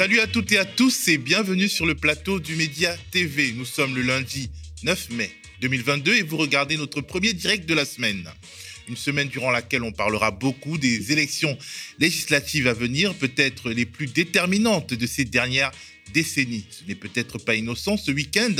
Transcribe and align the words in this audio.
Salut 0.00 0.20
à 0.20 0.26
toutes 0.26 0.50
et 0.52 0.56
à 0.56 0.64
tous 0.64 1.08
et 1.08 1.18
bienvenue 1.18 1.68
sur 1.68 1.84
le 1.84 1.94
plateau 1.94 2.40
du 2.40 2.56
Média 2.56 2.96
TV. 3.10 3.52
Nous 3.52 3.66
sommes 3.66 3.94
le 3.94 4.00
lundi 4.00 4.48
9 4.82 5.10
mai 5.10 5.30
2022 5.60 6.14
et 6.14 6.22
vous 6.22 6.38
regardez 6.38 6.78
notre 6.78 7.02
premier 7.02 7.34
direct 7.34 7.68
de 7.68 7.74
la 7.74 7.84
semaine. 7.84 8.26
Une 8.88 8.96
semaine 8.96 9.28
durant 9.28 9.50
laquelle 9.50 9.82
on 9.82 9.92
parlera 9.92 10.30
beaucoup 10.30 10.78
des 10.78 11.12
élections 11.12 11.54
législatives 11.98 12.66
à 12.66 12.72
venir, 12.72 13.12
peut-être 13.12 13.68
les 13.68 13.84
plus 13.84 14.06
déterminantes 14.06 14.94
de 14.94 15.06
ces 15.06 15.26
dernières 15.26 15.70
décennies. 16.14 16.64
Ce 16.70 16.82
n'est 16.88 16.94
peut-être 16.94 17.36
pas 17.36 17.54
innocent. 17.54 17.98
Ce 17.98 18.10
week-end, 18.10 18.54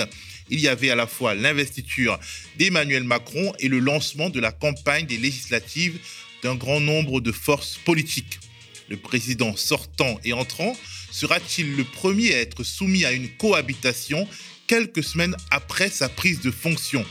il 0.51 0.61
y 0.61 0.69
avait 0.69 0.91
à 0.91 0.95
la 0.95 1.07
fois 1.07 1.35
l'investiture 1.35 2.21
d'Emmanuel 2.59 3.05
Macron 3.05 3.55
et 3.61 3.69
le 3.69 3.79
lancement 3.79 4.29
de 4.29 4.41
la 4.41 4.53
campagne 4.53 5.07
des 5.07 5.17
législatives 5.17 6.01
d'un 6.43 6.55
grand 6.55 6.81
nombre 6.81 7.23
de 7.23 7.33
forces 7.33 7.79
politiques. 7.87 8.41
Le 8.91 8.97
président 8.97 9.55
sortant 9.55 10.19
et 10.25 10.33
entrant 10.33 10.77
sera-t-il 11.13 11.77
le 11.77 11.85
premier 11.85 12.35
à 12.35 12.41
être 12.41 12.65
soumis 12.65 13.05
à 13.05 13.13
une 13.13 13.29
cohabitation 13.37 14.29
quelques 14.67 15.05
semaines 15.05 15.37
après 15.53 15.89
sa 15.89 16.09
prise 16.09 16.41
de 16.41 16.51
fonction? 16.51 17.07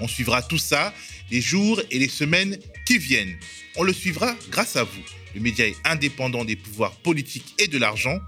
On 0.00 0.08
suivra 0.08 0.40
tout 0.40 0.58
ça 0.58 0.94
les 1.30 1.42
jours 1.42 1.82
et 1.90 1.98
les 1.98 2.08
semaines 2.08 2.58
qui 2.86 2.96
viennent. 2.96 3.38
On 3.76 3.82
le 3.82 3.92
suivra 3.92 4.34
grâce 4.50 4.76
à 4.76 4.84
vous. 4.84 5.02
Le 5.34 5.40
média 5.40 5.66
est 5.66 5.76
indépendant 5.84 6.46
des 6.46 6.56
pouvoirs 6.56 6.96
politiques 6.96 7.54
et 7.58 7.68
de 7.68 7.76
l'argent 7.76 8.18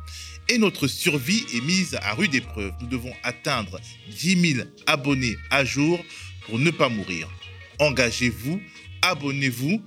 et 0.51 0.59
notre 0.59 0.87
survie 0.87 1.47
est 1.55 1.63
mise 1.63 1.99
à 2.03 2.13
rude 2.13 2.35
épreuve. 2.35 2.73
Nous 2.83 2.89
devons 2.89 3.15
atteindre 3.23 3.81
10 4.11 4.55
000 4.57 4.69
abonnés 4.87 5.37
à 5.51 5.65
jour 5.65 6.05
pour 6.43 6.59
ne 6.59 6.71
pas 6.71 6.91
mourir. 6.91 7.31
Engagez-vous, 7.79 8.61
abonnez-vous 9.01 9.83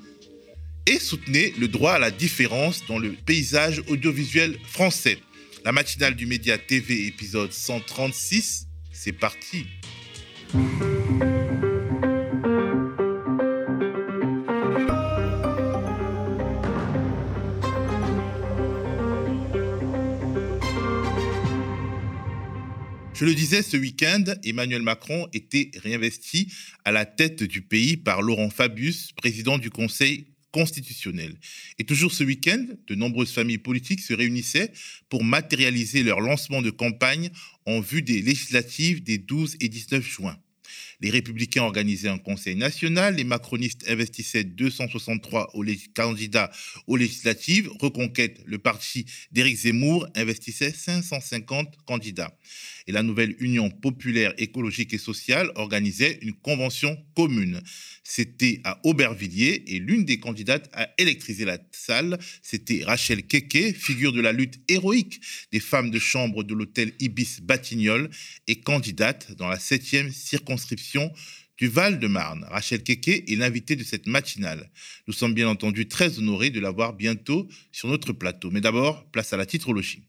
et 0.85 0.99
soutenez 0.99 1.53
le 1.57 1.67
droit 1.67 1.93
à 1.93 1.99
la 1.99 2.11
différence 2.11 2.85
dans 2.87 2.99
le 2.99 3.13
paysage 3.13 3.81
audiovisuel 3.87 4.57
français. 4.65 5.17
La 5.63 5.71
matinale 5.71 6.15
du 6.15 6.25
Média 6.25 6.57
TV, 6.57 7.07
épisode 7.07 7.53
136, 7.53 8.67
c'est 8.91 9.13
parti. 9.13 9.65
Je 23.13 23.25
le 23.25 23.35
disais, 23.35 23.61
ce 23.61 23.77
week-end, 23.77 24.25
Emmanuel 24.43 24.81
Macron 24.81 25.29
était 25.31 25.71
réinvesti 25.81 26.51
à 26.83 26.91
la 26.91 27.05
tête 27.05 27.43
du 27.43 27.61
pays 27.61 27.95
par 27.95 28.21
Laurent 28.21 28.49
Fabius, 28.49 29.13
président 29.13 29.57
du 29.57 29.69
Conseil 29.69 30.32
constitutionnel. 30.53 31.35
Et 31.79 31.83
toujours 31.83 32.13
ce 32.13 32.23
week-end, 32.23 32.65
de 32.87 32.95
nombreuses 32.95 33.33
familles 33.33 33.57
politiques 33.57 34.01
se 34.01 34.13
réunissaient 34.13 34.71
pour 35.09 35.25
matérialiser 35.25 36.03
leur 36.03 36.21
lancement 36.21 36.61
de 36.61 36.69
campagne 36.69 37.31
en 37.65 37.81
vue 37.81 38.03
des 38.03 38.21
législatives 38.21 39.03
des 39.03 39.17
12 39.17 39.57
et 39.59 39.67
19 39.67 40.05
juin. 40.05 40.37
Les 41.03 41.09
républicains 41.09 41.63
organisaient 41.63 42.07
un 42.07 42.17
conseil 42.17 42.55
national, 42.55 43.17
les 43.17 43.25
macronistes 43.25 43.83
investissaient 43.89 44.45
263 44.45 45.51
candidats 45.93 46.49
aux 46.87 46.95
législatives, 46.95 47.69
Reconquête, 47.81 48.39
le 48.45 48.57
parti 48.57 49.05
d'Éric 49.33 49.57
Zemmour, 49.57 50.07
investissait 50.15 50.71
550 50.71 51.75
candidats 51.85 52.33
et 52.87 52.91
la 52.91 53.03
nouvelle 53.03 53.35
Union 53.39 53.69
populaire 53.69 54.33
écologique 54.37 54.93
et 54.93 54.97
sociale 54.97 55.51
organisait 55.55 56.19
une 56.21 56.33
convention 56.33 56.97
commune. 57.15 57.61
C'était 58.03 58.61
à 58.63 58.79
Aubervilliers 58.83 59.63
et 59.67 59.79
l'une 59.79 60.05
des 60.05 60.19
candidates 60.19 60.69
à 60.73 60.89
électriser 60.97 61.45
la 61.45 61.57
salle, 61.71 62.17
c'était 62.41 62.83
Rachel 62.83 63.25
Keke, 63.25 63.75
figure 63.75 64.11
de 64.11 64.21
la 64.21 64.31
lutte 64.31 64.59
héroïque 64.67 65.21
des 65.51 65.59
femmes 65.59 65.91
de 65.91 65.99
chambre 65.99 66.43
de 66.43 66.53
l'hôtel 66.53 66.93
Ibis 66.99 67.39
Batignolles 67.41 68.09
et 68.47 68.59
candidate 68.59 69.33
dans 69.33 69.47
la 69.47 69.59
septième 69.59 70.11
circonscription 70.11 70.92
du 71.57 71.67
Val-de-Marne. 71.67 72.45
Rachel 72.49 72.83
Keke 72.83 73.29
est 73.29 73.37
l'invitée 73.37 73.75
de 73.75 73.83
cette 73.83 74.07
matinale. 74.07 74.69
Nous 75.07 75.13
sommes 75.13 75.33
bien 75.33 75.47
entendu 75.47 75.87
très 75.87 76.17
honorés 76.17 76.49
de 76.49 76.59
l'avoir 76.59 76.93
bientôt 76.93 77.47
sur 77.71 77.89
notre 77.89 78.13
plateau. 78.13 78.49
Mais 78.51 78.61
d'abord, 78.61 79.05
place 79.11 79.33
à 79.33 79.37
la 79.37 79.45
titrologie. 79.45 80.03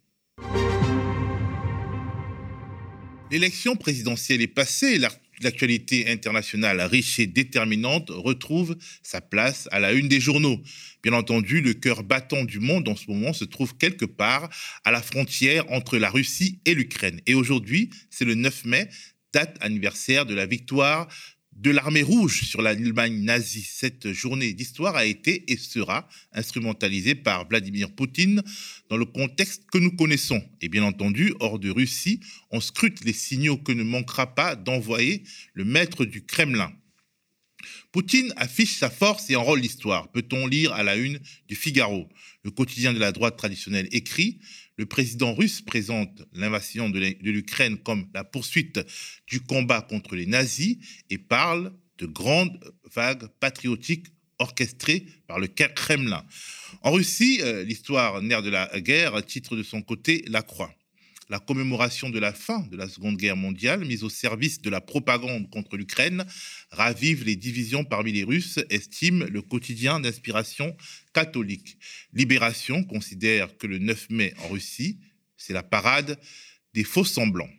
L'élection 3.31 3.77
présidentielle 3.77 4.43
est 4.43 4.47
passée. 4.47 5.01
L'actualité 5.43 6.09
internationale 6.09 6.81
riche 6.83 7.19
et 7.19 7.27
déterminante 7.27 8.11
retrouve 8.11 8.77
sa 9.03 9.21
place 9.21 9.69
à 9.73 9.81
la 9.81 9.93
une 9.93 10.07
des 10.07 10.21
journaux. 10.21 10.61
Bien 11.03 11.13
entendu, 11.15 11.61
le 11.61 11.75
cœur 11.75 12.05
battant 12.05 12.45
du 12.45 12.61
monde 12.61 12.89
en 12.89 12.95
ce 12.95 13.11
moment 13.11 13.33
se 13.33 13.45
trouve 13.45 13.77
quelque 13.77 14.05
part 14.05 14.49
à 14.85 14.93
la 14.93 15.03
frontière 15.03 15.65
entre 15.73 15.99
la 15.99 16.11
Russie 16.11 16.61
et 16.65 16.75
l'Ukraine. 16.75 17.21
Et 17.27 17.35
aujourd'hui, 17.35 17.91
c'est 18.11 18.25
le 18.25 18.37
9 18.37 18.65
mai, 18.67 18.89
date 19.35 19.59
anniversaire 19.61 20.27
de 20.27 20.35
la 20.35 20.47
victoire 20.47 21.09
de 21.57 21.71
l'armée 21.71 22.03
rouge 22.03 22.43
sur 22.45 22.63
l'Allemagne 22.63 23.23
nazie. 23.23 23.67
Cette 23.69 24.13
journée 24.13 24.53
d'histoire 24.53 24.97
a 24.97 25.05
été 25.05 25.45
et 25.53 25.57
sera 25.57 26.09
instrumentalisée 26.33 27.15
par 27.15 27.49
Vladimir 27.49 27.93
Poutine 27.93 28.43
dans 28.89 28.97
le 28.97 29.05
contexte 29.05 29.65
que 29.71 29.79
nous 29.79 29.93
connaissons. 29.93 30.43
Et 30.61 30.69
bien 30.69 30.85
entendu, 30.85 31.35
hors 31.41 31.59
de 31.59 31.71
Russie, 31.71 32.21
on 32.51 32.61
scrute 32.61 33.05
les 33.05 33.13
signaux 33.13 33.57
que 33.57 33.73
ne 33.73 33.85
manquera 33.85 34.35
pas 34.35 34.57
d'envoyer 34.57 35.25
le 35.53 35.65
maître 35.65 36.05
du 36.05 36.25
Kremlin. 36.25 36.73
Poutine 37.93 38.33
affiche 38.37 38.77
sa 38.77 38.91
force 38.91 39.31
et 39.31 39.37
enrôle 39.37 39.61
l'histoire. 39.61 40.11
Peut-on 40.11 40.47
lire 40.47 40.73
à 40.73 40.83
la 40.83 40.97
une 40.97 41.21
du 41.49 41.55
Figaro? 41.55 42.09
Le 42.43 42.51
quotidien 42.51 42.93
de 42.93 42.99
la 42.99 43.13
droite 43.13 43.37
traditionnelle 43.37 43.89
écrit 43.93 44.39
le 44.77 44.87
président 44.87 45.35
russe 45.35 45.61
présente 45.61 46.23
l'invasion 46.33 46.91
de 46.91 46.99
l'Ukraine 47.23 47.79
comme 47.79 48.09
la 48.15 48.25
poursuite 48.25 48.81
du 49.27 49.41
combat 49.41 49.83
contre 49.83 50.17
les 50.17 50.27
nazis 50.27 50.79
et 51.11 51.19
parle 51.19 51.73
de 51.99 52.07
grandes 52.07 52.59
vagues 52.95 53.29
patriotiques 53.41 54.07
orchestrées 54.39 55.07
par 55.27 55.39
le 55.39 55.47
Kremlin. 55.47 56.25
En 56.83 56.93
Russie, 56.93 57.41
euh, 57.43 57.63
l'histoire 57.65 58.21
nerf 58.21 58.43
de 58.43 58.51
la 58.51 58.69
guerre 58.81 59.25
titre 59.25 59.57
de 59.57 59.63
son 59.63 59.81
côté 59.81 60.25
La 60.27 60.43
Croix 60.43 60.75
la 61.35 61.41
commémoration 61.41 62.11
de 62.11 62.21
la 62.21 62.33
fin 62.33 62.61
de 62.71 62.77
la 62.77 62.89
Seconde 62.89 63.17
Guerre 63.17 63.35
mondiale, 63.35 63.85
mise 63.85 64.05
au 64.05 64.09
service 64.09 64.63
de 64.63 64.71
la 64.71 64.81
propagande 64.81 65.51
contre 65.51 65.77
l'Ukraine, 65.77 66.25
ravive 66.71 67.25
les 67.25 67.35
divisions 67.35 67.85
parmi 67.85 68.13
les 68.13 68.23
Russes, 68.23 68.61
estime 68.71 69.25
le 69.25 69.43
quotidien 69.43 69.99
d'inspiration 69.99 70.77
catholique. 71.13 71.77
Libération 72.13 72.85
considère 72.85 73.59
que 73.59 73.67
le 73.67 73.79
9 73.79 74.11
mai 74.11 74.33
en 74.45 74.49
Russie, 74.51 75.01
c'est 75.37 75.53
la 75.53 75.65
parade 75.65 76.21
des 76.73 76.85
faux 76.85 77.05
semblants. 77.05 77.51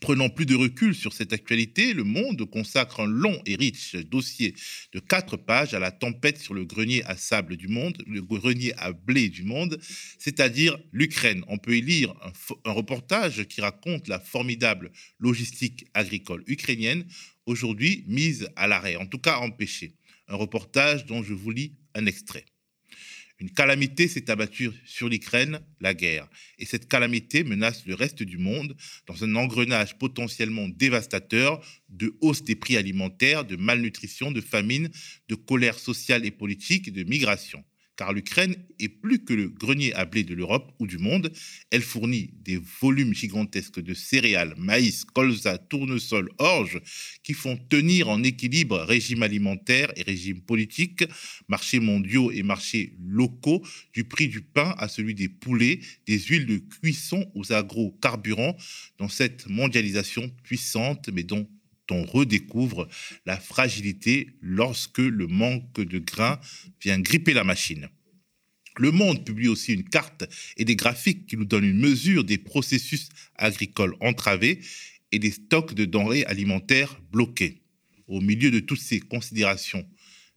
Prenant 0.00 0.28
plus 0.28 0.44
de 0.44 0.56
recul 0.56 0.94
sur 0.94 1.12
cette 1.12 1.32
actualité, 1.32 1.94
Le 1.94 2.02
Monde 2.02 2.44
consacre 2.50 3.00
un 3.00 3.06
long 3.06 3.40
et 3.46 3.54
riche 3.54 3.94
dossier 3.94 4.54
de 4.92 4.98
quatre 4.98 5.36
pages 5.36 5.72
à 5.72 5.78
la 5.78 5.92
tempête 5.92 6.38
sur 6.38 6.52
le 6.52 6.64
grenier 6.64 7.04
à 7.04 7.16
sable 7.16 7.56
du 7.56 7.68
monde, 7.68 8.02
le 8.06 8.20
grenier 8.20 8.74
à 8.76 8.92
blé 8.92 9.28
du 9.28 9.44
monde, 9.44 9.78
c'est-à-dire 10.18 10.76
l'Ukraine. 10.92 11.44
On 11.46 11.58
peut 11.58 11.76
y 11.76 11.80
lire 11.80 12.12
un, 12.22 12.32
un, 12.70 12.72
reportage 12.72 13.44
qui 13.44 13.60
raconte 13.60 14.08
la 14.08 14.18
formidable 14.18 14.90
logistique 15.20 15.86
agricole 15.94 16.42
ukrainienne, 16.48 17.06
aujourd'hui 17.46 18.04
mise 18.08 18.48
à 18.56 18.66
l'arrêt, 18.66 18.96
en 18.96 19.06
tout 19.06 19.18
cas 19.18 19.38
empêchée. 19.38 19.94
Un 20.26 20.36
reportage 20.36 21.06
dont 21.06 21.22
je 21.22 21.34
vous 21.34 21.50
lis 21.50 21.76
un 21.94 22.06
extrait. 22.06 22.44
Une 23.40 23.50
calamité 23.50 24.06
s'est 24.06 24.30
abattue 24.30 24.70
sur 24.86 25.08
l'Ukraine, 25.08 25.60
la 25.80 25.92
guerre. 25.92 26.28
Et 26.58 26.66
cette 26.66 26.88
calamité 26.88 27.42
menace 27.42 27.84
le 27.84 27.94
reste 27.94 28.22
du 28.22 28.38
monde 28.38 28.76
dans 29.06 29.24
un 29.24 29.34
engrenage 29.34 29.98
potentiellement 29.98 30.68
dévastateur 30.68 31.64
de 31.88 32.16
hausse 32.20 32.44
des 32.44 32.54
prix 32.54 32.76
alimentaires, 32.76 33.44
de 33.44 33.56
malnutrition, 33.56 34.30
de 34.30 34.40
famine, 34.40 34.88
de 35.28 35.34
colère 35.34 35.78
sociale 35.78 36.24
et 36.24 36.30
politique 36.30 36.92
de 36.92 37.02
migration 37.02 37.64
car 37.96 38.12
l'Ukraine 38.12 38.56
est 38.78 38.88
plus 38.88 39.24
que 39.24 39.34
le 39.34 39.48
grenier 39.48 39.94
à 39.94 40.04
blé 40.04 40.24
de 40.24 40.34
l'Europe 40.34 40.72
ou 40.78 40.86
du 40.86 40.98
monde. 40.98 41.32
Elle 41.70 41.82
fournit 41.82 42.30
des 42.42 42.60
volumes 42.80 43.14
gigantesques 43.14 43.80
de 43.80 43.94
céréales, 43.94 44.54
maïs, 44.56 45.04
colza, 45.04 45.58
tournesol, 45.58 46.30
orge, 46.38 46.80
qui 47.22 47.34
font 47.34 47.56
tenir 47.68 48.08
en 48.08 48.22
équilibre 48.22 48.78
régime 48.80 49.22
alimentaire 49.22 49.92
et 49.96 50.02
régime 50.02 50.40
politique, 50.40 51.04
marchés 51.48 51.80
mondiaux 51.80 52.30
et 52.30 52.42
marchés 52.42 52.96
locaux, 53.00 53.64
du 53.92 54.04
prix 54.04 54.28
du 54.28 54.40
pain 54.40 54.74
à 54.78 54.88
celui 54.88 55.14
des 55.14 55.28
poulets, 55.28 55.80
des 56.06 56.18
huiles 56.18 56.46
de 56.46 56.58
cuisson 56.58 57.30
aux 57.34 57.52
agrocarburants, 57.52 58.56
dans 58.98 59.08
cette 59.08 59.48
mondialisation 59.48 60.30
puissante, 60.42 61.08
mais 61.12 61.22
dont 61.22 61.48
on 61.90 62.04
redécouvre 62.04 62.88
la 63.26 63.38
fragilité 63.38 64.30
lorsque 64.40 64.98
le 64.98 65.26
manque 65.26 65.80
de 65.80 65.98
grains 65.98 66.40
vient 66.80 66.98
gripper 66.98 67.32
la 67.32 67.44
machine. 67.44 67.88
Le 68.76 68.90
Monde 68.90 69.24
publie 69.24 69.48
aussi 69.48 69.72
une 69.72 69.88
carte 69.88 70.24
et 70.56 70.64
des 70.64 70.74
graphiques 70.74 71.26
qui 71.26 71.36
nous 71.36 71.44
donnent 71.44 71.64
une 71.64 71.78
mesure 71.78 72.24
des 72.24 72.38
processus 72.38 73.08
agricoles 73.36 73.94
entravés 74.00 74.60
et 75.12 75.18
des 75.20 75.30
stocks 75.30 75.74
de 75.74 75.84
denrées 75.84 76.24
alimentaires 76.24 77.00
bloqués. 77.12 77.62
Au 78.08 78.20
milieu 78.20 78.50
de 78.50 78.60
toutes 78.60 78.80
ces 78.80 79.00
considérations 79.00 79.86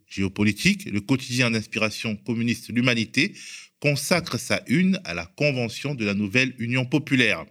géopolitique, 0.08 0.86
le 0.86 1.02
quotidien 1.02 1.52
d'inspiration 1.52 2.16
communiste 2.16 2.70
L'Humanité 2.70 3.34
consacre 3.80 4.40
sa 4.40 4.64
une 4.68 5.00
à 5.04 5.14
la 5.14 5.26
convention 5.26 5.96
de 5.96 6.06
la 6.06 6.14
nouvelle 6.14 6.56
Union 6.60 6.86
populaire. 6.86 7.46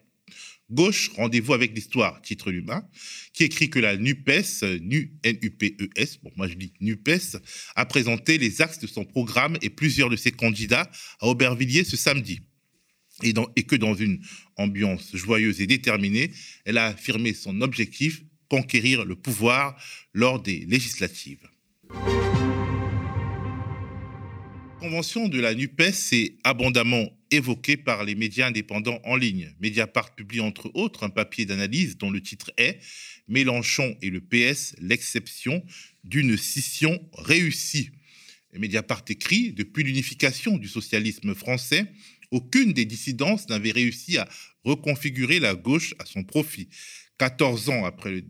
Gauche, 0.70 1.10
rendez-vous 1.14 1.54
avec 1.54 1.74
l'histoire, 1.76 2.20
titre 2.22 2.50
l'humain, 2.50 2.88
qui 3.32 3.44
écrit 3.44 3.70
que 3.70 3.78
la 3.78 3.96
NUPES, 3.96 4.80
NU, 4.80 5.12
N-U-P-E-S, 5.22 6.18
bon, 6.24 6.32
moi 6.36 6.48
je 6.48 6.54
dis 6.54 6.72
NUPES, 6.80 7.36
a 7.76 7.86
présenté 7.86 8.36
les 8.36 8.60
axes 8.60 8.80
de 8.80 8.88
son 8.88 9.04
programme 9.04 9.56
et 9.62 9.70
plusieurs 9.70 10.10
de 10.10 10.16
ses 10.16 10.32
candidats 10.32 10.90
à 11.20 11.28
Aubervilliers 11.28 11.84
ce 11.84 11.96
samedi. 11.96 12.40
Et, 13.22 13.32
et 13.54 13.62
que 13.62 13.76
dans 13.76 13.94
une 13.94 14.20
ambiance 14.56 15.14
joyeuse 15.14 15.60
et 15.60 15.68
déterminée, 15.68 16.32
elle 16.64 16.78
a 16.78 16.86
affirmé 16.86 17.32
son 17.32 17.60
objectif, 17.60 18.24
conquérir 18.48 19.04
le 19.04 19.14
pouvoir 19.14 19.80
lors 20.14 20.42
des 20.42 20.66
législatives. 20.66 21.48
La 24.86 24.90
convention 24.90 25.28
de 25.28 25.38
la 25.40 25.54
NUPES 25.54 26.12
est 26.12 26.38
abondamment 26.44 27.15
évoquée 27.30 27.76
par 27.76 28.04
les 28.04 28.14
médias 28.14 28.48
indépendants 28.48 29.00
en 29.04 29.16
ligne. 29.16 29.52
Mediapart 29.60 30.14
publie 30.14 30.40
entre 30.40 30.70
autres 30.74 31.04
un 31.04 31.10
papier 31.10 31.46
d'analyse 31.46 31.96
dont 31.98 32.10
le 32.10 32.20
titre 32.20 32.52
est 32.56 32.78
Mélenchon 33.28 33.96
et 34.02 34.10
le 34.10 34.20
PS, 34.20 34.74
l'exception 34.78 35.64
d'une 36.04 36.36
scission 36.36 37.00
réussie. 37.12 37.90
Mediapart 38.54 39.04
écrit 39.08 39.52
Depuis 39.52 39.82
l'unification 39.82 40.56
du 40.56 40.68
socialisme 40.68 41.34
français, 41.34 41.86
aucune 42.30 42.72
des 42.72 42.84
dissidences 42.84 43.48
n'avait 43.48 43.72
réussi 43.72 44.18
à 44.18 44.28
reconfigurer 44.64 45.38
la 45.38 45.54
gauche 45.54 45.94
à 45.98 46.06
son 46.06 46.24
profit. 46.24 46.68
14 47.18 47.70
ans 47.70 47.84
après 47.84 48.10
le 48.10 48.22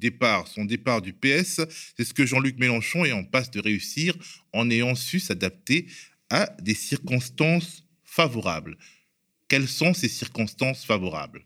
son 0.46 0.64
départ 0.64 1.02
du 1.02 1.12
PS, 1.12 1.60
c'est 1.96 2.04
ce 2.04 2.14
que 2.14 2.24
Jean-Luc 2.24 2.58
Mélenchon 2.58 3.04
est 3.04 3.12
en 3.12 3.24
passe 3.24 3.50
de 3.50 3.60
réussir 3.60 4.14
en 4.52 4.70
ayant 4.70 4.94
su 4.94 5.18
s'adapter 5.18 5.86
à 6.30 6.54
des 6.62 6.74
circonstances 6.74 7.85
favorables. 8.16 8.78
Quelles 9.46 9.68
sont 9.68 9.92
ces 9.92 10.08
circonstances 10.08 10.86
favorables? 10.86 11.44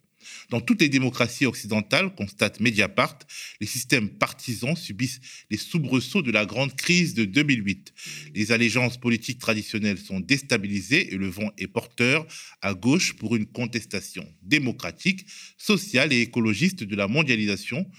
Dans 0.51 0.61
toutes 0.61 0.83
les 0.83 0.89
démocraties 0.89 1.47
occidentales, 1.47 2.15
constate 2.15 2.61
Mediapart, 2.61 3.19
les 3.61 3.67
systèmes 3.67 4.09
partisans 4.09 4.77
subissent 4.77 5.21
les 5.51 5.57
soubresauts 5.57 6.23
de 6.23 6.31
la 6.31 6.47
grande 6.47 6.77
crise 6.77 7.15
de 7.15 7.25
2008. 7.25 7.93
Les 8.35 8.53
allégeances 8.53 8.99
politiques 8.99 9.41
traditionnelles 9.41 9.99
sont 9.99 10.21
déstabilisées 10.21 11.13
et 11.13 11.17
le 11.17 11.29
vent 11.29 11.51
est 11.59 11.67
porteur 11.67 12.25
à 12.61 12.75
gauche 12.75 13.15
pour 13.15 13.35
une 13.35 13.47
contestation 13.47 14.25
démocratique, 14.43 15.27
sociale 15.57 16.13
et 16.13 16.21
écologiste 16.21 16.85
de 16.85 16.97
la 16.97 17.09
mondialisation, 17.09 17.91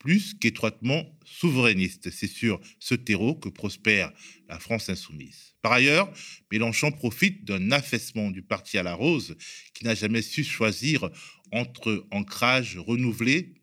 plus 0.00 0.34
qu'étroitement 0.34 1.06
souverainiste. 1.24 2.10
C'est 2.10 2.26
sur 2.26 2.60
ce 2.80 2.96
terreau 2.96 3.36
que 3.36 3.48
prospère 3.48 4.12
la 4.48 4.58
France 4.58 4.88
insoumise. 4.88 5.54
Par 5.62 5.72
ailleurs, 5.72 6.12
Mélenchon 6.50 6.90
profite 6.90 7.44
d'un 7.44 7.70
affaissement 7.70 8.30
du 8.30 8.42
parti 8.42 8.78
à 8.78 8.82
la 8.82 8.94
rose 8.94 9.36
qui 9.74 9.84
n'a 9.84 9.94
jamais 9.94 10.22
su 10.22 10.42
choisir 10.42 11.08
entre 11.52 12.06
ancrage 12.10 12.78
renouvelé 12.78 13.54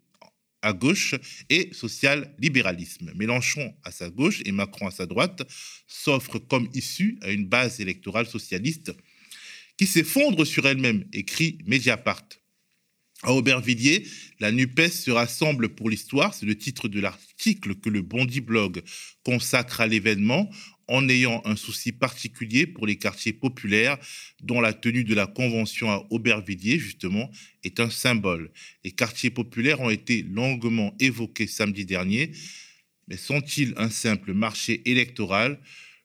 à 0.61 0.73
gauche 0.73 1.15
et 1.49 1.73
social-libéralisme. 1.73 3.11
Mélenchon 3.15 3.73
à 3.83 3.91
sa 3.91 4.09
gauche 4.09 4.41
et 4.45 4.51
Macron 4.51 4.87
à 4.87 4.91
sa 4.91 5.05
droite 5.05 5.43
s'offrent 5.87 6.39
comme 6.39 6.69
issue 6.73 7.17
à 7.21 7.31
une 7.31 7.47
base 7.47 7.79
électorale 7.79 8.27
socialiste 8.27 8.91
qui 9.77 9.85
s'effondre 9.85 10.45
sur 10.45 10.67
elle-même, 10.67 11.05
écrit 11.13 11.59
Mediapart. 11.65 12.27
À 13.23 13.33
Aubervilliers, 13.33 14.05
la 14.39 14.51
NUPES 14.51 14.91
se 14.91 15.09
rassemble 15.09 15.69
pour 15.69 15.89
l'histoire, 15.89 16.35
c'est 16.35 16.45
le 16.45 16.55
titre 16.55 16.87
de 16.87 16.99
l'article 16.99 17.73
que 17.75 17.89
le 17.89 18.03
Bondi 18.03 18.41
Blog 18.41 18.83
consacre 19.23 19.81
à 19.81 19.87
l'événement 19.87 20.51
en 20.87 21.09
ayant 21.09 21.41
un 21.43 21.55
souci 21.55 21.91
particulier 21.91 22.67
pour 22.67 22.85
les 22.85 22.97
quartiers 22.97 23.33
populaires 23.33 23.97
dont 24.43 24.61
la 24.61 24.71
tenue 24.71 25.03
de 25.03 25.15
la 25.15 25.25
convention 25.25 25.89
à 25.89 26.05
Aubervilliers, 26.11 26.77
justement, 26.77 27.31
est 27.63 27.79
un 27.79 27.89
symbole. 27.89 28.51
Les 28.83 28.91
quartiers 28.91 29.31
populaires 29.31 29.81
ont 29.81 29.89
été 29.89 30.21
longuement 30.21 30.95
évoqués 30.99 31.47
samedi 31.47 31.85
dernier, 31.85 32.31
mais 33.07 33.17
sont-ils 33.17 33.73
un 33.77 33.89
simple 33.89 34.33
marché 34.33 34.83
électoral? 34.85 35.59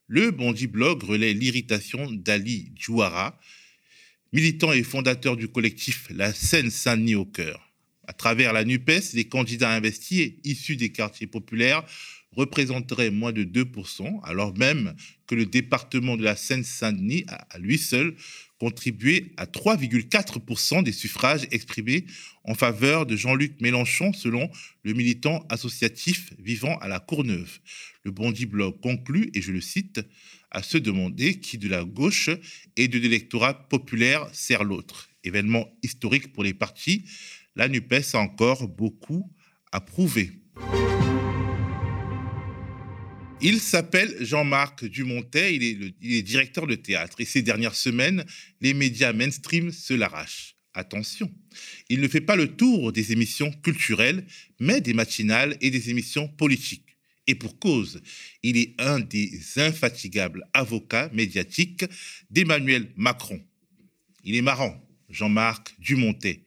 Le 0.07 0.31
Bondi 0.31 0.67
Blog 0.67 1.03
relaie 1.03 1.35
l'irritation 1.35 2.11
d'Ali 2.11 2.73
Djouara, 2.75 3.39
militant 4.33 4.73
et 4.73 4.83
fondateur 4.83 5.37
du 5.37 5.49
collectif 5.49 6.09
La 6.11 6.33
Seine-Saint-Denis 6.33 7.15
au 7.15 7.27
cœur. 7.27 7.71
À 8.07 8.15
travers 8.15 8.53
la 8.53 8.65
NUPES, 8.65 9.13
les 9.15 9.25
candidats 9.25 9.71
investis 9.71 10.33
issus 10.45 10.77
des 10.77 10.91
quartiers 10.91 11.27
populaires 11.27 11.85
représenteraient 12.33 13.11
moins 13.11 13.33
de 13.33 13.45
2%, 13.45 14.21
alors 14.25 14.57
même 14.57 14.95
que 15.27 15.35
le 15.35 15.45
département 15.45 16.17
de 16.17 16.25
la 16.25 16.35
Seine-Saint-Denis 16.35 17.25
a 17.29 17.47
à 17.51 17.59
lui 17.59 17.77
seul 17.77 18.15
contribué 18.59 19.33
à 19.37 19.45
3,4% 19.45 20.83
des 20.83 20.93
suffrages 20.93 21.47
exprimés 21.51 22.07
en 22.45 22.55
faveur 22.55 23.07
de 23.07 23.17
Jean-Luc 23.17 23.61
Mélenchon, 23.61 24.13
selon 24.13 24.49
le 24.83 24.95
militant 24.95 25.45
associatif 25.51 26.33
vivant 26.39 26.79
à 26.79 26.89
la 26.89 27.01
Courneuve. 27.01 27.59
Le 28.05 28.13
Bondi 28.13 28.47
Blog 28.47 28.81
conclut, 28.81 29.31
et 29.35 29.43
je 29.43 29.53
le 29.53 29.61
cite, 29.61 30.01
à 30.53 30.63
se 30.63 30.79
demander 30.79 31.41
qui 31.41 31.59
de 31.59 31.69
la 31.69 31.83
gauche 31.83 32.31
et 32.77 32.87
de 32.87 32.99
l'électorat 32.99 33.69
populaire 33.69 34.29
sert 34.33 34.63
l'autre. 34.63 35.09
Événement 35.25 35.67
historique 35.83 36.33
pour 36.33 36.45
les 36.45 36.55
partis, 36.55 37.05
la 37.57 37.69
NUPES 37.69 38.15
a 38.15 38.19
encore 38.19 38.69
beaucoup 38.69 39.33
à 39.73 39.81
prouver. 39.81 40.31
Il 43.41 43.59
s'appelle 43.61 44.15
Jean-Marc 44.21 44.85
Dumontet, 44.85 45.57
il 45.57 45.65
est, 45.65 45.95
il 46.01 46.15
est, 46.15 46.23
directeur 46.23 46.67
de 46.67 46.77
théâtre 46.77 47.21
et 47.21 47.25
ces 47.25 47.43
dernières 47.43 47.75
semaines, 47.75 48.25
les 48.61 48.75
médias 48.75 49.13
mainstream 49.13 49.73
se 49.73 49.95
l'arrachent. 49.95 50.55
Attention, 50.75 51.31
il 51.89 52.01
ne 52.01 52.09
fait 52.09 52.21
pas 52.21 52.37
le 52.37 52.57
tour 52.57 52.93
des 52.93 53.13
émissions 53.13 53.51
culturelles, 53.51 54.25
mais 54.61 54.81
des 54.81 54.95
matinales 54.95 55.57
et 55.61 55.71
des 55.71 55.91
émissions 55.91 56.29
politiques. 56.29 56.92
Et 57.27 57.35
pour 57.35 57.59
cause, 57.59 58.01
il 58.43 58.57
est 58.57 58.75
un 58.79 58.99
des 58.99 59.41
infatigables 59.57 60.45
avocats 60.53 61.09
médiatiques 61.13 61.85
d'Emmanuel 62.31 62.93
Macron. 62.97 63.41
Il 64.25 64.35
est 64.35 64.43
marrant, 64.43 64.81
Jean-Marc 65.09 65.75
Dumontet. 65.79 66.45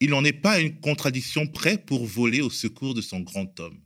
Il 0.00 0.10
n'en 0.10 0.24
est 0.24 0.32
pas 0.32 0.60
une 0.60 0.78
contradiction 0.80 1.46
près 1.46 1.78
pour 1.78 2.06
voler 2.06 2.40
au 2.40 2.50
secours 2.50 2.94
de 2.94 3.00
son 3.00 3.20
grand 3.20 3.58
homme. 3.60 3.80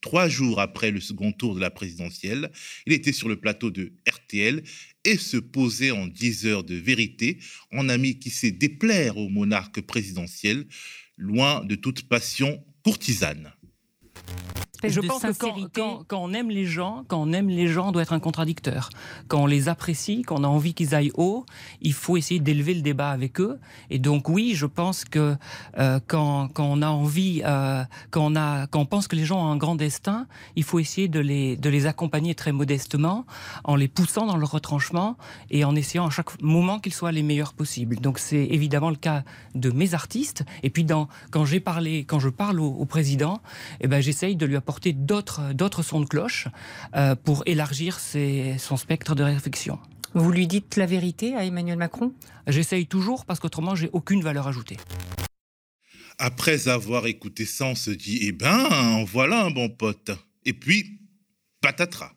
Trois 0.00 0.28
jours 0.28 0.60
après 0.60 0.90
le 0.90 1.00
second 1.00 1.32
tour 1.32 1.54
de 1.54 1.60
la 1.60 1.70
présidentielle, 1.70 2.50
il 2.86 2.92
était 2.92 3.12
sur 3.12 3.28
le 3.28 3.40
plateau 3.40 3.70
de 3.70 3.94
RTL 4.06 4.62
et 5.04 5.16
se 5.16 5.38
posait 5.38 5.92
en 5.92 6.06
dix 6.06 6.44
heures 6.44 6.64
de 6.64 6.74
vérité 6.74 7.38
en 7.72 7.88
ami 7.88 8.18
qui 8.18 8.28
sait 8.28 8.50
déplaire 8.50 9.16
au 9.16 9.30
monarque 9.30 9.80
présidentiel, 9.80 10.66
loin 11.16 11.64
de 11.64 11.74
toute 11.74 12.06
passion 12.06 12.62
courtisane 12.82 13.54
je 14.88 15.00
pense 15.00 15.22
que 15.22 16.04
quand, 16.08 16.18
on 16.18 16.32
aime 16.32 16.50
les 16.50 16.66
gens, 16.66 17.04
quand 17.08 17.20
on 17.20 17.32
aime 17.32 17.48
les 17.48 17.66
gens, 17.66 17.88
on 17.88 17.92
doit 17.92 18.02
être 18.02 18.12
un 18.12 18.20
contradicteur. 18.20 18.90
Quand 19.28 19.42
on 19.42 19.46
les 19.46 19.68
apprécie, 19.68 20.22
quand 20.22 20.40
on 20.40 20.44
a 20.44 20.48
envie 20.48 20.74
qu'ils 20.74 20.94
aillent 20.94 21.12
haut, 21.14 21.44
il 21.80 21.92
faut 21.92 22.16
essayer 22.16 22.40
d'élever 22.40 22.74
le 22.74 22.82
débat 22.82 23.10
avec 23.10 23.40
eux. 23.40 23.58
Et 23.90 23.98
donc 23.98 24.28
oui, 24.28 24.54
je 24.54 24.66
pense 24.66 25.04
que 25.04 25.36
euh, 25.78 26.00
quand, 26.06 26.50
on 26.58 26.82
a 26.82 26.88
envie, 26.88 27.42
euh, 27.44 27.84
quand, 28.10 28.32
on 28.32 28.36
a, 28.36 28.66
quand 28.66 28.80
on 28.80 28.86
pense 28.86 29.08
que 29.08 29.16
les 29.16 29.24
gens 29.24 29.46
ont 29.46 29.50
un 29.50 29.56
grand 29.56 29.74
destin, 29.74 30.26
il 30.56 30.64
faut 30.64 30.78
essayer 30.78 31.08
de 31.08 31.20
les, 31.20 31.56
de 31.56 31.68
les 31.70 31.86
accompagner 31.86 32.34
très 32.34 32.52
modestement, 32.52 33.26
en 33.64 33.76
les 33.76 33.88
poussant 33.88 34.26
dans 34.26 34.36
leur 34.36 34.50
retranchement 34.50 35.16
et 35.50 35.64
en 35.64 35.74
essayant 35.74 36.06
à 36.06 36.10
chaque 36.10 36.40
moment 36.42 36.78
qu'ils 36.78 36.94
soient 36.94 37.12
les 37.12 37.22
meilleurs 37.22 37.54
possibles. 37.54 37.96
Donc 37.96 38.18
c'est 38.18 38.44
évidemment 38.44 38.90
le 38.90 38.96
cas 38.96 39.22
de 39.54 39.70
mes 39.70 39.94
artistes. 39.94 40.44
Et 40.62 40.70
puis 40.70 40.84
dans, 40.84 41.08
quand 41.30 41.44
j'ai 41.44 41.60
parlé, 41.60 42.04
quand 42.04 42.18
je 42.18 42.28
parle 42.28 42.60
au, 42.60 42.84
président, 42.84 43.40
eh 43.80 43.88
ben 43.88 44.00
j'essaye 44.00 44.36
de 44.36 44.46
lui 44.46 44.56
apporter 44.56 44.73
d'autres 44.80 45.82
sons 45.82 46.00
de 46.00 46.06
cloche 46.06 46.48
euh, 46.94 47.14
pour 47.14 47.42
élargir 47.46 47.98
son 48.00 48.76
spectre 48.76 49.14
de 49.14 49.22
réflexion. 49.22 49.78
Vous 50.14 50.30
lui 50.30 50.46
dites 50.46 50.76
la 50.76 50.86
vérité 50.86 51.34
à 51.34 51.44
Emmanuel 51.44 51.76
Macron? 51.76 52.12
J'essaye 52.46 52.86
toujours 52.86 53.24
parce 53.24 53.40
qu'autrement 53.40 53.74
j'ai 53.74 53.90
aucune 53.92 54.22
valeur 54.22 54.46
ajoutée. 54.46 54.76
Après 56.18 56.68
avoir 56.68 57.06
écouté 57.06 57.44
ça, 57.44 57.66
on 57.66 57.74
se 57.74 57.90
dit 57.90 58.18
eh 58.22 58.32
ben 58.32 59.04
voilà 59.04 59.44
un 59.44 59.50
bon 59.50 59.68
pote. 59.68 60.12
Et 60.44 60.52
puis 60.52 61.00
patatras 61.60 62.12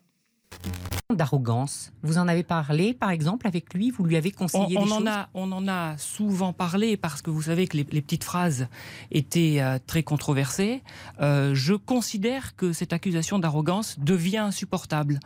d'arrogance. 1.14 1.92
Vous 2.02 2.18
en 2.18 2.28
avez 2.28 2.42
parlé, 2.42 2.92
par 2.92 3.10
exemple, 3.10 3.46
avec 3.46 3.72
lui? 3.72 3.90
Vous 3.90 4.04
lui 4.04 4.16
avez 4.16 4.30
conseillé 4.30 4.76
on, 4.78 4.84
des 4.84 4.92
en 4.92 4.98
choses? 4.98 5.06
a, 5.08 5.28
On 5.32 5.50
en 5.52 5.66
a 5.66 5.96
souvent 5.96 6.52
parlé 6.52 6.96
parce 6.96 7.22
que 7.22 7.30
vous 7.30 7.42
savez 7.42 7.66
que 7.66 7.76
les, 7.76 7.84
petites 7.84 8.24
phrases 8.24 8.68
étaient 9.10 9.56
euh, 9.60 9.78
très 9.86 10.02
controversées. 10.02 10.82
Euh, 11.20 11.54
je 11.54 11.74
considère 11.74 12.56
que 12.56 12.72
cette 12.72 12.92
accusation 12.92 13.38
d'arrogance 13.38 13.98
devient 13.98 14.38
insupportable 14.38 15.18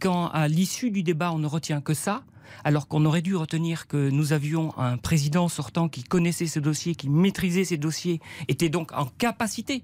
quand, 0.00 0.28
à 0.28 0.48
l'issue 0.48 0.90
du 0.90 1.02
débat, 1.02 1.32
on 1.32 1.38
ne 1.38 1.46
retient 1.46 1.80
que 1.80 1.94
ça 1.94 2.22
alors 2.64 2.88
qu'on 2.88 3.04
aurait 3.04 3.22
dû 3.22 3.34
retenir 3.36 3.86
que 3.86 4.08
nous 4.08 4.32
avions 4.32 4.76
un 4.78 4.96
président 4.96 5.48
sortant 5.48 5.88
qui 5.88 6.04
connaissait 6.04 6.46
ce 6.46 6.60
dossier, 6.60 6.94
qui 6.94 7.08
maîtrisait 7.08 7.64
ces 7.64 7.76
dossiers, 7.76 8.20
était 8.48 8.68
donc 8.68 8.92
en 8.92 9.06
capacité 9.18 9.82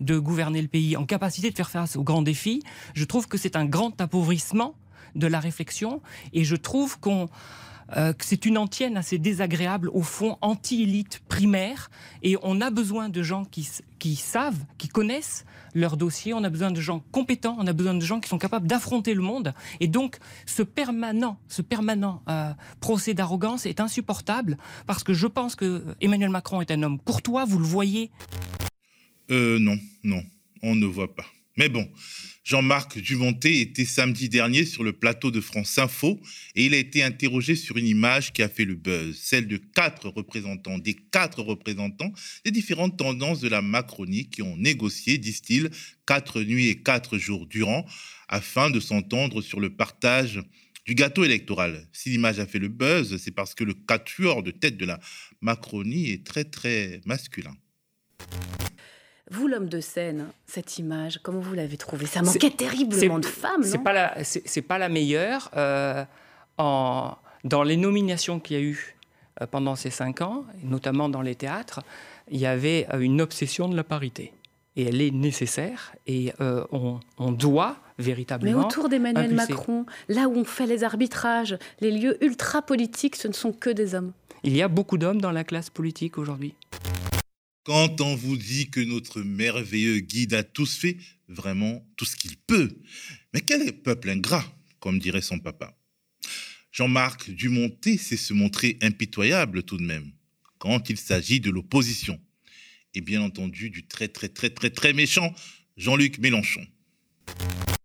de 0.00 0.18
gouverner 0.18 0.62
le 0.62 0.68
pays, 0.68 0.96
en 0.96 1.04
capacité 1.04 1.50
de 1.50 1.56
faire 1.56 1.70
face 1.70 1.96
aux 1.96 2.04
grands 2.04 2.22
défis, 2.22 2.62
je 2.94 3.04
trouve 3.04 3.28
que 3.28 3.38
c'est 3.38 3.56
un 3.56 3.64
grand 3.64 4.00
appauvrissement 4.00 4.74
de 5.14 5.26
la 5.26 5.40
réflexion. 5.40 6.02
Et 6.32 6.44
je 6.44 6.56
trouve 6.56 6.98
qu'on 7.00 7.28
euh, 7.96 8.12
que 8.12 8.24
c'est 8.24 8.46
une 8.46 8.58
antienne 8.58 8.96
assez 8.96 9.16
désagréable, 9.16 9.90
au 9.92 10.02
fond, 10.02 10.38
anti-élite 10.40 11.22
primaire. 11.28 11.90
Et 12.22 12.36
on 12.42 12.60
a 12.60 12.70
besoin 12.70 13.08
de 13.08 13.22
gens 13.22 13.44
qui, 13.44 13.68
qui 14.00 14.16
savent, 14.16 14.64
qui 14.76 14.88
connaissent 14.88 15.44
leur 15.72 15.96
dossier. 15.96 16.34
On 16.34 16.42
a 16.42 16.50
besoin 16.50 16.72
de 16.72 16.80
gens 16.80 17.00
compétents. 17.12 17.56
On 17.60 17.66
a 17.66 17.72
besoin 17.72 17.94
de 17.94 18.00
gens 18.00 18.18
qui 18.18 18.28
sont 18.28 18.38
capables 18.38 18.66
d'affronter 18.66 19.14
le 19.14 19.22
monde. 19.22 19.54
Et 19.78 19.86
donc, 19.86 20.18
ce 20.46 20.62
permanent, 20.62 21.38
ce 21.46 21.62
permanent 21.62 22.22
euh, 22.28 22.50
procès 22.80 23.14
d'arrogance 23.14 23.66
est 23.66 23.80
insupportable 23.80 24.58
parce 24.86 25.04
que 25.04 25.12
je 25.12 25.28
pense 25.28 25.54
que 25.54 25.84
Emmanuel 26.00 26.30
Macron 26.30 26.60
est 26.60 26.72
un 26.72 26.82
homme 26.82 26.98
courtois. 26.98 27.44
Vous 27.44 27.58
le 27.58 27.64
voyez 27.66 28.10
euh, 29.30 29.58
Non, 29.58 29.78
non, 30.04 30.24
on 30.62 30.74
ne 30.74 30.86
voit 30.86 31.14
pas. 31.14 31.26
Mais 31.56 31.68
bon, 31.68 31.88
Jean-Marc 32.44 32.98
Dumonté 32.98 33.60
était 33.60 33.84
samedi 33.84 34.28
dernier 34.28 34.64
sur 34.64 34.84
le 34.84 34.92
plateau 34.92 35.32
de 35.32 35.40
France 35.40 35.78
Info 35.78 36.20
et 36.54 36.66
il 36.66 36.74
a 36.74 36.76
été 36.76 37.02
interrogé 37.02 37.56
sur 37.56 37.76
une 37.76 37.88
image 37.88 38.32
qui 38.32 38.42
a 38.42 38.48
fait 38.48 38.64
le 38.64 38.76
buzz, 38.76 39.18
celle 39.18 39.48
de 39.48 39.56
quatre 39.56 40.08
représentants, 40.08 40.78
des 40.78 40.94
quatre 40.94 41.42
représentants 41.42 42.12
des 42.44 42.52
différentes 42.52 42.96
tendances 42.98 43.40
de 43.40 43.48
la 43.48 43.62
Macronie 43.62 44.28
qui 44.28 44.42
ont 44.42 44.56
négocié, 44.56 45.18
disent-ils, 45.18 45.70
quatre 46.06 46.40
nuits 46.42 46.68
et 46.68 46.82
quatre 46.82 47.18
jours 47.18 47.46
durant 47.46 47.84
afin 48.28 48.70
de 48.70 48.78
s'entendre 48.78 49.42
sur 49.42 49.58
le 49.58 49.70
partage 49.70 50.40
du 50.84 50.94
gâteau 50.94 51.24
électoral. 51.24 51.88
Si 51.92 52.10
l'image 52.10 52.38
a 52.38 52.46
fait 52.46 52.60
le 52.60 52.68
buzz, 52.68 53.16
c'est 53.16 53.32
parce 53.32 53.56
que 53.56 53.64
le 53.64 53.74
quatuor 53.74 54.44
de 54.44 54.52
tête 54.52 54.76
de 54.76 54.84
la 54.84 55.00
Macronie 55.40 56.10
est 56.10 56.24
très 56.24 56.44
très 56.44 57.00
masculin. 57.06 57.56
Vous, 59.30 59.48
l'homme 59.48 59.68
de 59.68 59.80
scène, 59.80 60.26
cette 60.46 60.78
image, 60.78 61.18
comment 61.22 61.40
vous 61.40 61.54
l'avez 61.54 61.76
trouvée? 61.76 62.06
Ça 62.06 62.22
manquait 62.22 62.50
terriblement 62.50 63.18
de 63.18 63.26
femmes, 63.26 63.62
non? 63.62 63.68
C'est 63.68 63.82
pas 63.82 63.92
la, 63.92 64.22
c'est 64.22 64.62
pas 64.62 64.78
la 64.78 64.88
meilleure. 64.88 65.50
Euh, 65.56 66.04
en, 66.58 67.16
dans 67.42 67.64
les 67.64 67.76
nominations 67.76 68.38
qu'il 68.38 68.56
y 68.56 68.60
a 68.60 68.62
eu 68.62 68.96
euh, 69.40 69.46
pendant 69.46 69.74
ces 69.74 69.90
cinq 69.90 70.20
ans, 70.20 70.44
notamment 70.62 71.08
dans 71.08 71.22
les 71.22 71.34
théâtres, 71.34 71.80
il 72.30 72.38
y 72.38 72.46
avait 72.46 72.86
euh, 72.92 73.00
une 73.00 73.20
obsession 73.20 73.68
de 73.68 73.74
la 73.76 73.82
parité. 73.82 74.32
Et 74.76 74.84
elle 74.84 75.00
est 75.00 75.10
nécessaire 75.10 75.94
et 76.06 76.34
on, 76.38 77.00
on, 77.16 77.32
doit 77.32 77.76
véritablement. 77.98 78.58
Mais 78.58 78.64
autour 78.66 78.90
d'Emmanuel 78.90 79.32
Macron, 79.32 79.86
là 80.10 80.28
où 80.28 80.36
on 80.36 80.44
fait 80.44 80.66
les 80.66 80.84
arbitrages, 80.84 81.56
les 81.80 81.90
lieux 81.90 82.22
ultra 82.22 82.60
politiques, 82.60 83.16
ce 83.16 83.26
ne 83.26 83.32
sont 83.32 83.52
que 83.52 83.70
des 83.70 83.94
hommes. 83.94 84.12
Il 84.44 84.54
y 84.54 84.60
a 84.60 84.68
beaucoup 84.68 84.98
d'hommes 84.98 85.22
dans 85.22 85.32
la 85.32 85.44
classe 85.44 85.70
politique 85.70 86.18
aujourd'hui. 86.18 86.54
Quand 87.66 88.00
on 88.00 88.14
vous 88.14 88.36
dit 88.36 88.70
que 88.70 88.78
notre 88.78 89.22
merveilleux 89.22 89.98
guide 89.98 90.34
a 90.34 90.44
tous 90.44 90.76
fait, 90.76 90.98
vraiment 91.26 91.84
tout 91.96 92.04
ce 92.04 92.14
qu'il 92.14 92.36
peut. 92.36 92.78
Mais 93.34 93.40
quel 93.40 93.60
est 93.62 93.72
peuple 93.72 94.08
ingrat, 94.08 94.44
comme 94.78 95.00
dirait 95.00 95.20
son 95.20 95.40
papa? 95.40 95.76
Jean-Marc 96.70 97.28
Dumonté 97.28 97.98
sait 97.98 98.16
se 98.16 98.32
montrer 98.32 98.78
impitoyable 98.82 99.64
tout 99.64 99.78
de 99.78 99.82
même, 99.82 100.12
quand 100.58 100.90
il 100.90 100.96
s'agit 100.96 101.40
de 101.40 101.50
l'opposition. 101.50 102.20
Et 102.94 103.00
bien 103.00 103.20
entendu 103.20 103.68
du 103.68 103.84
très 103.84 104.06
très 104.06 104.28
très 104.28 104.50
très 104.50 104.70
très 104.70 104.92
méchant 104.92 105.34
Jean-Luc 105.76 106.18
Mélenchon. 106.18 106.64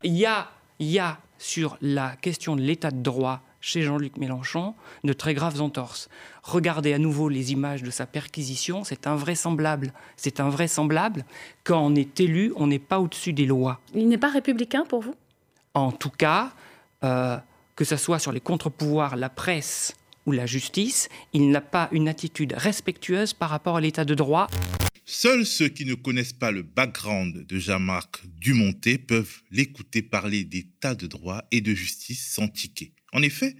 Il 0.03 0.15
y 0.15 0.27
a, 0.27 0.51
il 0.77 0.91
y 0.91 0.99
a 0.99 1.19
sur 1.39 1.79
la 1.81 2.17
question 2.17 2.55
de 2.55 2.61
l'état 2.61 2.91
de 2.91 3.01
droit 3.01 3.43
chez 3.61 3.83
Jean-Luc 3.83 4.17
Mélenchon 4.17 4.73
de 5.03 5.13
très 5.13 5.33
graves 5.33 5.61
entorses. 5.61 6.09
Regardez 6.43 6.93
à 6.93 6.97
nouveau 6.97 7.29
les 7.29 7.51
images 7.51 7.83
de 7.83 7.91
sa 7.91 8.05
perquisition, 8.05 8.83
c'est 8.83 9.07
invraisemblable. 9.07 9.93
C'est 10.17 10.39
invraisemblable. 10.39 11.23
Quand 11.63 11.85
on 11.85 11.95
est 11.95 12.19
élu, 12.19 12.51
on 12.55 12.67
n'est 12.67 12.79
pas 12.79 12.99
au-dessus 12.99 13.33
des 13.33 13.45
lois. 13.45 13.79
Il 13.93 14.09
n'est 14.09 14.17
pas 14.17 14.31
républicain 14.31 14.83
pour 14.89 15.01
vous? 15.01 15.15
En 15.73 15.91
tout 15.91 16.09
cas, 16.09 16.51
euh, 17.03 17.37
que 17.75 17.85
ce 17.85 17.95
soit 17.95 18.19
sur 18.19 18.31
les 18.31 18.41
contre-pouvoirs, 18.41 19.15
la 19.15 19.29
presse 19.29 19.95
ou 20.25 20.31
la 20.31 20.45
justice, 20.45 21.09
il 21.33 21.49
n'a 21.49 21.61
pas 21.61 21.87
une 21.91 22.07
attitude 22.07 22.53
respectueuse 22.57 23.33
par 23.33 23.49
rapport 23.49 23.77
à 23.77 23.81
l'état 23.81 24.05
de 24.05 24.13
droit. 24.13 24.47
Seuls 25.05 25.45
ceux 25.45 25.67
qui 25.67 25.85
ne 25.85 25.95
connaissent 25.95 26.33
pas 26.33 26.51
le 26.51 26.61
background 26.61 27.45
de 27.45 27.59
Jean-Marc 27.59 28.21
Dumonté 28.39 28.97
peuvent 28.97 29.41
l'écouter 29.49 30.01
parler 30.01 30.43
d'état 30.43 30.95
de 30.95 31.07
droit 31.07 31.43
et 31.51 31.61
de 31.61 31.73
justice 31.73 32.33
sans 32.33 32.47
ticket. 32.47 32.93
En 33.13 33.21
effet, 33.21 33.55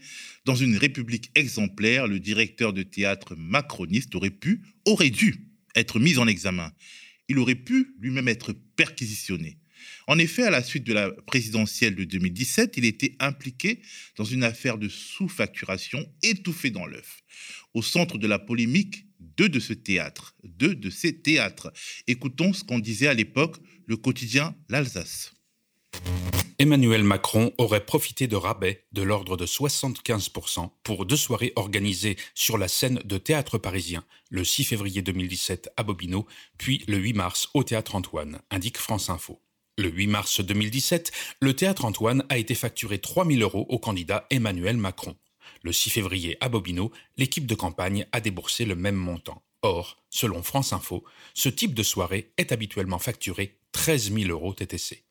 dans 0.45 0.55
une 0.55 0.77
république 0.77 1.31
exemplaire, 1.35 2.07
le 2.07 2.19
directeur 2.19 2.73
de 2.73 2.83
théâtre 2.83 3.35
macroniste 3.35 4.15
aurait 4.15 4.29
pu, 4.29 4.61
aurait 4.85 5.09
dû 5.09 5.47
être 5.75 5.99
mis 5.99 6.17
en 6.17 6.27
examen. 6.27 6.71
Il 7.27 7.39
aurait 7.39 7.55
pu 7.55 7.95
lui-même 7.99 8.27
être 8.27 8.53
perquisitionné. 8.75 9.57
En 10.07 10.19
effet, 10.19 10.43
à 10.43 10.49
la 10.49 10.63
suite 10.63 10.83
de 10.83 10.93
la 10.93 11.11
présidentielle 11.11 11.95
de 11.95 12.03
2017, 12.03 12.75
il 12.77 12.85
était 12.85 13.15
impliqué 13.19 13.81
dans 14.15 14.23
une 14.23 14.43
affaire 14.43 14.77
de 14.77 14.89
sous-facturation 14.89 16.05
étouffée 16.23 16.71
dans 16.71 16.85
l'œuf. 16.85 17.21
Au 17.73 17.81
centre 17.81 18.17
de 18.17 18.27
la 18.27 18.39
polémique, 18.39 19.05
deux 19.19 19.49
de 19.49 19.59
deux 20.43 20.75
de 20.75 20.89
ces 20.89 21.21
théâtres. 21.21 21.71
Écoutons 22.07 22.53
ce 22.53 22.63
qu'en 22.63 22.79
disait 22.79 23.07
à 23.07 23.13
l'époque 23.13 23.57
le 23.85 23.97
quotidien 23.97 24.55
L'Alsace. 24.69 25.33
Emmanuel 26.61 27.03
Macron 27.03 27.51
aurait 27.57 27.87
profité 27.87 28.27
de 28.27 28.35
rabais 28.35 28.85
de 28.91 29.01
l'ordre 29.01 29.35
de 29.35 29.47
75% 29.47 30.69
pour 30.83 31.07
deux 31.07 31.17
soirées 31.17 31.53
organisées 31.55 32.17
sur 32.35 32.59
la 32.59 32.67
scène 32.67 33.01
de 33.03 33.17
théâtre 33.17 33.57
parisien, 33.57 34.03
le 34.29 34.43
6 34.43 34.65
février 34.65 35.01
2017 35.01 35.71
à 35.75 35.81
Bobino, 35.81 36.27
puis 36.59 36.83
le 36.87 36.97
8 36.97 37.13
mars 37.13 37.49
au 37.55 37.63
théâtre 37.63 37.95
Antoine, 37.95 38.41
indique 38.51 38.77
France 38.77 39.09
Info. 39.09 39.41
Le 39.79 39.89
8 39.89 40.05
mars 40.05 40.39
2017, 40.39 41.11
le 41.39 41.55
théâtre 41.55 41.83
Antoine 41.83 42.23
a 42.29 42.37
été 42.37 42.53
facturé 42.53 42.99
3 42.99 43.25
000 43.25 43.39
euros 43.39 43.65
au 43.69 43.79
candidat 43.79 44.27
Emmanuel 44.29 44.77
Macron. 44.77 45.15
Le 45.63 45.71
6 45.71 45.89
février 45.89 46.37
à 46.41 46.49
Bobino, 46.49 46.91
l'équipe 47.17 47.47
de 47.47 47.55
campagne 47.55 48.05
a 48.11 48.21
déboursé 48.21 48.65
le 48.65 48.75
même 48.75 48.93
montant. 48.93 49.41
Or, 49.63 49.97
selon 50.11 50.43
France 50.43 50.73
Info, 50.73 51.03
ce 51.33 51.49
type 51.49 51.73
de 51.73 51.81
soirée 51.81 52.33
est 52.37 52.51
habituellement 52.51 52.99
facturé 52.99 53.57
13 53.71 54.13
000 54.13 54.29
euros 54.29 54.53
TTC. 54.53 55.05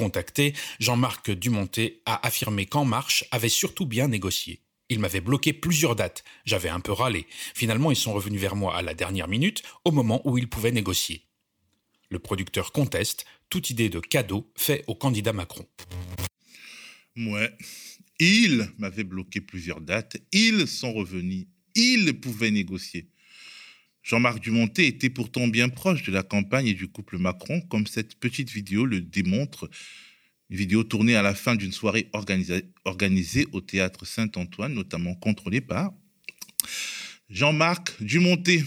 Contacté, 0.00 0.54
Jean-Marc 0.78 1.30
Dumonté 1.30 2.00
a 2.06 2.26
affirmé 2.26 2.64
qu'En 2.64 2.86
Marche 2.86 3.26
avait 3.32 3.50
surtout 3.50 3.84
bien 3.84 4.08
négocié. 4.08 4.62
Il 4.88 4.98
m'avait 4.98 5.20
bloqué 5.20 5.52
plusieurs 5.52 5.94
dates, 5.94 6.24
j'avais 6.46 6.70
un 6.70 6.80
peu 6.80 6.92
râlé. 6.92 7.26
Finalement, 7.54 7.90
ils 7.90 7.98
sont 7.98 8.14
revenus 8.14 8.40
vers 8.40 8.56
moi 8.56 8.74
à 8.74 8.80
la 8.80 8.94
dernière 8.94 9.28
minute, 9.28 9.62
au 9.84 9.90
moment 9.90 10.22
où 10.24 10.38
ils 10.38 10.48
pouvaient 10.48 10.72
négocier. 10.72 11.26
Le 12.08 12.18
producteur 12.18 12.72
conteste 12.72 13.26
toute 13.50 13.68
idée 13.68 13.90
de 13.90 14.00
cadeau 14.00 14.50
fait 14.56 14.84
au 14.86 14.94
candidat 14.94 15.34
Macron. 15.34 15.66
Ouais, 17.18 17.54
ils 18.18 18.70
m'avaient 18.78 19.04
bloqué 19.04 19.42
plusieurs 19.42 19.82
dates, 19.82 20.16
ils 20.32 20.66
sont 20.66 20.94
revenus, 20.94 21.46
ils 21.74 22.18
pouvaient 22.18 22.50
négocier. 22.50 23.10
Jean-Marc 24.10 24.40
Dumonté 24.40 24.88
était 24.88 25.08
pourtant 25.08 25.46
bien 25.46 25.68
proche 25.68 26.02
de 26.02 26.10
la 26.10 26.24
campagne 26.24 26.66
et 26.66 26.74
du 26.74 26.88
couple 26.88 27.16
Macron, 27.16 27.60
comme 27.60 27.86
cette 27.86 28.16
petite 28.16 28.50
vidéo 28.50 28.84
le 28.84 29.00
démontre. 29.00 29.70
Une 30.50 30.56
vidéo 30.56 30.82
tournée 30.82 31.14
à 31.14 31.22
la 31.22 31.32
fin 31.32 31.54
d'une 31.54 31.70
soirée 31.70 32.10
organisée, 32.12 33.46
au 33.52 33.60
théâtre 33.60 34.04
Saint-Antoine, 34.04 34.74
notamment 34.74 35.14
contrôlée 35.14 35.60
par 35.60 35.92
Jean-Marc 37.28 38.02
Dumonté. 38.02 38.64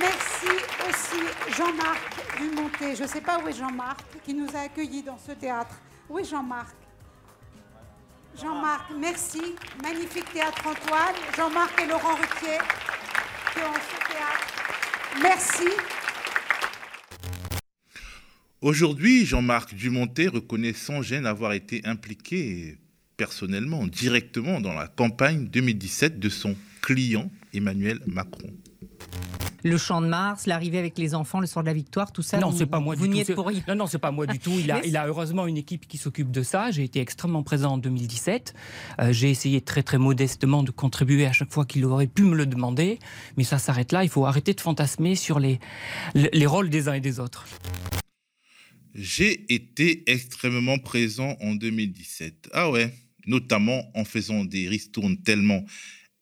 Merci 0.00 0.48
aussi 0.88 1.22
Jean-Marc 1.56 2.36
Dumonté. 2.36 2.96
Je 2.96 3.04
ne 3.04 3.08
sais 3.08 3.20
pas 3.20 3.38
où 3.38 3.46
est 3.46 3.56
Jean-Marc 3.56 4.00
qui 4.24 4.34
nous 4.34 4.48
a 4.56 4.62
accueillis 4.62 5.04
dans 5.04 5.18
ce 5.24 5.30
théâtre. 5.30 5.80
Où 6.08 6.18
est 6.18 6.28
Jean-Marc? 6.28 6.74
Jean-Marc, 8.42 8.90
merci. 8.98 9.54
Magnifique 9.84 10.32
théâtre 10.32 10.66
Antoine. 10.66 11.14
Jean-Marc 11.36 11.80
et 11.80 11.86
Laurent 11.86 12.16
Ruquier. 12.16 12.58
Merci. 15.22 15.68
Aujourd'hui, 18.60 19.26
Jean-Marc 19.26 19.74
Dumontet 19.74 20.28
reconnaît 20.28 20.72
sans 20.72 21.02
gêne 21.02 21.26
avoir 21.26 21.52
été 21.52 21.80
impliqué 21.84 22.78
personnellement, 23.16 23.86
directement 23.86 24.60
dans 24.60 24.74
la 24.74 24.86
campagne 24.86 25.46
2017 25.48 26.18
de 26.18 26.28
son 26.28 26.56
client 26.82 27.30
Emmanuel 27.52 28.00
Macron 28.06 28.50
le 29.62 29.76
champ 29.76 30.00
de 30.00 30.06
Mars, 30.06 30.46
l'arrivée 30.46 30.78
avec 30.78 30.98
les 30.98 31.14
enfants 31.14 31.40
le 31.40 31.46
soir 31.46 31.62
de 31.62 31.68
la 31.68 31.74
victoire, 31.74 32.12
tout 32.12 32.22
ça. 32.22 32.38
Non, 32.38 32.52
c'est 32.52 32.66
pas 32.66 32.80
moi 32.80 32.96
du 32.96 33.24
tout. 33.24 33.34
Pour 33.34 33.50
non, 33.68 33.74
non, 33.74 33.86
c'est 33.86 33.98
pas 33.98 34.10
moi 34.10 34.26
du 34.26 34.38
tout. 34.38 34.52
Il 34.58 34.70
a, 34.70 34.84
il 34.84 34.96
a 34.96 35.06
heureusement 35.06 35.46
une 35.46 35.56
équipe 35.56 35.86
qui 35.86 35.98
s'occupe 35.98 36.30
de 36.30 36.42
ça. 36.42 36.70
J'ai 36.70 36.84
été 36.84 37.00
extrêmement 37.00 37.42
présent 37.42 37.72
en 37.72 37.78
2017. 37.78 38.54
Euh, 39.00 39.12
j'ai 39.12 39.30
essayé 39.30 39.60
très 39.60 39.82
très 39.82 39.98
modestement 39.98 40.62
de 40.62 40.70
contribuer 40.70 41.26
à 41.26 41.32
chaque 41.32 41.52
fois 41.52 41.64
qu'il 41.64 41.84
aurait 41.84 42.06
pu 42.06 42.22
me 42.22 42.34
le 42.34 42.46
demander, 42.46 42.98
mais 43.36 43.44
ça 43.44 43.58
s'arrête 43.58 43.92
là. 43.92 44.02
Il 44.04 44.10
faut 44.10 44.26
arrêter 44.26 44.54
de 44.54 44.60
fantasmer 44.60 45.14
sur 45.14 45.38
les, 45.40 45.60
les 46.14 46.46
rôles 46.46 46.70
des 46.70 46.88
uns 46.88 46.94
et 46.94 47.00
des 47.00 47.20
autres. 47.20 47.46
J'ai 48.94 49.52
été 49.52 50.10
extrêmement 50.10 50.78
présent 50.78 51.36
en 51.40 51.54
2017. 51.54 52.50
Ah 52.52 52.70
ouais, 52.70 52.92
notamment 53.26 53.84
en 53.94 54.04
faisant 54.04 54.44
des 54.44 54.68
ristournes 54.68 55.18
tellement 55.18 55.64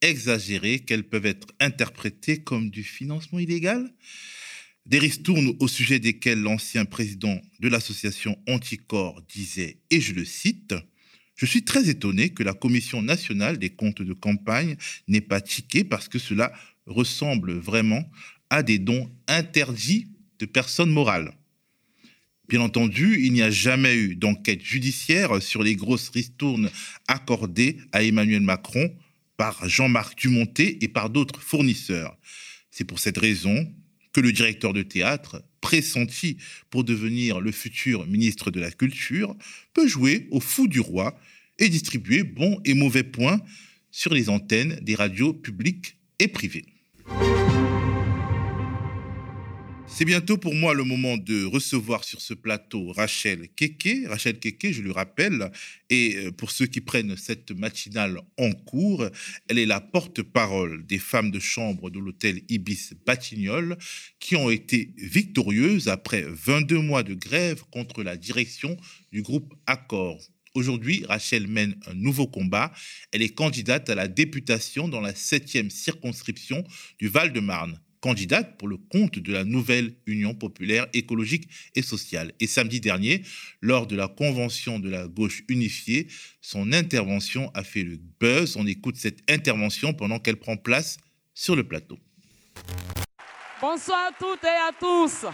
exagérées 0.03 0.81
qu'elles 0.81 1.09
peuvent 1.09 1.27
être 1.27 1.49
interprétées 1.61 2.39
comme 2.39 2.71
du 2.71 2.83
financement 2.83 3.39
illégal 3.39 3.93
Des 4.87 4.99
ristournes 4.99 5.55
au 5.61 5.69
sujet 5.69 5.99
desquels 5.99 6.41
l'ancien 6.41 6.85
président 6.85 7.41
de 7.61 7.69
l'association 7.69 8.39
Anticorps 8.49 9.23
disait, 9.29 9.79
et 9.91 10.01
je 10.01 10.15
le 10.15 10.25
cite, 10.25 10.75
je 11.37 11.47
suis 11.47 11.63
très 11.63 11.89
étonné 11.89 12.31
que 12.31 12.43
la 12.43 12.53
Commission 12.53 13.01
nationale 13.01 13.59
des 13.59 13.71
comptes 13.71 14.03
de 14.03 14.13
campagne 14.13 14.77
n'ait 15.07 15.21
pas 15.21 15.41
tiqué 15.41 15.85
parce 15.85 16.09
que 16.09 16.19
cela 16.19 16.53
ressemble 16.87 17.53
vraiment 17.53 18.11
à 18.51 18.63
des 18.63 18.79
dons 18.79 19.11
interdits 19.29 20.09
de 20.39 20.47
personnes 20.47 20.91
morales. 20.91 21.33
Bien 22.49 22.61
entendu, 22.61 23.21
il 23.23 23.35
n'y 23.35 23.43
a 23.43 23.51
jamais 23.51 23.95
eu 23.95 24.17
d'enquête 24.17 24.63
judiciaire 24.63 25.43
sur 25.43 25.63
les 25.63 25.77
grosses 25.77 26.09
ristournes 26.09 26.71
accordées 27.07 27.77
à 27.93 28.03
Emmanuel 28.03 28.41
Macron 28.41 28.91
par 29.39 29.67
Jean-Marc 29.67 30.19
Dumonté 30.19 30.85
et 30.85 30.89
par 30.89 31.09
d'autres 31.09 31.41
fournisseurs. 31.41 32.19
C'est 32.71 32.85
pour 32.85 32.99
cette 32.99 33.17
raison 33.17 33.73
que 34.13 34.21
le 34.21 34.33
directeur 34.33 34.75
de 34.75 34.83
théâtre, 34.83 35.43
pressenti 35.61 36.37
pour 36.71 36.85
devenir 36.85 37.41
le 37.41 37.53
futur 37.53 38.07
ministre 38.07 38.51
de 38.51 38.61
la 38.61 38.71
Culture, 38.71 39.35
peut 39.73 39.89
jouer 39.89 40.29
au 40.33 40.41
fou 40.41 40.69
du 40.69 40.81
roi 40.81 41.19
et 41.59 41.69
distribuer 41.69 42.25
bons 42.25 42.61
et 42.65 42.75
mauvais 42.75 43.05
points 43.05 43.41
sur 43.91 44.13
les 44.13 44.29
antennes 44.29 44.79
des 44.83 44.97
radios 44.97 45.33
publiques 45.33 45.97
et 46.19 46.29
privées. 46.29 46.67
C'est 49.91 50.05
bientôt 50.05 50.37
pour 50.37 50.55
moi 50.55 50.75
le 50.75 50.85
moment 50.85 51.17
de 51.17 51.45
recevoir 51.45 52.05
sur 52.05 52.21
ce 52.21 52.35
plateau 52.35 52.93
Rachel 52.93 53.49
Keke. 53.57 54.07
Rachel 54.07 54.39
Keke, 54.39 54.71
je 54.71 54.83
le 54.83 54.93
rappelle, 54.93 55.51
et 55.91 56.17
euh, 56.17 56.31
pour 56.31 56.51
ceux 56.51 56.67
qui 56.67 56.81
prennent 56.81 57.17
cette 57.17 57.51
matinale 57.51 58.21
en 58.37 58.53
cours, 58.53 59.09
elle 59.49 59.59
est 59.59 59.67
la 59.67 59.81
porte-parole 59.81 60.87
des 60.87 60.99
femmes 60.99 61.31
de 61.31 61.41
chambre 61.41 61.91
de 61.91 61.99
l'hôtel 61.99 62.43
Ibis 62.49 62.93
Batignolles 63.07 63.77
qui 64.21 64.37
ont 64.37 64.51
été 64.51 64.93
victorieuses 64.99 65.89
après 65.89 66.25
22 66.29 66.79
mois 66.79 67.03
de 67.03 67.15
grève 67.15 67.65
contre 67.73 68.03
la 68.03 68.17
direction 68.17 68.77
du 69.11 69.23
groupe 69.23 69.55
Accor. 69.67 70.21
Aujourd'hui, 70.55 71.05
Rachel 71.09 71.47
mène 71.47 71.75
un 71.87 71.95
nouveau 71.95 72.27
combat. 72.27 72.73
Elle 73.13 73.23
est 73.23 73.35
candidate 73.35 73.91
à 73.91 73.95
la 73.95 74.09
députation 74.09 74.89
dans 74.89 75.01
la 75.01 75.13
7e 75.13 75.71
circonscription 75.71 76.65
du 76.99 77.09
Val-de-Marne 77.09 77.81
candidate 78.01 78.57
pour 78.59 78.69
le 78.69 78.77
compte 78.77 79.19
de 79.19 79.33
la 79.33 79.45
nouvelle 79.45 79.95
Union 80.07 80.35
populaire 80.35 80.87
écologique 80.93 81.49
et 81.75 81.83
sociale. 81.83 82.33
Et 82.41 82.47
samedi 82.47 82.81
dernier, 82.81 83.23
lors 83.61 83.87
de 83.87 83.97
la 83.97 84.09
convention 84.09 84.79
de 84.79 84.89
la 84.89 85.07
gauche 85.07 85.43
unifiée, 85.49 86.09
son 86.41 86.73
intervention 86.73 87.51
a 87.55 87.65
fait 87.65 87.83
le 87.83 87.99
buzz. 88.21 88.57
On 88.57 88.67
écoute 88.67 88.97
cette 88.97 89.29
intervention 89.31 89.93
pendant 89.93 90.19
qu'elle 90.19 90.37
prend 90.37 90.57
place 90.57 90.99
sur 91.35 91.57
le 91.57 91.65
plateau. 91.65 91.99
Bonsoir 93.61 94.09
à 94.09 94.13
toutes 94.19 94.45
et 94.45 94.47
à 94.47 94.71
tous. 94.79 95.27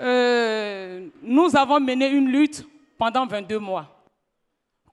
Euh, 0.00 1.08
nous 1.22 1.56
avons 1.56 1.80
mené 1.80 2.08
une 2.08 2.28
lutte 2.28 2.66
pendant 2.98 3.26
22 3.26 3.58
mois 3.58 4.04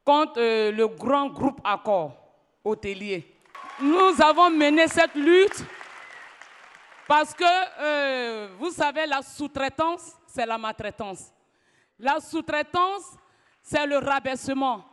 contre 0.03 0.39
euh, 0.39 0.71
le 0.71 0.87
grand 0.87 1.29
groupe 1.29 1.59
Accord 1.63 2.17
hôtelier 2.63 3.25
nous 3.81 4.21
avons 4.21 4.49
mené 4.49 4.87
cette 4.87 5.15
lutte 5.15 5.63
parce 7.07 7.33
que, 7.33 7.43
euh, 7.79 8.55
vous 8.57 8.71
savez, 8.71 9.05
la 9.05 9.21
sous-traitance, 9.21 10.13
c'est 10.27 10.45
la 10.45 10.57
maltraitance. 10.57 11.33
La 11.99 12.19
sous-traitance, 12.19 13.03
c'est 13.61 13.85
le 13.85 13.97
rabaissement. 13.97 14.85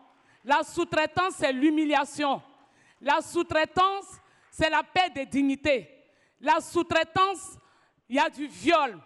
La 0.45 0.63
sous-traitance, 0.63 1.35
c'est 1.39 1.53
l'humiliation. 1.53 2.43
La 3.01 3.21
sous-traitance, 3.21 4.19
c'est 4.51 4.71
la 4.71 4.83
paix 4.83 5.11
des 5.15 5.27
dignités. 5.27 5.89
La 6.41 6.61
sous-traitance, 6.61 7.57
il 8.09 8.17
y 8.17 8.19
a 8.19 8.29
du 8.29 8.47
viol 8.47 8.99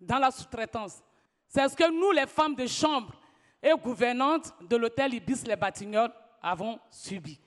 dans 0.00 0.18
la 0.18 0.30
sous-traitance. 0.30 1.02
C'est 1.48 1.68
ce 1.68 1.76
que 1.76 1.90
nous, 1.90 2.12
les 2.12 2.26
femmes 2.26 2.54
de 2.54 2.66
chambre 2.66 3.12
et 3.62 3.72
gouvernantes 3.72 4.54
de 4.62 4.76
l'hôtel 4.76 5.14
Ibis 5.14 5.42
Les 5.46 5.56
Batignolles, 5.56 6.12
avons 6.42 6.78
subi. 6.90 7.40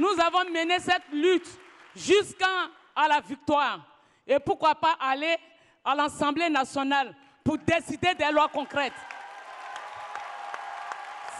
Nous 0.00 0.18
avons 0.18 0.50
mené 0.50 0.78
cette 0.78 1.12
lutte 1.12 1.60
jusqu'à 1.94 2.70
la 2.96 3.20
victoire. 3.20 3.80
Et 4.26 4.38
pourquoi 4.38 4.74
pas 4.74 4.96
aller 4.98 5.36
à 5.84 5.94
l'Assemblée 5.94 6.48
nationale 6.48 7.14
pour 7.44 7.58
décider 7.58 8.14
des 8.14 8.32
lois 8.32 8.48
concrètes. 8.48 8.94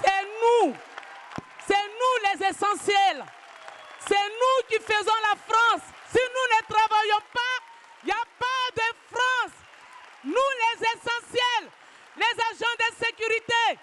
C'est 0.03 0.25
nous, 0.43 0.75
c'est 1.67 1.75
nous 1.75 2.39
les 2.39 2.49
essentiels. 2.49 3.25
C'est 4.07 4.15
nous 4.15 4.69
qui 4.69 4.79
faisons 4.85 5.19
la 5.31 5.39
France. 5.49 5.83
Si 6.13 6.19
nous 6.19 6.57
ne 6.57 6.75
travaillons 6.75 7.25
pas, 7.33 7.65
il 8.03 8.07
n'y 8.09 8.13
a 8.13 8.25
pas 8.39 8.77
de 8.77 9.17
France. 9.17 9.57
Nous 10.25 10.35
les 10.35 10.87
essentiels, 10.87 11.71
les 12.15 12.43
agents 12.51 12.77
de 12.79 13.07
sécurité, 13.07 13.81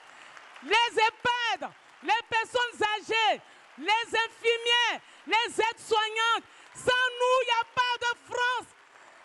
les 0.62 1.02
EHPAD, 1.02 1.72
les 2.04 2.24
personnes 2.30 2.88
âgées, 3.00 3.42
les 3.78 4.08
infirmiers, 4.08 5.02
les 5.28 5.62
aides-soignantes. 5.62 6.44
Sans 6.76 7.08
nous, 7.20 7.38
il 7.42 7.46
n'y 7.46 7.60
a 7.60 7.66
pas 7.74 7.98
de 8.00 8.34
France. 8.34 8.68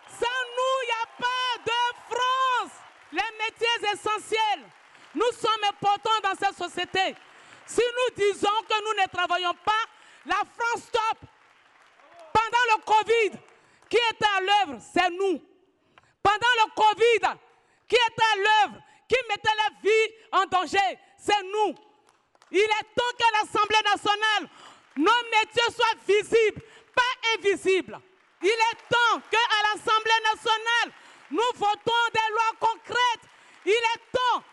Sans 0.09 0.41
nous, 0.55 0.75
il 0.81 0.87
n'y 0.87 0.91
a 0.91 1.07
pas 1.19 1.53
de 1.65 2.15
France. 2.15 2.71
Les 3.11 3.37
métiers 3.37 3.89
essentiels. 3.93 4.65
Nous 5.15 5.31
sommes 5.33 5.63
importants 5.69 6.19
dans 6.23 6.35
cette 6.35 6.57
société. 6.57 7.15
Si 7.65 7.81
nous 7.81 8.15
disons 8.15 8.61
que 8.67 8.83
nous 8.83 9.01
ne 9.01 9.07
travaillons 9.07 9.53
pas, 9.63 9.83
la 10.25 10.41
France 10.57 10.83
stop. 10.87 11.17
Pendant 12.33 12.75
le 12.75 12.83
Covid, 12.83 13.39
qui 13.89 13.97
était 13.97 14.25
à 14.25 14.41
l'œuvre 14.41 14.81
C'est 14.93 15.09
nous. 15.11 15.41
Pendant 16.21 16.53
le 16.65 16.71
Covid, 16.75 17.37
qui 17.87 17.95
était 17.95 18.23
à 18.33 18.37
l'œuvre 18.37 18.81
Qui 19.07 19.15
mettait 19.29 19.49
la 19.57 19.81
vie 19.81 20.13
en 20.31 20.45
danger 20.45 20.99
C'est 21.17 21.43
nous. 21.43 21.75
Il 22.53 22.59
est 22.59 22.87
temps 22.95 23.13
qu'à 23.17 23.31
l'Assemblée 23.41 23.83
nationale, 23.83 24.49
nos 24.97 25.21
métiers 25.33 25.73
soient 25.73 25.97
visibles, 26.07 26.61
pas 26.95 27.01
invisibles. 27.35 27.99
Il 28.43 28.47
est 28.47 28.79
temps 28.89 29.21
qu'à 29.31 29.37
l'Assemblée 29.73 30.21
nationale, 30.31 30.93
nous 31.31 31.51
votons 31.55 32.05
des 32.13 32.29
lois 32.31 32.53
concrètes. 32.59 33.25
Il 33.65 33.71
est 33.71 34.11
temps. 34.11 34.43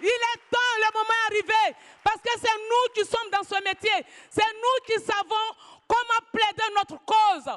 Il 0.00 0.06
est 0.06 0.40
temps, 0.50 0.74
le 0.78 0.92
moment 0.92 1.08
est 1.08 1.32
arrivé. 1.32 1.76
Parce 2.02 2.20
que 2.20 2.30
c'est 2.34 2.58
nous 2.68 2.94
qui 2.94 3.08
sommes 3.08 3.30
dans 3.30 3.44
ce 3.44 3.62
métier. 3.62 4.04
C'est 4.28 4.42
nous 4.42 4.84
qui 4.84 5.04
savons 5.04 5.46
comment 5.86 6.26
plaider 6.32 6.74
notre 6.74 6.98
cause. 7.04 7.52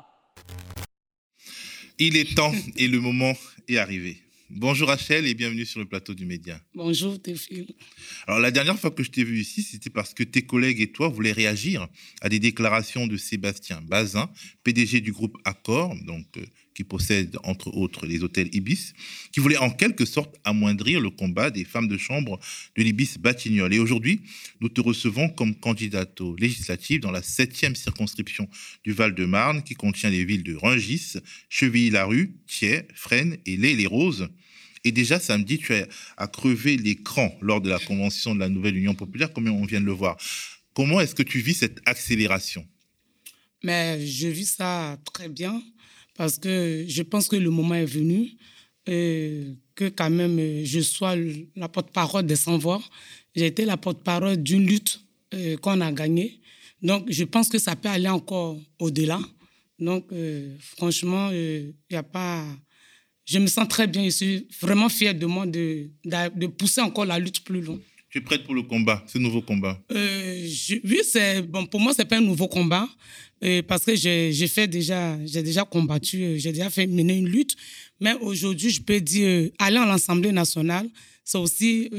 Il 1.98 2.16
est 2.16 2.36
temps 2.36 2.54
et 2.78 2.88
le 2.88 3.00
moment 3.00 3.34
est 3.68 3.78
arrivé. 3.78 4.24
Bonjour 4.52 4.88
Rachel 4.88 5.28
et 5.28 5.36
bienvenue 5.36 5.66
sur 5.66 5.80
le 5.80 5.86
plateau 5.86 6.16
du 6.16 6.26
Média. 6.26 6.60
Bonjour 6.74 7.22
Théophile. 7.22 7.68
Alors 8.26 8.40
la 8.40 8.50
dernière 8.50 8.80
fois 8.80 8.90
que 8.90 9.04
je 9.04 9.12
t'ai 9.12 9.24
vu 9.24 9.40
ici, 9.40 9.62
c'était 9.62 9.92
parce 9.92 10.16
que 10.16 10.24
tes 10.24 10.42
collègues 10.42 10.82
et 10.82 10.92
toi 10.92 11.08
voulaient 11.08 11.32
réagir 11.32 11.88
à 12.22 12.30
des 12.30 12.40
déclarations 12.40 13.06
de 13.06 13.16
Sébastien 13.16 13.80
Bazin, 13.82 14.28
PDG 14.64 15.02
du 15.02 15.12
groupe 15.12 15.38
Accor, 15.46 15.96
donc 16.04 16.26
euh, 16.38 16.46
qui 16.80 16.86
possède 16.86 17.36
entre 17.44 17.76
autres 17.76 18.06
les 18.06 18.24
hôtels 18.24 18.48
Ibis, 18.56 18.94
qui 19.34 19.42
voulait 19.42 19.58
en 19.58 19.70
quelque 19.70 20.06
sorte 20.06 20.38
amoindrir 20.46 21.02
le 21.02 21.10
combat 21.10 21.52
des 21.52 21.66
femmes 21.66 21.90
de 21.90 21.98
chambre 21.98 22.40
de 22.78 22.84
l'Ibis 22.84 23.18
Batignolles. 23.20 23.74
Et 23.74 23.80
aujourd'hui, 23.80 24.22
nous 24.62 24.70
te 24.70 24.80
recevons 24.80 25.28
comme 25.28 25.56
candidate 25.56 26.22
aux 26.22 26.38
législatives 26.38 27.02
dans 27.02 27.12
la 27.12 27.22
septième 27.22 27.76
circonscription 27.76 28.48
du 28.86 28.94
Val-de-Marne, 28.94 29.62
qui 29.62 29.74
contient 29.74 30.10
les 30.10 30.24
villes 30.24 30.44
de 30.44 30.56
Rungis, 30.56 31.16
Chevilly-la-Rue, 31.50 32.38
Thiers, 32.48 32.88
Fresnes 32.96 33.40
et 33.46 33.58
Les-les-Roses. 33.58 34.30
Et 34.86 34.94
déjà 34.94 35.20
samedi, 35.20 35.58
tu 35.58 35.74
as, 35.74 36.28
crevé 36.28 36.78
l'écran 36.78 37.38
lors 37.42 37.60
de 37.60 37.70
la 37.70 37.80
convention 37.80 38.36
de 38.36 38.40
la 38.40 38.48
nouvelle 38.48 38.78
Union 38.78 38.96
populaire, 38.96 39.34
comme 39.34 39.50
on 39.50 39.66
vient 39.66 39.82
de 39.82 39.86
le 39.86 39.92
voir. 39.92 40.16
Comment 40.74 41.02
est-ce 41.02 41.14
que 41.14 41.24
tu 41.24 41.40
vis 41.40 41.56
cette 41.56 41.82
accélération? 41.86 42.66
Mais 43.66 44.08
je 44.08 44.30
vis 44.30 44.56
ça 44.56 44.98
très 45.04 45.28
bien 45.28 45.62
parce 46.20 46.38
que 46.38 46.84
je 46.86 47.02
pense 47.02 47.30
que 47.30 47.38
le 47.38 47.50
moment 47.50 47.76
est 47.76 47.86
venu 47.86 48.36
euh, 48.90 49.54
que 49.74 49.88
quand 49.88 50.10
même 50.10 50.38
euh, 50.38 50.66
je 50.66 50.82
sois 50.82 51.16
la 51.56 51.70
porte-parole 51.70 52.26
des 52.26 52.36
sans-voix. 52.36 52.82
J'ai 53.34 53.46
été 53.46 53.64
la 53.64 53.78
porte-parole 53.78 54.36
d'une 54.36 54.68
lutte 54.68 55.00
euh, 55.34 55.56
qu'on 55.56 55.80
a 55.80 55.94
gagnée. 55.94 56.42
Donc, 56.82 57.06
je 57.10 57.24
pense 57.24 57.48
que 57.48 57.58
ça 57.58 57.78
peut 57.78 57.88
aller 57.88 58.10
encore 58.10 58.58
au-delà. 58.80 59.22
Donc, 59.80 60.08
franchement, 60.60 61.30
il 61.32 61.74
a 61.96 62.04
pas... 62.04 62.46
Je 63.24 63.40
me 63.40 63.48
sens 63.48 63.70
très 63.70 63.88
bien. 63.88 64.04
Je 64.04 64.10
suis 64.10 64.48
vraiment 64.62 64.90
fière 64.90 65.16
de 65.16 65.26
moi 65.26 65.46
de, 65.46 65.90
de, 66.04 66.48
pousser 66.48 66.82
encore 66.82 67.06
la 67.06 67.18
lutte 67.18 67.46
plus 67.46 67.62
loin. 67.62 67.80
Tu 68.10 68.18
es 68.18 68.22
prête 68.22 68.44
pour 68.44 68.56
le 68.56 68.64
combat, 68.64 69.04
ce 69.06 69.20
nouveau 69.20 69.42
combat? 69.42 69.80
Euh, 69.92 70.48
Oui, 70.84 71.02
c'est 71.04 71.44
bon 71.44 71.68
pour 71.68 71.80
moi, 71.80 71.94
c'est 71.96 72.06
pas 72.06 72.18
un 72.18 72.22
nouveau 72.22 72.48
combat 72.48 72.90
euh, 73.44 73.62
parce 73.62 73.86
que 73.86 73.96
j'ai 73.96 74.48
fait 74.48 74.68
déjà, 74.68 75.24
j'ai 75.26 75.44
déjà 75.44 75.64
combattu, 75.64 76.24
euh, 76.24 76.38
j'ai 76.38 76.52
déjà 76.52 76.72
fait 76.72 76.88
mener 76.88 77.18
une 77.18 77.30
lutte. 77.30 77.56
Mais 78.00 78.14
aujourd'hui, 78.14 78.72
je 78.72 78.82
peux 78.82 79.00
dire 79.00 79.52
aller 79.60 79.78
à 79.78 79.86
l'Assemblée 79.86 80.32
nationale, 80.32 80.90
c'est 81.24 81.38
aussi 81.38 81.90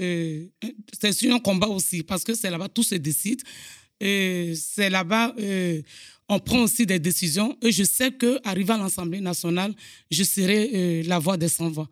c'est 1.01 1.31
un 1.31 1.39
combat 1.39 1.69
aussi 1.69 2.03
parce 2.03 2.25
que 2.25 2.35
c'est 2.35 2.51
là-bas 2.51 2.69
tout 2.69 2.83
se 2.83 2.97
décide. 2.97 3.43
c'est 4.01 4.91
là-bas 4.91 5.37
on 6.29 6.39
prend 6.41 6.63
aussi 6.63 6.87
des 6.87 6.99
décisions. 6.99 7.57
Et 7.63 7.71
je 7.71 7.85
sais 7.85 8.11
que 8.11 8.41
arrivé 8.43 8.73
à 8.73 8.79
l'Assemblée 8.79 9.21
nationale, 9.21 9.75
je 10.11 10.25
serai 10.25 11.05
la 11.05 11.21
voix 11.21 11.37
des 11.37 11.49
sans-voix. 11.49 11.89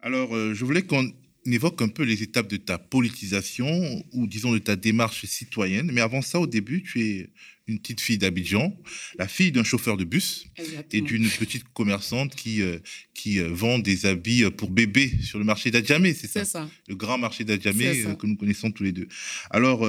Alors, 0.00 0.30
je 0.54 0.64
voulais 0.64 0.82
qu'on 0.82 1.12
évoque 1.46 1.82
un 1.82 1.88
peu 1.88 2.04
les 2.04 2.22
étapes 2.22 2.48
de 2.48 2.56
ta 2.56 2.78
politisation 2.78 4.04
ou 4.12 4.26
disons 4.26 4.52
de 4.52 4.58
ta 4.58 4.76
démarche 4.76 5.24
citoyenne. 5.24 5.90
Mais 5.92 6.00
avant 6.00 6.22
ça, 6.22 6.38
au 6.38 6.46
début, 6.46 6.82
tu 6.82 7.02
es 7.02 7.30
une 7.68 7.78
petite 7.78 8.00
fille 8.00 8.18
d'Abidjan, 8.18 8.76
la 9.18 9.28
fille 9.28 9.52
d'un 9.52 9.62
chauffeur 9.62 9.96
de 9.96 10.04
bus 10.04 10.46
et 10.92 11.00
d'une 11.00 11.28
petite 11.28 11.64
commerçante 11.72 12.34
qui, 12.34 12.60
euh, 12.60 12.78
qui 13.14 13.38
euh, 13.38 13.48
vend 13.48 13.78
des 13.78 14.04
habits 14.06 14.44
pour 14.50 14.70
bébés 14.70 15.12
sur 15.22 15.38
le 15.38 15.44
marché 15.44 15.70
d'Adjamé, 15.70 16.12
c'est 16.12 16.26
ça, 16.26 16.44
ça, 16.44 16.68
Le 16.88 16.96
grand 16.96 17.18
marché 17.18 17.44
d'Adjamé 17.44 18.04
euh, 18.04 18.14
que 18.14 18.26
nous 18.26 18.36
connaissons 18.36 18.70
tous 18.72 18.82
les 18.82 18.92
deux. 18.92 19.08
Alors, 19.50 19.88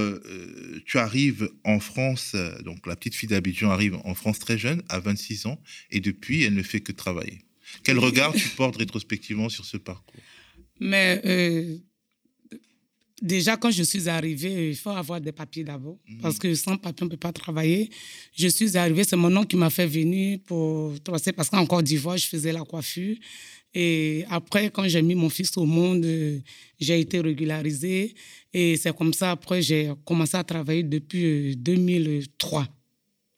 tu 0.85 0.97
arrives 0.97 1.49
en 1.63 1.79
France, 1.79 2.35
donc 2.63 2.85
la 2.87 2.95
petite 2.95 3.15
fille 3.15 3.29
d'Abidjan 3.29 3.71
arrive 3.71 3.95
en 4.03 4.13
France 4.13 4.39
très 4.39 4.57
jeune, 4.57 4.83
à 4.89 4.99
26 4.99 5.47
ans, 5.47 5.61
et 5.91 5.99
depuis, 5.99 6.43
elle 6.43 6.53
ne 6.53 6.63
fait 6.63 6.81
que 6.81 6.91
travailler. 6.91 7.39
Quel 7.83 7.97
regard 7.97 8.33
tu 8.33 8.47
portes 8.55 8.77
rétrospectivement 8.77 9.49
sur 9.49 9.65
ce 9.65 9.77
parcours? 9.77 10.21
Mais 10.79 11.21
euh, 11.25 11.77
déjà, 13.21 13.57
quand 13.57 13.71
je 13.71 13.83
suis 13.83 14.09
arrivée, 14.09 14.69
il 14.69 14.75
faut 14.75 14.89
avoir 14.89 15.21
des 15.21 15.31
papiers 15.31 15.63
d'abord. 15.63 15.97
Mhm. 16.07 16.21
Parce 16.21 16.38
que 16.38 16.53
sans 16.55 16.77
papier, 16.77 17.03
on 17.03 17.05
ne 17.05 17.12
peut 17.12 17.17
pas 17.17 17.31
travailler. 17.31 17.89
Je 18.36 18.47
suis 18.47 18.77
arrivée, 18.77 19.03
c'est 19.03 19.15
mon 19.15 19.36
oncle 19.36 19.47
qui 19.47 19.55
m'a 19.55 19.69
fait 19.69 19.88
venir 19.88 20.39
pour. 20.45 20.93
Parce 21.36 21.49
qu'en 21.49 21.65
Côte 21.65 21.86
d'Ivoire, 21.86 22.17
je 22.17 22.27
faisais 22.27 22.51
la 22.51 22.63
coiffure. 22.63 23.15
Et 23.75 24.23
après, 24.29 24.69
quand 24.69 24.88
j'ai 24.88 25.01
mis 25.01 25.15
mon 25.15 25.29
fils 25.29 25.57
au 25.57 25.65
monde, 25.65 26.05
j'ai 26.79 26.99
été 26.99 27.19
régularisée. 27.19 28.13
Et 28.53 28.77
c'est 28.77 28.95
comme 28.95 29.13
ça, 29.13 29.31
après, 29.31 29.62
j'ai 29.62 29.91
commencé 30.05 30.38
à 30.38 30.43
travailler 30.43 30.83
depuis 30.83 31.55
2003. 31.55 32.62
Euh, 32.62 32.65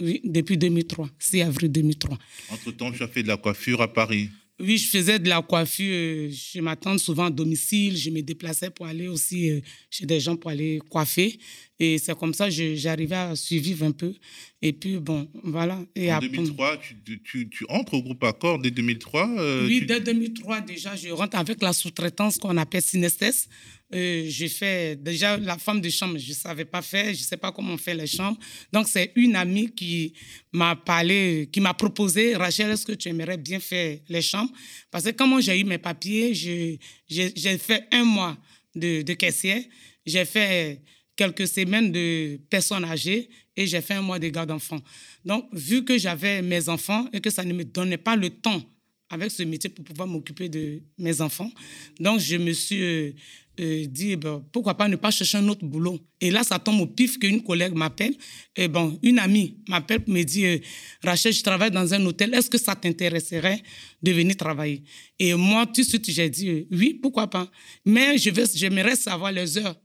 oui, 0.01 0.19
depuis 0.25 0.57
2003, 0.57 1.09
6 1.17 1.41
avril 1.41 1.71
2003. 1.71 2.17
Entre-temps, 2.49 2.91
tu 2.91 3.01
as 3.01 3.07
fait 3.07 3.23
de 3.23 3.29
la 3.29 3.37
coiffure 3.37 3.81
à 3.81 3.91
Paris 3.91 4.29
oui, 4.59 4.77
je 4.77 4.87
faisais 4.87 5.19
de 5.19 5.27
la 5.27 5.41
coiffure 5.41 6.31
chez 6.31 6.61
ma 6.61 6.75
tante, 6.77 6.99
souvent 6.99 7.25
à 7.25 7.29
domicile. 7.29 7.97
Je 7.97 8.09
me 8.09 8.21
déplaçais 8.21 8.69
pour 8.69 8.85
aller 8.85 9.07
aussi 9.07 9.51
euh, 9.51 9.59
chez 9.89 10.05
des 10.05 10.19
gens 10.21 10.37
pour 10.37 10.49
aller 10.49 10.79
coiffer. 10.89 11.37
Et 11.77 11.97
c'est 11.97 12.17
comme 12.17 12.33
ça 12.33 12.49
que 12.49 12.75
j'arrivais 12.75 13.15
à 13.15 13.35
suivre 13.35 13.85
un 13.85 13.91
peu. 13.91 14.13
Et 14.61 14.71
puis, 14.71 14.97
bon, 14.97 15.29
voilà. 15.43 15.83
Et 15.93 16.11
en 16.11 16.19
2003, 16.19 16.77
tu, 17.05 17.49
tu, 17.49 17.65
entres 17.67 17.95
au 17.95 18.01
groupe 18.01 18.23
Accord 18.23 18.59
dès 18.59 18.71
2003 18.71 19.29
euh, 19.37 19.67
Oui, 19.67 19.85
dès 19.85 19.99
2003, 19.99 20.61
déjà, 20.61 20.95
je 20.95 21.09
rentre 21.09 21.37
avec 21.37 21.61
la 21.61 21.73
sous-traitance 21.73 22.37
qu'on 22.37 22.55
appelle 22.55 22.81
Synesthèse. 22.81 23.49
Euh, 23.93 24.25
j'ai 24.27 24.47
fait 24.47 24.95
déjà 24.95 25.37
la 25.37 25.57
femme 25.57 25.81
de 25.81 25.89
chambre, 25.89 26.17
je 26.17 26.29
ne 26.29 26.33
savais 26.33 26.65
pas 26.65 26.81
faire, 26.81 27.05
je 27.13 27.19
ne 27.19 27.25
sais 27.25 27.37
pas 27.37 27.51
comment 27.51 27.73
on 27.73 27.77
fait 27.77 27.93
les 27.93 28.07
chambres. 28.07 28.37
Donc, 28.71 28.87
c'est 28.87 29.11
une 29.15 29.35
amie 29.35 29.69
qui 29.71 30.13
m'a 30.53 30.77
parlé, 30.77 31.49
qui 31.51 31.59
m'a 31.59 31.73
proposé, 31.73 32.35
Rachel, 32.35 32.71
est-ce 32.71 32.85
que 32.85 32.93
tu 32.93 33.09
aimerais 33.09 33.37
bien 33.37 33.59
faire 33.59 33.99
les 34.07 34.21
chambres? 34.21 34.51
Parce 34.89 35.03
que 35.03 35.11
quand 35.11 35.41
j'ai 35.41 35.59
eu 35.59 35.65
mes 35.65 35.77
papiers, 35.77 36.33
j'ai 36.33 37.57
fait 37.57 37.85
un 37.91 38.05
mois 38.05 38.37
de, 38.73 39.01
de 39.01 39.13
caissière, 39.13 39.61
j'ai 40.05 40.25
fait 40.25 40.81
quelques 41.15 41.47
semaines 41.47 41.91
de 41.91 42.37
personnes 42.49 42.85
âgées 42.85 43.29
et 43.55 43.67
j'ai 43.67 43.81
fait 43.81 43.95
un 43.95 44.01
mois 44.01 44.19
de 44.19 44.27
garde 44.27 44.49
d'enfants. 44.49 44.81
Donc, 45.23 45.47
vu 45.53 45.83
que 45.85 45.97
j'avais 45.97 46.41
mes 46.41 46.69
enfants 46.69 47.07
et 47.13 47.21
que 47.21 47.29
ça 47.29 47.43
ne 47.43 47.53
me 47.53 47.63
donnait 47.63 47.97
pas 47.97 48.15
le 48.15 48.29
temps 48.29 48.61
avec 49.09 49.31
ce 49.31 49.43
métier 49.43 49.69
pour 49.69 49.85
pouvoir 49.85 50.07
m'occuper 50.07 50.49
de 50.49 50.81
mes 50.97 51.21
enfants, 51.21 51.51
donc 51.99 52.19
je 52.19 52.37
me 52.37 52.51
suis 52.51 52.81
euh, 52.81 53.11
euh, 53.59 53.85
dit, 53.87 54.11
eh 54.11 54.15
ben, 54.17 54.43
pourquoi 54.51 54.75
pas 54.75 54.87
ne 54.87 54.95
pas 54.97 55.11
chercher 55.11 55.37
un 55.37 55.47
autre 55.47 55.63
boulot. 55.63 55.97
Et 56.19 56.29
là, 56.31 56.43
ça 56.43 56.59
tombe 56.59 56.81
au 56.81 56.87
pif 56.87 57.17
qu'une 57.19 57.41
collègue 57.41 57.73
m'appelle. 57.73 58.13
Et 58.55 58.63
eh 58.63 58.67
bon, 58.67 58.99
une 59.01 59.19
amie 59.19 59.57
m'appelle 59.69 60.01
me 60.07 60.23
dire, 60.23 60.57
euh, 60.57 60.59
Rachel, 61.03 61.31
je 61.31 61.41
travaille 61.41 61.71
dans 61.71 61.93
un 61.93 62.05
hôtel, 62.05 62.33
est-ce 62.33 62.49
que 62.49 62.57
ça 62.57 62.75
t'intéresserait 62.75 63.61
de 64.01 64.11
venir 64.11 64.35
travailler? 64.35 64.83
Et 65.19 65.33
moi, 65.35 65.65
tout 65.67 65.81
de 65.81 65.85
suite, 65.85 66.09
j'ai 66.09 66.29
dit, 66.29 66.67
oui, 66.71 66.99
pourquoi 67.01 67.29
pas. 67.29 67.49
Mais 67.85 68.17
je 68.17 68.29
vais, 68.29 68.43
j'aimerais 68.53 68.95
savoir 68.95 69.31
les 69.31 69.57
heures 69.57 69.75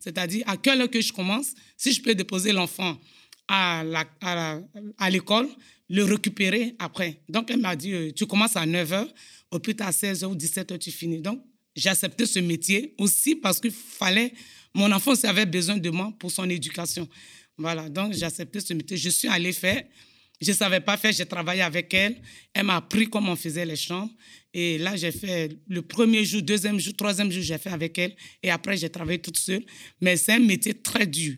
c'est-à-dire 0.00 0.44
à 0.46 0.56
quelle 0.56 0.80
heure 0.80 0.90
que 0.90 1.00
je 1.00 1.12
commence, 1.12 1.54
si 1.76 1.92
je 1.92 2.02
peux 2.02 2.14
déposer 2.14 2.52
l'enfant 2.52 2.98
à, 3.48 3.82
à, 4.20 5.10
l'école, 5.10 5.48
le 5.88 6.04
récupérer 6.04 6.74
après. 6.78 7.20
Donc, 7.28 7.50
elle 7.50 7.60
m'a 7.60 7.76
dit, 7.76 7.92
euh, 7.92 8.12
tu 8.14 8.26
commences 8.26 8.56
à 8.56 8.66
9h, 8.66 9.08
au 9.50 9.58
plus 9.58 9.74
tard 9.74 9.88
à 9.88 9.90
16h 9.90 10.26
ou 10.26 10.34
17h, 10.34 10.78
tu 10.78 10.90
finis. 10.90 11.20
Donc, 11.20 11.42
j'ai 11.74 11.88
accepté 11.88 12.26
ce 12.26 12.40
métier 12.40 12.94
aussi 12.98 13.36
parce 13.36 13.60
qu'il 13.60 13.70
fallait, 13.70 14.32
mon 14.74 14.90
enfant 14.92 15.12
avait 15.24 15.46
besoin 15.46 15.76
de 15.76 15.90
moi 15.90 16.12
pour 16.18 16.30
son 16.30 16.48
éducation. 16.50 17.08
Voilà, 17.56 17.88
donc 17.88 18.12
j'ai 18.12 18.24
accepté 18.24 18.60
ce 18.60 18.74
métier. 18.74 18.96
Je 18.96 19.08
suis 19.08 19.28
allée 19.28 19.52
faire. 19.52 19.82
Je 20.40 20.50
ne 20.50 20.56
savais 20.56 20.80
pas 20.80 20.96
faire, 20.96 21.12
j'ai 21.12 21.26
travaillé 21.26 21.62
avec 21.62 21.92
elle. 21.94 22.20
Elle 22.54 22.66
m'a 22.66 22.76
appris 22.76 23.08
comment 23.08 23.32
on 23.32 23.36
faisait 23.36 23.66
les 23.66 23.76
chambres. 23.76 24.12
Et 24.54 24.78
là, 24.78 24.96
j'ai 24.96 25.12
fait 25.12 25.50
le 25.68 25.82
premier 25.82 26.24
jour, 26.24 26.42
deuxième 26.42 26.78
jour, 26.78 26.94
troisième 26.94 27.30
jour, 27.30 27.42
j'ai 27.42 27.58
fait 27.58 27.70
avec 27.70 27.98
elle. 27.98 28.16
Et 28.42 28.50
après, 28.50 28.76
j'ai 28.76 28.88
travaillé 28.88 29.18
toute 29.18 29.38
seule. 29.38 29.64
Mais 30.00 30.16
c'est 30.16 30.32
un 30.32 30.38
métier 30.38 30.74
très 30.74 31.06
dur. 31.06 31.36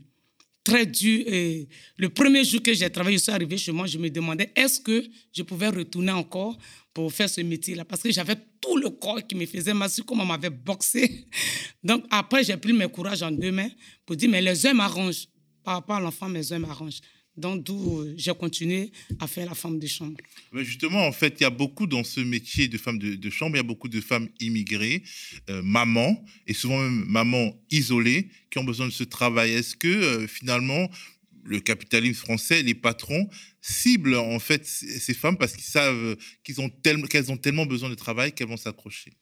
Très 0.63 0.87
dur. 0.87 1.25
Et 1.27 1.69
le 1.97 2.09
premier 2.11 2.45
jour 2.45 2.63
que 2.63 2.73
j'ai 2.73 2.89
travaillé, 2.89 3.19
je 3.19 3.23
suis 3.25 3.33
arrivée 3.33 3.57
chez 3.57 3.73
moi, 3.73 3.87
je 3.87 3.99
me 3.99 4.09
demandais 4.11 4.53
est-ce 4.55 4.81
que 4.81 5.05
je 5.33 5.43
pouvais 5.43 5.69
retourner 5.69 6.13
encore 6.13 6.57
pour 6.95 7.13
faire 7.13 7.29
ce 7.29 7.41
métier-là? 7.41 7.85
Parce 7.85 8.03
que 8.03 8.13
j'avais 8.13 8.37
tout 8.61 8.77
le 8.77 8.91
corps 8.91 9.27
qui 9.27 9.35
me 9.35 9.47
faisait 9.47 9.75
mal, 9.75 9.91
comme 10.07 10.21
on 10.21 10.27
m'avait 10.27 10.51
boxé. 10.51 11.27
Donc 11.83 12.05
après, 12.11 12.45
j'ai 12.45 12.57
pris 12.59 12.73
mes 12.73 12.89
courage 12.89 13.23
en 13.23 13.33
deux 13.33 13.51
mains 13.51 13.71
pour 14.07 14.17
dire 14.17 14.31
mais 14.31 14.43
les 14.43 14.67
heures 14.67 14.75
m'arrangent. 14.75 15.27
Par 15.65 15.75
rapport 15.75 15.97
à 15.97 16.01
l'enfant, 16.01 16.29
mes 16.29 16.53
heures 16.53 16.61
m'arrangent. 16.61 17.01
Donc, 17.37 17.65
d'où 17.65 18.01
euh, 18.01 18.15
j'ai 18.17 18.35
continué 18.35 18.91
à 19.19 19.27
faire 19.27 19.47
la 19.47 19.55
femme 19.55 19.79
de 19.79 19.87
chambre. 19.87 20.17
Mais 20.53 20.65
justement, 20.65 21.07
en 21.07 21.13
fait, 21.13 21.37
il 21.41 21.45
y 21.45 21.47
a 21.47 21.51
beaucoup 21.51 21.87
dans 21.87 22.05
ce 22.05 22.21
métier 22.21 22.69
de 22.69 22.77
femme 22.77 22.99
de, 22.99 23.31
chambre, 23.31 23.57
il 23.57 23.59
y 23.59 23.61
a 23.61 23.65
beaucoup 23.65 23.89
de 23.89 24.01
femmes 24.01 24.29
immigrées, 24.41 25.03
euh, 25.49 25.63
mamans, 25.63 26.23
et 26.47 26.55
souvent 26.55 26.79
même 26.79 27.05
mamans 27.07 27.57
isolées, 27.71 28.29
qui 28.51 28.59
ont 28.59 28.65
besoin 28.65 28.87
de 28.87 28.93
ce 28.93 29.05
travail. 29.05 29.53
Est-ce 29.53 29.77
que 29.77 29.89
euh, 29.89 30.27
finalement, 30.27 30.91
le 31.45 31.61
capitalisme 31.61 32.21
français, 32.21 32.63
les 32.63 32.75
patrons 32.75 33.29
ciblent 33.63 34.17
en 34.17 34.39
fait 34.39 34.67
ces 34.67 35.15
femmes 35.15 35.39
parce 35.39 35.55
qu'ils 35.55 35.65
savent 35.65 36.17
qu'ils 36.45 36.61
ont 36.61 36.69
qu'elles 36.69 37.33
ont 37.33 37.37
tellement 37.37 37.65
besoin 37.65 37.89
de 37.89 37.95
travail 37.95 38.33
qu'elles 38.33 38.49
vont 38.49 38.59
s'accrocher? 38.59 39.13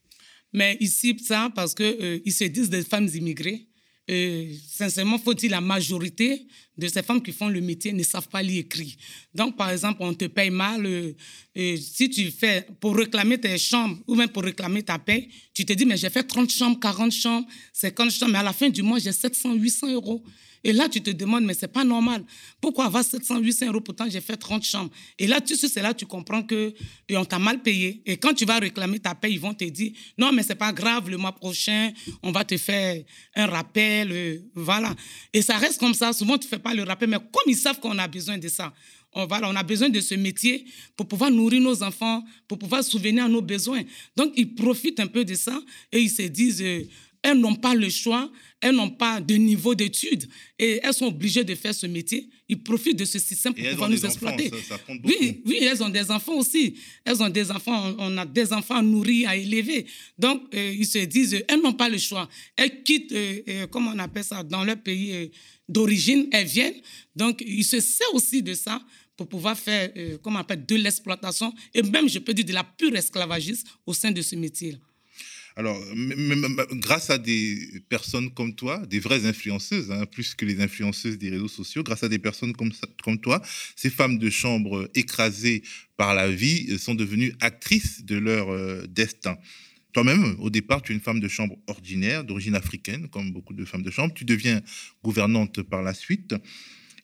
Mais 0.53 0.77
ils 0.81 0.91
ciblent 0.91 1.21
ça 1.21 1.53
parce 1.55 1.75
qu'ils 1.75 2.33
se 2.33 2.45
disent 2.45 2.71
des 2.71 2.83
femmes 2.83 3.09
immigrées 3.15 3.68
euh, 4.11 4.53
sincèrement, 4.71 5.19
faut-il 5.19 5.51
la 5.51 5.61
majorité 5.61 6.47
de 6.77 6.89
ces 6.89 7.03
femmes 7.03 7.23
qui 7.23 7.33
font 7.33 7.49
le 7.49 7.61
métier 7.61 7.93
ne 7.93 8.03
savent 8.03 8.29
pas 8.29 8.43
lire 8.43 8.61
écrire? 8.61 8.95
Donc, 9.35 9.57
par 9.57 9.71
exemple, 9.71 9.99
on 10.01 10.15
te 10.15 10.25
paye 10.27 10.51
mal. 10.51 10.87
Euh, 10.87 11.13
euh, 11.57 11.77
si 11.77 12.09
tu 12.09 12.31
fais 12.31 12.67
pour 12.81 12.97
réclamer 12.97 13.39
tes 13.39 13.59
chambres 13.59 13.99
ou 14.07 14.15
même 14.15 14.29
pour 14.29 14.43
réclamer 14.43 14.83
ta 14.83 14.99
paie, 14.99 15.29
tu 15.53 15.65
te 15.65 15.73
dis, 15.73 15.85
mais 15.85 15.97
j'ai 15.97 16.11
fait 16.11 16.23
30 16.23 16.51
chambres, 16.51 16.81
40 16.81 17.13
chambres, 17.13 17.47
50 17.73 18.11
chambres, 18.11 18.33
mais 18.33 18.39
à 18.39 18.43
la 18.43 18.53
fin 18.53 18.69
du 18.69 18.83
mois, 18.83 18.99
j'ai 18.99 19.13
700, 19.13 19.55
800 19.55 19.93
euros. 19.93 20.25
Et 20.65 20.73
là, 20.73 20.89
tu 20.89 21.01
te 21.01 21.11
demandes, 21.11 21.45
mais 21.45 21.55
c'est 21.55 21.73
pas 21.73 21.85
normal. 21.85 22.25
Pourquoi 22.61 22.87
avoir 22.87 23.05
700, 23.05 23.39
800 23.39 23.67
euros? 23.67 23.81
Pourtant, 23.81 24.07
j'ai 24.09 24.21
fait 24.21 24.37
30 24.37 24.65
chambres. 24.65 24.91
Et 25.19 25.27
là, 25.27 25.41
tu 25.41 25.57
sais, 25.57 25.69
c'est 25.69 25.83
là 25.83 25.95
tu 25.95 26.07
comprends 26.07 26.43
que 26.43 26.75
on 27.13 27.25
t'a 27.25 27.39
mal 27.39 27.63
payé. 27.63 28.03
Et 28.07 28.17
quand 28.17 28.35
tu 28.35 28.45
vas 28.45 28.59
réclamer 28.59 28.99
ta 28.99 29.15
paie, 29.15 29.33
ils 29.33 29.41
vont 29.41 29.55
te 29.55 29.65
dire, 29.65 29.93
non, 30.17 30.33
mais 30.33 30.43
c'est 30.43 30.55
pas 30.55 30.73
grave, 30.73 31.11
le 31.11 31.17
mois 31.17 31.33
prochain, 31.33 31.93
on 32.23 32.33
va 32.33 32.45
te 32.45 32.57
faire 32.57 33.03
un 33.35 33.47
rappel. 33.47 34.13
Euh, 34.13 34.39
voilà. 34.55 34.95
Et 35.33 35.43
ça 35.43 35.57
reste 35.57 35.79
comme 35.79 35.95
ça. 35.95 36.13
Souvent, 36.13 36.39
tu 36.39 36.49
fais 36.49 36.59
pas 36.59 36.75
le 36.75 36.83
rappel, 36.83 37.09
mais 37.09 37.19
comme 37.19 37.45
ils 37.47 37.57
savent 37.57 37.81
qu'on 37.81 37.99
a 37.99 38.09
besoin 38.09 38.39
de 38.39 38.49
ça, 38.49 38.73
on, 39.13 39.27
voilà, 39.27 39.49
on 39.49 39.57
a 39.57 39.63
besoin 39.63 39.89
de 39.89 40.01
ce 40.01 40.15
métier 40.15 40.67
pour 40.97 41.09
pouvoir 41.09 41.31
nourrir 41.31 41.61
nos 41.61 41.83
enfants, 41.83 42.23
pour 42.47 42.59
pouvoir 42.59 42.85
souvenir 42.85 43.25
à 43.25 43.29
nos 43.29 43.43
besoins. 43.43 43.83
Donc, 44.17 44.33
ils 44.37 44.55
profitent 44.55 45.01
un 45.01 45.07
peu 45.07 45.25
de 45.25 45.35
ça 45.35 45.59
et 45.93 46.01
ils 46.01 46.11
se 46.11 46.23
disent, 46.23 46.63
euh, 46.63 46.85
elles 47.29 47.39
n'ont 47.39 47.55
pas 47.55 47.75
le 47.75 47.91
choix, 47.91 48.31
elles 48.61 48.75
n'ont 48.75 48.91
pas 48.91 49.21
de 49.21 49.35
niveau 49.35 49.75
d'études 49.75 50.27
et 50.59 50.81
elles 50.83 50.95
sont 50.95 51.07
obligées 51.07 51.45
de 51.45 51.55
faire 51.55 51.75
ce 51.75 51.87
métier. 51.87 52.29
Ils 52.49 52.61
profitent 52.63 52.99
de 52.99 53.05
ce 53.05 53.19
système 53.19 53.55
pour 53.55 53.69
pouvoir 53.69 53.91
nous 53.91 54.05
exploiter. 54.05 54.51
oui, 55.05 55.43
oui, 55.45 55.59
elles 55.61 55.83
ont 55.83 55.91
des 55.91 56.11
enfants 56.11 56.35
aussi. 56.39 56.75
Elles 57.05 57.23
ont 57.23 57.29
des 57.29 57.51
enfants, 57.51 57.95
on 57.99 58.17
a 58.17 58.25
des 58.25 58.53
enfants 58.53 58.77
à 58.77 58.83
nourrir, 58.83 59.29
à 59.29 59.37
élever. 59.37 59.87
Donc, 60.19 60.43
euh, 60.55 60.75
ils 60.77 60.87
se 60.87 60.99
disent, 60.99 61.45
elles 61.47 61.61
n'ont 61.61 61.75
pas 61.75 61.89
le 61.91 61.99
choix. 61.99 62.29
Elles 62.57 62.83
quittent, 62.83 63.13
euh, 63.13 63.43
euh, 63.49 63.67
comment 63.67 63.93
on 63.95 63.99
appelle 63.99 64.25
ça, 64.25 64.43
dans 64.43 64.65
leur 64.65 64.79
pays 64.79 65.31
d'origine, 65.69 66.29
elles 66.33 66.47
viennent. 66.47 66.81
Donc, 67.15 67.45
ils 67.47 67.65
se 67.65 67.81
servent 67.81 68.15
aussi 68.15 68.43
de 68.43 68.55
ça 68.55 68.81
pour 69.17 69.29
pouvoir 69.29 69.59
faire, 69.59 69.91
comment 70.23 70.39
on 70.39 70.41
appelle, 70.41 70.65
de 70.65 70.77
l'exploitation 70.77 71.53
et 71.75 71.83
même, 71.83 72.09
je 72.09 72.21
peux 72.21 72.33
dire, 72.33 72.45
de 72.45 72.53
la 72.55 72.65
pure 72.65 72.95
esclavagisme 72.97 73.69
au 73.85 73.93
sein 73.93 74.13
de 74.13 74.23
ce 74.23 74.37
métier-là. 74.37 74.79
Alors, 75.59 75.83
grâce 76.75 77.11
à 77.11 77.19
des 77.19 77.83
personnes 77.89 78.31
comme 78.31 78.55
toi, 78.55 78.79
des 78.87 79.01
vraies 79.01 79.27
influenceuses, 79.27 79.91
hein, 79.91 80.07
plus 80.07 80.37
que 80.37 80.45
les 80.45 80.61
influenceuses 80.61 81.19
des 81.19 81.31
réseaux 81.31 81.49
sociaux, 81.49 81.83
grâce 81.83 82.05
à 82.05 82.09
des 82.09 82.21
personnes 82.21 82.53
comme, 82.53 83.19
toi, 83.19 83.43
ces 83.75 83.91
femmes 83.91 84.19
de 84.19 84.31
chambre 84.31 84.89
écrasées 84.95 85.65
par 85.97 86.15
la 86.15 86.31
vie 86.31 86.69
euh, 86.71 86.79
sont 86.79 86.95
devenues 86.95 87.35
actrices 87.41 88.05
de 88.05 88.17
leur 88.17 88.51
euh, 88.51 88.87
destin. 88.87 89.37
Toi-même, 89.93 90.37
au 90.39 90.49
départ, 90.49 90.81
tu 90.81 90.93
es 90.93 90.95
une 90.95 91.01
femme 91.01 91.19
de 91.19 91.27
chambre 91.27 91.59
ordinaire, 91.67 92.23
d'origine 92.23 92.55
africaine, 92.55 93.09
comme 93.09 93.33
beaucoup 93.33 93.53
de 93.53 93.65
femmes 93.65 93.83
de 93.83 93.91
chambre. 93.91 94.15
Tu 94.15 94.25
deviens 94.25 94.63
gouvernante 95.03 95.63
par 95.63 95.83
la 95.83 95.93
suite. 95.93 96.37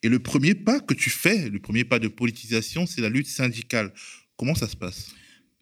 Et 0.04 0.08
le 0.08 0.20
premier 0.20 0.54
pas 0.54 0.78
que 0.78 0.94
tu 0.94 1.10
fais, 1.10 1.48
le 1.48 1.58
premier 1.58 1.82
pas 1.82 1.98
de 1.98 2.06
politisation, 2.06 2.86
c'est 2.86 3.00
la 3.00 3.08
lutte 3.08 3.26
syndicale. 3.26 3.92
Comment 4.36 4.54
ça 4.54 4.68
se 4.68 4.76
passe? 4.76 5.12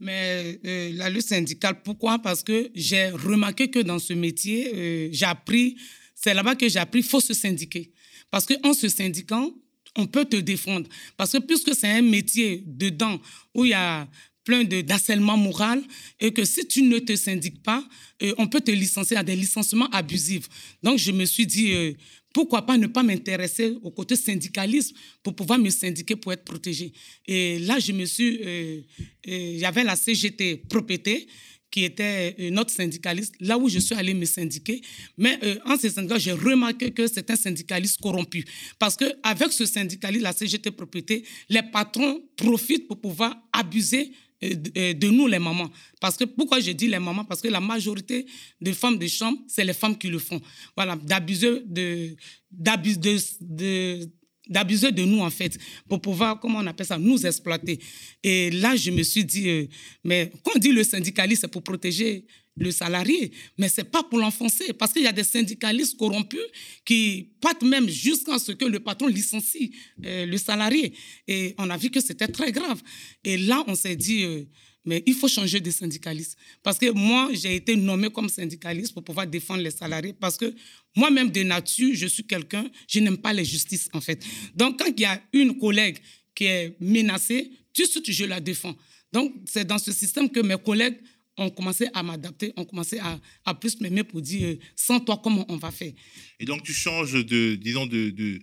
Mais 0.03 0.59
euh, 0.67 0.93
la 0.97 1.09
lutte 1.09 1.29
syndicale, 1.29 1.81
pourquoi? 1.83 2.19
Parce 2.19 2.43
que 2.43 2.71
j'ai 2.75 3.11
remarqué 3.11 3.71
que 3.71 3.79
dans 3.79 4.01
ce 4.01 4.13
métier, 4.13 4.73
euh, 4.75 5.09
j'ai 5.13 5.25
appris, 5.25 5.77
c'est 6.15 6.35
là-bas 6.35 6.57
que 6.57 6.69
j'ai 6.69 6.81
appris, 6.81 7.03
faut 7.03 7.21
se 7.21 7.33
syndiquer. 7.33 7.93
Parce 8.31 8.45
qu'en 8.45 8.75
se 8.75 8.89
syndiquant, 8.89 9.55
on 9.97 10.07
peut 10.07 10.25
te 10.25 10.37
défendre. 10.37 10.89
Parce 11.17 11.33
que 11.33 11.39
puisque 11.39 11.75
c'est 11.75 11.89
un 11.89 12.03
métier 12.03 12.65
dedans 12.67 13.21
où 13.55 13.65
il 13.65 13.71
y 13.71 13.75
a 13.75 14.09
plein 14.45 14.65
d'harcèlement 14.65 15.37
moral 15.37 15.83
et 16.21 16.33
que 16.33 16.45
si 16.45 16.67
tu 16.67 16.83
ne 16.83 16.99
te 16.99 17.15
syndiques 17.17 17.63
pas, 17.63 17.85
euh, 18.23 18.35
on 18.39 18.47
peut 18.47 18.61
te 18.61 18.71
licencier 18.71 19.17
à 19.17 19.23
des 19.23 19.37
licenciements 19.37 19.89
abusifs. 19.91 20.49
Donc 20.83 20.99
je 20.99 21.13
me 21.13 21.25
suis 21.25 21.47
dit, 21.47 21.95
pourquoi 22.33 22.63
pas 22.63 22.79
ne 22.79 22.87
pas 22.87 23.03
m'intéresser 23.03 23.77
au 23.83 23.91
côté 23.91 24.17
syndicalisme 24.17 24.97
pour 25.23 25.35
pouvoir 25.35 25.59
me 25.59 25.71
syndiquer 25.71 26.17
pour 26.17 26.33
être 26.33 26.45
protégé. 26.45 26.93
Et 27.27 27.59
là, 27.61 27.79
je 27.79 27.93
me 27.93 28.05
suis, 28.05 28.41
euh, 28.43 28.81
euh, 29.29 29.57
j'avais 29.59 29.85
la 29.85 29.97
CGT 29.97 30.57
propriété 30.69 31.27
qui 31.71 31.85
était 31.85 32.37
euh, 32.39 32.51
notre 32.51 32.71
syndicaliste, 32.71 33.35
là 33.41 33.57
où 33.57 33.69
je 33.69 33.79
suis 33.79 33.95
allé 33.95 34.13
me 34.13 34.27
syndiquer. 34.27 34.81
Mais 35.17 35.39
en 35.65 35.79
ce 35.79 35.89
syndicat, 35.89 36.19
j'ai 36.19 36.33
remarqué 36.33 36.91
que 36.91 37.07
c'est 37.07 37.31
un 37.31 37.37
syndicaliste 37.37 38.01
corrompu. 38.01 38.45
Parce 38.79 38.97
qu'avec 38.97 39.53
ce 39.53 39.65
syndicaliste, 39.65 40.23
la 40.23 40.33
CGT 40.33 40.71
propriété, 40.71 41.25
les 41.49 41.63
patrons 41.63 42.23
profitent 42.37 42.89
pour 42.89 43.01
pouvoir 43.01 43.37
abuser 43.53 44.13
de 44.43 45.09
nous, 45.11 45.27
les 45.27 45.39
mamans. 45.39 45.71
Parce 46.01 46.17
que, 46.17 46.25
pourquoi 46.25 46.61
je 46.61 46.73
dis 46.73 46.89
les 46.89 46.99
mamans? 46.99 47.25
Parce 47.25 47.41
que 47.41 47.49
la 47.49 47.61
majorité 47.61 48.27
des 48.61 48.73
femmes 48.73 48.99
de 48.99 49.07
chambre, 49.07 49.39
c'est 49.47 49.65
les 49.65 49.73
femmes 49.73 49.97
qui 49.97 50.09
le 50.09 50.19
font. 50.19 50.41
Voilà, 50.77 50.97
d'abuser 50.97 51.63
de, 51.65 52.17
d'abuser 52.51 53.17
de, 53.41 54.09
d'abuser 54.49 54.91
de 54.93 55.05
nous, 55.05 55.21
en 55.21 55.31
fait, 55.31 55.57
pour 55.89 56.01
pouvoir, 56.01 56.41
comment 56.41 56.59
on 56.59 56.67
appelle 56.67 56.87
ça, 56.87 56.99
nous 56.99 57.25
exploiter. 57.25 57.79
Et 58.23 58.51
là, 58.51 58.75
je 58.75 58.91
me 58.91 59.03
suis 59.03 59.25
dit, 59.25 59.49
euh, 59.49 59.67
mais 60.05 60.33
quand 60.43 60.53
on 60.57 60.59
dit 60.59 60.73
le 60.73 60.85
syndicaliste, 60.85 61.43
c'est 61.43 61.49
pour 61.49 61.63
protéger 61.63 62.27
le 62.57 62.71
salarié, 62.71 63.33
mais 63.57 63.69
c'est 63.69 63.85
pas 63.85 64.03
pour 64.03 64.19
l'enfoncer, 64.19 64.73
parce 64.75 64.93
qu'il 64.93 65.03
y 65.03 65.07
a 65.07 65.13
des 65.13 65.25
syndicalistes 65.25 65.97
corrompus 65.97 66.41
qui 66.85 67.31
partent 67.41 67.63
même 67.63 67.89
jusqu'à 67.89 68.39
ce 68.39 68.53
que 68.53 68.65
le 68.65 68.81
patron 68.81 69.07
licencie 69.07 69.75
euh, 70.05 70.27
le 70.27 70.37
salarié. 70.37 70.93
Et 71.27 71.55
on 71.59 71.71
a 71.71 71.77
vu 71.77 71.91
que 71.91 72.01
c'était 72.01 72.29
très 72.29 72.53
grave. 72.53 72.83
Et 73.25 73.39
là, 73.39 73.65
on 73.67 73.75
s'est 73.75 73.97
dit, 73.97 74.25
euh, 74.25 74.45
mais 74.85 75.03
il 75.07 75.15
faut 75.15 75.29
changer 75.29 75.61
de 75.61 75.71
syndicaliste. 75.71 76.37
Parce 76.63 76.79
que 76.79 76.91
moi, 76.91 77.31
j'ai 77.33 77.57
été 77.57 77.77
nommé 77.77 78.11
comme 78.11 78.29
syndicaliste 78.29 78.93
pour 78.93 79.05
pouvoir 79.05 79.27
défendre 79.27 79.63
les 79.63 79.71
salariés, 79.71 80.13
parce 80.13 80.37
que 80.37 80.55
moi-même, 80.95 81.31
de 81.31 81.43
nature, 81.43 81.95
je 81.95 82.07
suis 82.07 82.27
quelqu'un, 82.27 82.69
je 82.87 83.01
n'aime 83.01 83.17
pas 83.17 83.33
les 83.33 83.45
justices, 83.45 83.89
en 83.93 84.01
fait. 84.01 84.23
Donc, 84.55 84.79
quand 84.79 84.93
il 84.95 85.01
y 85.01 85.05
a 85.07 85.23
une 85.33 85.59
collègue 85.59 85.99
qui 86.35 86.45
est 86.45 86.77
menacée, 86.81 87.51
tout 87.73 87.83
de 87.83 87.89
suite, 87.89 88.11
je 88.11 88.25
la 88.25 88.41
défends. 88.41 88.77
Donc, 89.13 89.35
c'est 89.47 89.67
dans 89.67 89.79
ce 89.79 89.93
système 89.93 90.29
que 90.29 90.41
mes 90.41 90.57
collègues 90.59 90.99
on 91.39 91.51
commençait 91.51 91.89
à 91.95 92.03
m'adapter, 92.03 92.53
on 92.57 92.65
commençait 92.65 92.99
à, 92.99 93.19
à 93.45 93.55
plus 93.55 93.81
m'aimer 93.81 94.05
pour 94.05 94.21
dire 94.21 94.49
euh, 94.49 94.59
sans 94.77 95.01
toi, 95.01 95.21
comment 95.23 95.45
on 95.49 95.57
va 95.57 95.71
faire? 95.71 95.93
Et 96.39 96.45
donc, 96.45 96.63
tu 96.63 96.73
changes 96.73 97.25
de, 97.25 97.55
disons, 97.55 97.87
de, 97.87 98.11
de, 98.11 98.41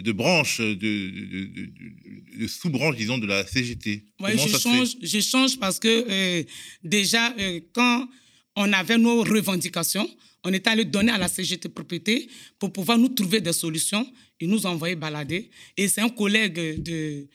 de 0.00 0.12
branche, 0.12 0.60
de, 0.60 0.74
de 2.38 2.46
sous-branche, 2.46 2.96
disons, 2.96 3.18
de 3.18 3.26
la 3.26 3.44
CGT. 3.46 4.04
Oui, 4.20 4.30
je 4.36 4.56
change, 4.58 4.96
je 5.02 5.20
change 5.20 5.58
parce 5.58 5.78
que 5.78 5.88
euh, 5.88 6.44
déjà, 6.84 7.34
euh, 7.38 7.60
quand 7.72 8.08
on 8.56 8.72
avait 8.72 8.98
nos 8.98 9.22
revendications, 9.22 10.08
on 10.44 10.52
était 10.52 10.70
allé 10.70 10.84
donner 10.84 11.10
à 11.10 11.18
la 11.18 11.28
CGT 11.28 11.68
propriété 11.68 12.28
pour 12.58 12.72
pouvoir 12.72 12.98
nous 12.98 13.08
trouver 13.08 13.40
des 13.40 13.52
solutions. 13.52 14.06
Ils 14.40 14.48
nous 14.48 14.66
ont 14.66 14.70
envoyé 14.70 14.94
balader. 14.94 15.50
Et 15.76 15.88
c'est 15.88 16.00
un 16.00 16.08
collègue 16.08 16.80
de 16.80 17.26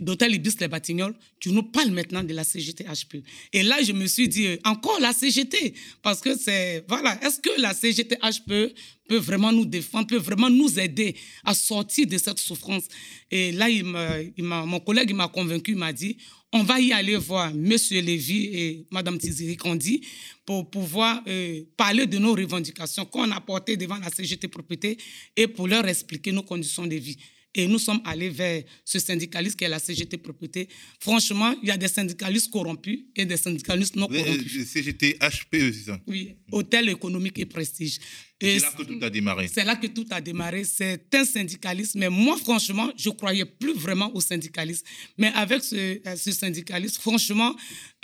d'Hôtel 0.00 0.34
Ibis 0.34 0.56
Les 0.60 0.68
Batignolles, 0.68 1.14
tu 1.38 1.50
nous 1.50 1.62
parles 1.62 1.90
maintenant 1.90 2.24
de 2.24 2.32
la 2.34 2.44
CGT 2.44 2.84
HP. 2.84 3.22
Et 3.52 3.62
là, 3.62 3.82
je 3.82 3.92
me 3.92 4.06
suis 4.06 4.28
dit, 4.28 4.46
euh, 4.46 4.56
encore 4.64 4.98
la 5.00 5.12
CGT, 5.12 5.74
parce 6.02 6.20
que 6.20 6.36
c'est, 6.36 6.84
voilà, 6.88 7.18
est-ce 7.22 7.40
que 7.40 7.60
la 7.60 7.74
CGT 7.74 8.16
HP 8.16 8.74
peut 9.08 9.16
vraiment 9.16 9.52
nous 9.52 9.66
défendre, 9.66 10.06
peut 10.06 10.16
vraiment 10.16 10.50
nous 10.50 10.78
aider 10.78 11.14
à 11.44 11.54
sortir 11.54 12.06
de 12.06 12.18
cette 12.18 12.38
souffrance? 12.38 12.84
Et 13.30 13.52
là, 13.52 13.68
il 13.68 13.84
mon 13.84 14.80
collègue 14.80 15.12
m'a 15.14 15.28
convaincu, 15.28 15.72
il 15.72 15.78
m'a 15.78 15.92
dit, 15.92 16.16
on 16.52 16.62
va 16.62 16.80
y 16.80 16.92
aller 16.92 17.16
voir 17.16 17.48
M. 17.48 17.76
Lévy 17.90 18.44
et 18.52 18.86
Mme 18.90 19.18
Tiziri 19.18 19.56
Kondi 19.56 20.02
pour 20.44 20.68
pouvoir 20.70 21.22
euh, 21.26 21.62
parler 21.76 22.06
de 22.06 22.18
nos 22.18 22.34
revendications 22.34 23.06
qu'on 23.06 23.30
a 23.30 23.40
portées 23.40 23.76
devant 23.76 23.96
la 23.96 24.10
CGT 24.10 24.48
Propriété 24.48 24.98
et 25.34 25.46
pour 25.46 25.66
leur 25.66 25.86
expliquer 25.88 26.30
nos 26.30 26.42
conditions 26.42 26.86
de 26.86 26.96
vie. 26.96 27.16
Et 27.54 27.66
nous 27.66 27.78
sommes 27.78 28.00
allés 28.04 28.30
vers 28.30 28.62
ce 28.84 28.98
syndicaliste 28.98 29.58
qui 29.58 29.64
est 29.64 29.68
la 29.68 29.78
CGT 29.78 30.16
Propriété. 30.18 30.68
Franchement, 30.98 31.54
il 31.62 31.68
y 31.68 31.70
a 31.70 31.76
des 31.76 31.88
syndicalistes 31.88 32.50
corrompus 32.50 33.00
et 33.14 33.26
des 33.26 33.36
syndicalistes 33.36 33.96
non 33.96 34.06
corrompus. 34.08 34.68
CGT 34.68 35.18
HPE, 35.20 35.72
c'est 35.72 35.84
ça 35.86 36.00
Oui, 36.06 36.34
Hôtel 36.50 36.88
économique 36.88 37.38
et 37.38 37.46
prestige. 37.46 37.98
C'est 38.42 38.58
là 38.58 38.72
que 38.76 38.82
tout 38.82 38.98
a 39.02 39.10
démarré. 39.10 39.48
C'est 39.52 39.64
là 39.64 39.76
que 39.76 39.86
tout 39.86 40.06
a 40.10 40.20
démarré. 40.20 40.64
C'est 40.64 41.14
un 41.14 41.24
syndicaliste. 41.24 41.94
Mais 41.94 42.08
moi, 42.08 42.36
franchement, 42.36 42.90
je 42.96 43.08
ne 43.08 43.14
croyais 43.14 43.44
plus 43.44 43.72
vraiment 43.74 44.12
au 44.16 44.20
syndicalisme. 44.20 44.84
Mais 45.16 45.28
avec 45.34 45.62
ce, 45.62 45.76
euh, 45.76 46.16
ce 46.16 46.32
syndicaliste, 46.32 46.98
franchement, 47.00 47.54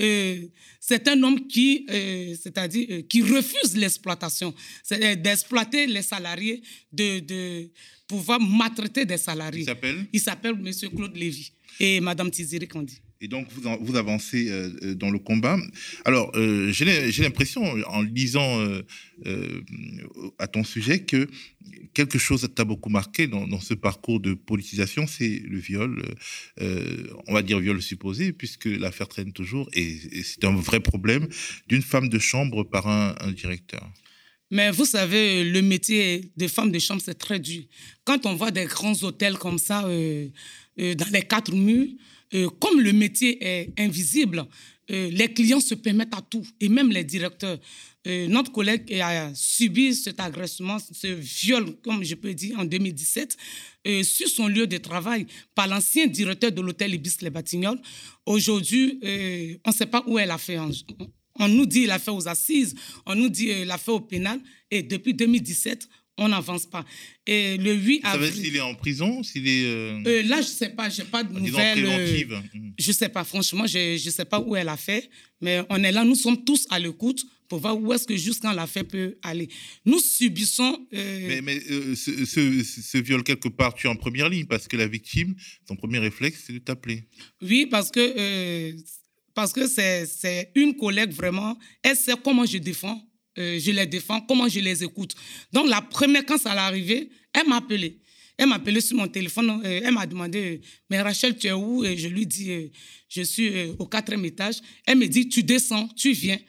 euh, 0.00 0.46
c'est 0.78 1.08
un 1.08 1.20
homme 1.24 1.46
qui, 1.48 1.86
euh, 1.90 2.36
c'est-à-dire, 2.40 3.02
qui 3.08 3.22
refuse 3.22 3.76
l'exploitation. 3.76 4.54
C'est 4.84 5.16
d'exploiter 5.20 5.86
les 5.88 6.02
salariés, 6.02 6.62
de, 6.92 7.18
de 7.18 7.70
pouvoir 8.08 8.40
maltraiter 8.40 9.04
des 9.04 9.18
salariés. 9.18 9.60
Il 9.60 9.66
s'appelle 9.66 10.06
Il 10.12 10.20
s'appelle 10.20 10.52
M. 10.52 10.90
Claude 10.96 11.16
Lévy 11.16 11.52
et 11.78 12.00
Mme 12.00 12.30
Tiziri 12.30 12.66
Kandi. 12.66 13.00
Et 13.20 13.28
donc, 13.28 13.48
vous, 13.52 13.62
vous 13.80 13.96
avancez 13.96 14.48
euh, 14.48 14.70
euh, 14.82 14.94
dans 14.94 15.10
le 15.10 15.18
combat. 15.18 15.58
Alors, 16.04 16.30
euh, 16.36 16.70
j'ai 16.70 17.22
l'impression, 17.22 17.62
en 17.88 18.02
lisant 18.02 18.60
à 20.38 20.46
ton 20.46 20.62
sujet, 20.62 21.00
que 21.00 21.28
quelque 21.94 22.18
chose 22.18 22.48
t'a 22.54 22.64
beaucoup 22.64 22.88
marqué 22.88 23.26
dans, 23.26 23.60
ce 23.60 23.74
parcours 23.74 24.20
de 24.20 24.34
politisation, 24.34 25.06
c'est 25.06 25.42
le 25.44 25.58
viol, 25.58 26.02
on 27.26 27.34
va 27.34 27.42
dire 27.42 27.58
viol 27.58 27.82
supposé, 27.82 28.32
puisque 28.32 28.66
l'affaire 28.66 29.08
traîne 29.08 29.32
toujours, 29.32 29.68
et, 29.72 29.96
c'est 30.22 30.44
un 30.44 30.54
vrai 30.54 30.80
problème 30.80 31.26
d'une 31.66 31.82
femme 31.82 32.08
de 32.08 32.18
chambre 32.18 32.62
par 32.62 32.86
un, 32.86 33.16
un 33.20 33.32
directeur. 33.32 33.90
Mais 34.50 34.70
vous 34.70 34.86
savez, 34.86 35.44
le 35.44 35.60
métier 35.62 36.32
des 36.36 36.48
femmes 36.48 36.72
de 36.72 36.78
chambre, 36.78 37.02
c'est 37.04 37.18
très 37.18 37.38
dur. 37.38 37.62
Quand 38.04 38.24
on 38.26 38.34
voit 38.34 38.50
des 38.50 38.64
grands 38.64 38.94
hôtels 39.02 39.36
comme 39.36 39.58
ça, 39.58 39.82
dans 39.82 41.10
les 41.12 41.22
quatre 41.22 41.52
murs, 41.54 41.88
euh, 42.34 42.48
comme 42.60 42.80
le 42.80 42.92
métier 42.92 43.38
est 43.42 43.72
invisible, 43.78 44.44
euh, 44.90 45.10
les 45.10 45.32
clients 45.32 45.60
se 45.60 45.74
permettent 45.74 46.14
à 46.14 46.20
tout, 46.20 46.46
et 46.60 46.68
même 46.68 46.90
les 46.90 47.04
directeurs. 47.04 47.58
Euh, 48.06 48.26
notre 48.28 48.52
collègue 48.52 48.92
a 49.00 49.34
subi 49.34 49.94
cet 49.94 50.20
agressement, 50.20 50.78
ce 50.78 51.06
viol, 51.08 51.76
comme 51.82 52.04
je 52.04 52.14
peux 52.14 52.34
dire, 52.34 52.58
en 52.58 52.64
2017, 52.64 53.36
sur 54.02 54.28
son 54.28 54.48
lieu 54.48 54.66
de 54.66 54.76
travail 54.76 55.26
par 55.54 55.66
l'ancien 55.66 56.06
directeur 56.06 56.52
de 56.52 56.60
l'hôtel 56.60 56.94
Ibis 56.94 57.16
Les 57.22 57.30
Batignolles. 57.30 57.80
Aujourd'hui, 58.26 58.98
on 59.64 59.70
ne 59.70 59.74
sait 59.74 59.86
pas 59.86 60.04
où 60.06 60.18
elle 60.18 60.30
a 60.30 60.36
fait. 60.36 60.58
On 61.38 61.48
nous 61.48 61.66
dit 61.66 61.86
fait 61.86 62.10
aux 62.10 62.28
assises, 62.28 62.74
on 63.06 63.14
nous 63.14 63.28
dit 63.28 63.46
qu'il 63.46 63.70
a 63.70 63.78
fait 63.78 63.90
au 63.90 64.00
pénal, 64.00 64.40
et 64.70 64.82
depuis 64.82 65.14
2017, 65.14 65.88
on 66.18 66.28
n'avance 66.28 66.66
pas. 66.66 66.84
Et 67.26 67.56
le 67.56 67.74
8 67.74 68.00
avril. 68.04 68.32
s'il 68.32 68.56
est 68.56 68.60
en 68.60 68.74
prison 68.74 69.22
s'il 69.22 69.46
est, 69.46 69.64
euh, 69.64 70.02
euh, 70.06 70.22
Là, 70.24 70.42
je 70.42 70.48
ne 70.48 70.52
sais 70.52 70.70
pas, 70.70 70.90
je 70.90 71.02
n'ai 71.02 71.08
pas 71.08 71.22
de 71.22 71.38
nouvelles. 71.38 71.84
Euh, 71.84 72.40
mm. 72.54 72.72
je 72.78 72.88
ne 72.88 72.92
sais 72.92 73.08
pas, 73.08 73.24
franchement, 73.24 73.66
je 73.66 74.04
ne 74.04 74.10
sais 74.10 74.24
pas 74.24 74.40
où 74.40 74.56
elle 74.56 74.68
a 74.68 74.76
fait, 74.76 75.08
mais 75.40 75.62
on 75.70 75.82
est 75.82 75.92
là, 75.92 76.04
nous 76.04 76.16
sommes 76.16 76.44
tous 76.44 76.66
à 76.70 76.78
l'écoute 76.78 77.24
pour 77.48 77.60
voir 77.60 77.80
où 77.80 77.92
est-ce 77.94 78.06
que 78.06 78.16
jusqu'à 78.16 78.52
la 78.52 78.66
fait 78.66 78.84
peut 78.84 79.16
aller. 79.22 79.48
Nous 79.86 80.00
subissons... 80.00 80.86
Mais, 80.92 81.40
mais 81.40 81.60
ce, 81.60 82.24
ce, 82.26 82.98
viol, 82.98 83.22
quelque 83.22 83.48
part, 83.48 83.72
tu 83.72 83.86
es 83.86 83.90
en 83.90 83.96
première 83.96 84.28
ligne, 84.28 84.44
parce 84.44 84.68
que 84.68 84.76
la 84.76 84.86
victime, 84.86 85.34
son 85.66 85.76
premier 85.76 85.98
réflexe, 85.98 86.44
c'est 86.46 86.52
de 86.52 86.58
t'appeler. 86.58 87.04
Oui, 87.40 87.66
parce 87.70 87.90
que... 87.90 88.74
parce 89.38 89.52
que 89.52 89.68
c'est 89.68 90.50
une 90.56 90.76
collègue 90.76 91.12
vraiment, 91.12 91.56
elle 91.80 91.94
sait 91.94 92.14
comment 92.24 92.44
je 92.44 92.58
défends 92.58 93.00
euh, 93.38 93.56
je 93.60 93.70
les 93.70 93.86
défends, 93.86 94.20
comment 94.22 94.48
je 94.48 94.58
les 94.58 94.82
écoute. 94.82 95.14
Donc, 95.52 95.68
la 95.68 95.80
première, 95.80 96.26
quand 96.26 96.38
ça 96.38 96.50
arriver, 96.50 97.08
elle 97.32 97.46
m'a 97.46 97.58
appelé. 97.58 98.00
Elle 98.36 98.48
m'a 98.48 98.56
appelé 98.56 98.80
sur 98.80 98.96
mon 98.96 99.06
téléphone. 99.06 99.62
Euh, 99.64 99.80
elle 99.84 99.94
m'a 99.94 100.06
demandé, 100.06 100.60
mais 100.90 101.00
Rachel, 101.00 101.38
tu 101.38 101.46
es 101.46 101.52
où 101.52 101.84
Et 101.84 101.96
je 101.96 102.08
lui 102.08 102.26
dis, 102.26 102.50
euh, 102.50 102.66
je 103.08 103.22
suis 103.22 103.48
au 103.78 103.86
quatrième 103.86 104.24
étage. 104.24 104.56
Elle 104.84 104.98
me 104.98 105.06
dit, 105.06 105.28
tu 105.28 105.44
descends, 105.44 105.86
tu 105.94 106.10
viens. 106.10 106.40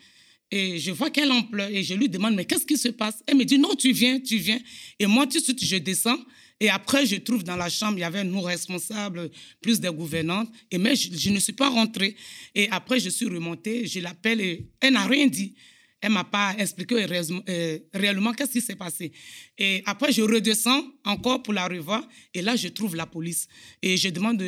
Et 0.50 0.80
je 0.80 0.90
vois 0.90 1.12
qu'elle 1.12 1.32
en 1.32 1.44
pleure 1.44 1.70
et 1.70 1.84
je 1.84 1.94
lui 1.94 2.10
demande, 2.10 2.34
mais 2.34 2.46
qu'est-ce 2.46 2.66
qui 2.66 2.80
se 2.80 2.88
passe 2.88 3.22
Elle 3.28 3.38
me 3.38 3.46
dit, 3.46 3.60
non, 3.60 3.76
tu 3.76 3.92
viens, 3.92 4.20
tu 4.20 4.38
viens. 4.38 4.60
Et 4.98 5.06
moi, 5.06 5.28
tout 5.28 5.38
de 5.38 5.44
suite, 5.44 5.64
je 5.64 5.76
descends. 5.76 6.18
Et 6.60 6.70
après, 6.70 7.06
je 7.06 7.16
trouve 7.16 7.44
dans 7.44 7.56
la 7.56 7.70
chambre, 7.70 7.98
il 7.98 8.02
y 8.02 8.04
avait 8.04 8.24
nos 8.24 8.42
responsables, 8.42 9.30
plus 9.62 9.80
des 9.80 9.90
gouvernantes. 9.90 10.50
Et 10.70 10.78
mais 10.78 10.96
je, 10.96 11.30
ne 11.30 11.40
suis 11.40 11.54
pas 11.54 11.70
rentrée. 11.70 12.16
Et 12.54 12.68
après, 12.70 13.00
je 13.00 13.10
suis 13.10 13.28
remontée, 13.28 13.88
je 13.88 14.00
l'appelle 14.00 14.42
et 14.42 14.68
elle 14.82 14.94
n'a 14.94 15.06
rien 15.06 15.28
dit. 15.28 15.56
Elle 16.02 16.12
m'a 16.12 16.24
pas 16.24 16.56
expliqué 16.58 16.96
euh, 16.96 17.80
réellement 17.94 18.34
qu'est-ce 18.34 18.52
qui 18.52 18.62
s'est 18.62 18.76
passé. 18.76 19.12
Et 19.58 19.82
après, 19.86 20.12
je 20.12 20.22
redescends 20.22 20.84
encore 21.04 21.44
pour 21.44 21.54
la 21.54 21.68
revoir. 21.68 22.08
Et 22.34 22.42
là, 22.42 22.56
je 22.56 22.70
trouve 22.70 22.96
la 22.96 23.06
police. 23.06 23.48
Et 23.82 23.98
je 23.98 24.10
demande 24.10 24.44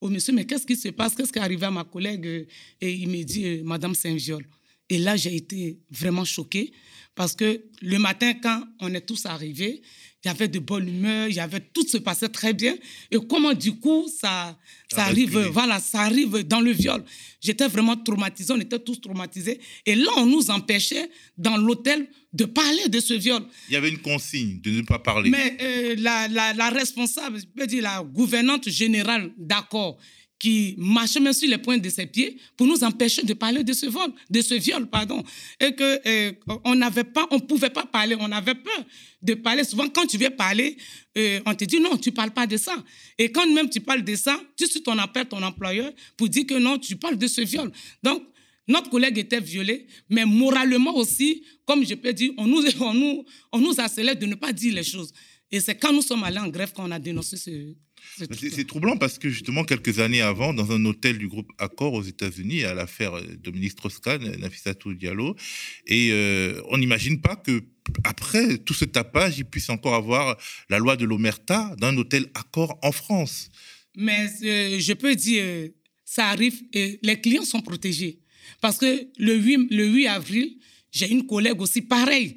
au 0.00 0.08
monsieur, 0.08 0.34
mais 0.34 0.44
qu'est-ce 0.44 0.66
qui 0.66 0.76
se 0.76 0.88
passe? 0.88 1.14
Qu'est-ce 1.14 1.32
qui 1.32 1.38
est 1.38 1.42
arrivé 1.42 1.64
à 1.64 1.70
ma 1.70 1.84
collègue? 1.84 2.46
Et 2.80 2.92
il 2.92 3.08
me 3.08 3.22
dit, 3.22 3.44
euh, 3.46 3.62
Madame 3.64 3.94
Saint-Viol. 3.94 4.44
Et 4.88 4.98
là, 4.98 5.16
j'ai 5.16 5.34
été 5.34 5.78
vraiment 5.90 6.24
choquée 6.24 6.72
parce 7.14 7.34
que 7.34 7.62
le 7.80 7.98
matin, 7.98 8.34
quand 8.34 8.62
on 8.80 8.92
est 8.92 9.00
tous 9.00 9.24
arrivés, 9.26 9.80
il 10.24 10.28
y 10.28 10.30
avait 10.30 10.48
de 10.48 10.58
bonne 10.60 10.88
humeur, 10.88 11.28
avait 11.38 11.60
tout 11.60 11.86
se 11.86 11.96
passait 11.96 12.28
très 12.28 12.52
bien. 12.52 12.76
Et 13.10 13.16
comment 13.28 13.54
du 13.54 13.72
coup 13.74 14.08
ça, 14.08 14.56
ça, 14.90 15.04
arrive, 15.04 15.36
voilà, 15.52 15.80
ça 15.80 16.02
arrive 16.02 16.46
dans 16.46 16.60
le 16.60 16.70
viol. 16.70 17.02
J'étais 17.40 17.66
vraiment 17.66 17.96
traumatisée, 17.96 18.52
on 18.52 18.60
était 18.60 18.78
tous 18.78 19.00
traumatisés. 19.00 19.58
Et 19.84 19.96
là, 19.96 20.12
on 20.18 20.26
nous 20.26 20.50
empêchait 20.50 21.10
dans 21.36 21.56
l'hôtel 21.56 22.06
de 22.32 22.44
parler 22.44 22.88
de 22.88 23.00
ce 23.00 23.14
viol. 23.14 23.42
Il 23.68 23.74
y 23.74 23.76
avait 23.76 23.90
une 23.90 23.98
consigne 23.98 24.60
de 24.60 24.70
ne 24.70 24.82
pas 24.82 25.00
parler. 25.00 25.28
Mais 25.28 25.56
euh, 25.60 25.96
la, 25.98 26.28
la, 26.28 26.52
la, 26.52 26.70
responsable, 26.70 27.40
je 27.40 27.46
peux 27.46 27.66
dire 27.66 27.82
la 27.82 28.02
gouvernante 28.02 28.68
générale, 28.68 29.32
d'accord, 29.36 29.98
qui 30.42 30.74
marchait 30.76 31.20
même 31.20 31.32
sur 31.32 31.48
les 31.48 31.56
points 31.56 31.78
de 31.78 31.88
ses 31.88 32.04
pieds 32.04 32.36
pour 32.56 32.66
nous 32.66 32.82
empêcher 32.82 33.22
de 33.22 33.32
parler 33.32 33.62
de 33.62 33.72
ce 33.72 33.86
viol, 33.86 34.12
de 34.28 34.42
ce 34.42 34.54
viol, 34.54 34.88
pardon. 34.88 35.22
Et 35.60 35.72
que 35.72 36.00
euh, 36.04 36.32
on 36.64 36.74
n'avait 36.74 37.04
pas, 37.04 37.28
on 37.30 37.38
pouvait 37.38 37.70
pas 37.70 37.86
parler, 37.86 38.16
on 38.18 38.32
avait 38.32 38.56
peur 38.56 38.84
de 39.22 39.34
parler. 39.34 39.62
Souvent, 39.62 39.88
quand 39.88 40.04
tu 40.04 40.18
viens 40.18 40.32
parler, 40.32 40.76
euh, 41.16 41.38
on 41.46 41.54
te 41.54 41.64
dit 41.64 41.78
non, 41.78 41.96
tu 41.96 42.10
parles 42.10 42.32
pas 42.32 42.48
de 42.48 42.56
ça. 42.56 42.74
Et 43.18 43.30
quand 43.30 43.46
même 43.46 43.70
tu 43.70 43.78
parles 43.78 44.02
de 44.02 44.16
ça, 44.16 44.36
tout 44.56 44.64
de 44.64 44.68
suite 44.68 44.88
on 44.88 44.98
appelle 44.98 45.26
ton 45.26 45.40
employeur 45.44 45.92
pour 46.16 46.28
dire 46.28 46.44
que 46.44 46.54
non, 46.54 46.76
tu 46.76 46.96
parles 46.96 47.18
de 47.18 47.28
ce 47.28 47.42
viol. 47.42 47.70
Donc 48.02 48.24
notre 48.66 48.90
collègue 48.90 49.18
était 49.18 49.38
violé, 49.38 49.86
mais 50.10 50.24
moralement 50.24 50.96
aussi, 50.96 51.44
comme 51.64 51.86
je 51.86 51.94
peux 51.94 52.12
dire, 52.12 52.32
on 52.36 52.48
nous, 52.48 52.64
on 52.80 52.94
nous, 52.94 53.24
on 53.52 53.58
nous 53.60 53.74
de 53.74 54.26
ne 54.26 54.34
pas 54.34 54.52
dire 54.52 54.74
les 54.74 54.82
choses. 54.82 55.12
Et 55.52 55.60
c'est 55.60 55.76
quand 55.76 55.92
nous 55.92 56.02
sommes 56.02 56.24
allés 56.24 56.40
en 56.40 56.48
grève 56.48 56.72
qu'on 56.72 56.90
a 56.90 56.98
dénoncé 56.98 57.36
ce, 57.36 57.76
c'est 58.16 58.66
troublant 58.66 58.96
parce 58.96 59.18
que 59.18 59.28
justement, 59.28 59.64
quelques 59.64 59.98
années 60.00 60.20
avant, 60.20 60.52
dans 60.52 60.72
un 60.72 60.84
hôtel 60.84 61.18
du 61.18 61.28
groupe 61.28 61.50
Accor 61.58 61.94
aux 61.94 62.02
États-Unis, 62.02 62.64
à 62.64 62.74
l'affaire 62.74 63.12
Dominique 63.42 63.72
Strauss-Kahn, 63.72 64.36
Nafissatou 64.36 64.94
Diallo, 64.94 65.36
et 65.86 66.10
euh, 66.12 66.60
on 66.70 66.78
n'imagine 66.78 67.20
pas 67.20 67.36
que 67.36 67.62
après 68.04 68.58
tout 68.58 68.74
ce 68.74 68.84
tapage, 68.84 69.38
il 69.38 69.44
puisse 69.44 69.70
encore 69.70 69.94
avoir 69.94 70.36
la 70.70 70.78
loi 70.78 70.96
de 70.96 71.04
l'omerta 71.04 71.74
d'un 71.78 71.96
hôtel 71.96 72.26
Accor 72.34 72.78
en 72.82 72.92
France. 72.92 73.50
Mais 73.96 74.26
euh, 74.42 74.78
je 74.78 74.92
peux 74.92 75.14
dire, 75.14 75.70
ça 76.04 76.28
arrive 76.28 76.60
et 76.72 76.98
les 77.02 77.20
clients 77.20 77.44
sont 77.44 77.60
protégés. 77.60 78.20
Parce 78.60 78.78
que 78.78 79.08
le 79.18 79.34
8, 79.34 79.68
le 79.70 79.86
8 79.86 80.06
avril, 80.06 80.58
j'ai 80.90 81.10
une 81.10 81.26
collègue 81.26 81.60
aussi 81.60 81.82
pareil. 81.82 82.36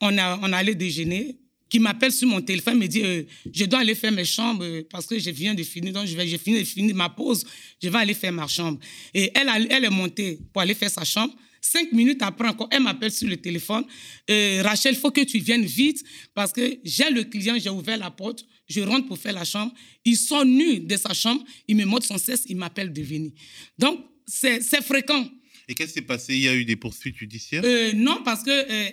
On, 0.00 0.16
a, 0.18 0.38
on 0.42 0.52
allait 0.52 0.74
déjeuner 0.74 1.38
qui 1.68 1.78
m'appelle 1.78 2.12
sur 2.12 2.28
mon 2.28 2.40
téléphone, 2.40 2.78
me 2.78 2.86
dit 2.86 3.02
euh, 3.04 3.22
Je 3.52 3.64
dois 3.64 3.80
aller 3.80 3.94
faire 3.94 4.12
mes 4.12 4.24
chambres 4.24 4.64
euh, 4.64 4.82
parce 4.90 5.06
que 5.06 5.18
je 5.18 5.30
viens 5.30 5.54
de 5.54 5.62
finir, 5.62 5.92
donc 5.92 6.06
j'ai 6.06 6.38
fini 6.38 6.60
de 6.60 6.64
finir 6.64 6.94
ma 6.94 7.08
pause, 7.08 7.44
je 7.82 7.88
vais 7.88 7.98
aller 7.98 8.14
faire 8.14 8.32
ma 8.32 8.46
chambre. 8.46 8.78
Et 9.14 9.30
elle, 9.34 9.68
elle 9.70 9.84
est 9.84 9.90
montée 9.90 10.38
pour 10.52 10.62
aller 10.62 10.74
faire 10.74 10.90
sa 10.90 11.04
chambre. 11.04 11.34
Cinq 11.60 11.92
minutes 11.92 12.22
après 12.22 12.48
encore, 12.48 12.68
elle 12.70 12.82
m'appelle 12.82 13.10
sur 13.10 13.28
le 13.28 13.36
téléphone 13.36 13.84
euh, 14.30 14.62
Rachel, 14.62 14.94
il 14.94 14.98
faut 14.98 15.10
que 15.10 15.22
tu 15.22 15.38
viennes 15.38 15.64
vite 15.64 16.04
parce 16.32 16.52
que 16.52 16.78
j'ai 16.84 17.10
le 17.10 17.24
client, 17.24 17.56
j'ai 17.58 17.68
ouvert 17.68 17.98
la 17.98 18.10
porte, 18.10 18.46
je 18.68 18.80
rentre 18.80 19.06
pour 19.08 19.18
faire 19.18 19.32
la 19.32 19.44
chambre. 19.44 19.74
Il 20.04 20.16
sort 20.16 20.44
nu 20.44 20.78
de 20.78 20.96
sa 20.96 21.12
chambre, 21.12 21.44
il 21.66 21.76
me 21.76 21.84
montre 21.84 22.06
son 22.06 22.16
cesse, 22.16 22.44
il 22.48 22.56
m'appelle 22.56 22.92
de 22.92 23.02
venir. 23.02 23.32
Donc, 23.76 23.98
c'est 24.26 24.62
fréquent. 24.82 25.28
Et 25.66 25.74
qu'est-ce 25.74 25.88
qui 25.88 25.98
s'est 25.98 26.06
passé? 26.06 26.34
Il 26.34 26.40
y 26.40 26.48
a 26.48 26.54
eu 26.54 26.64
des 26.64 26.76
poursuites 26.76 27.16
judiciaires? 27.16 27.62
Non, 27.94 28.22
parce 28.24 28.42
que 28.42 28.50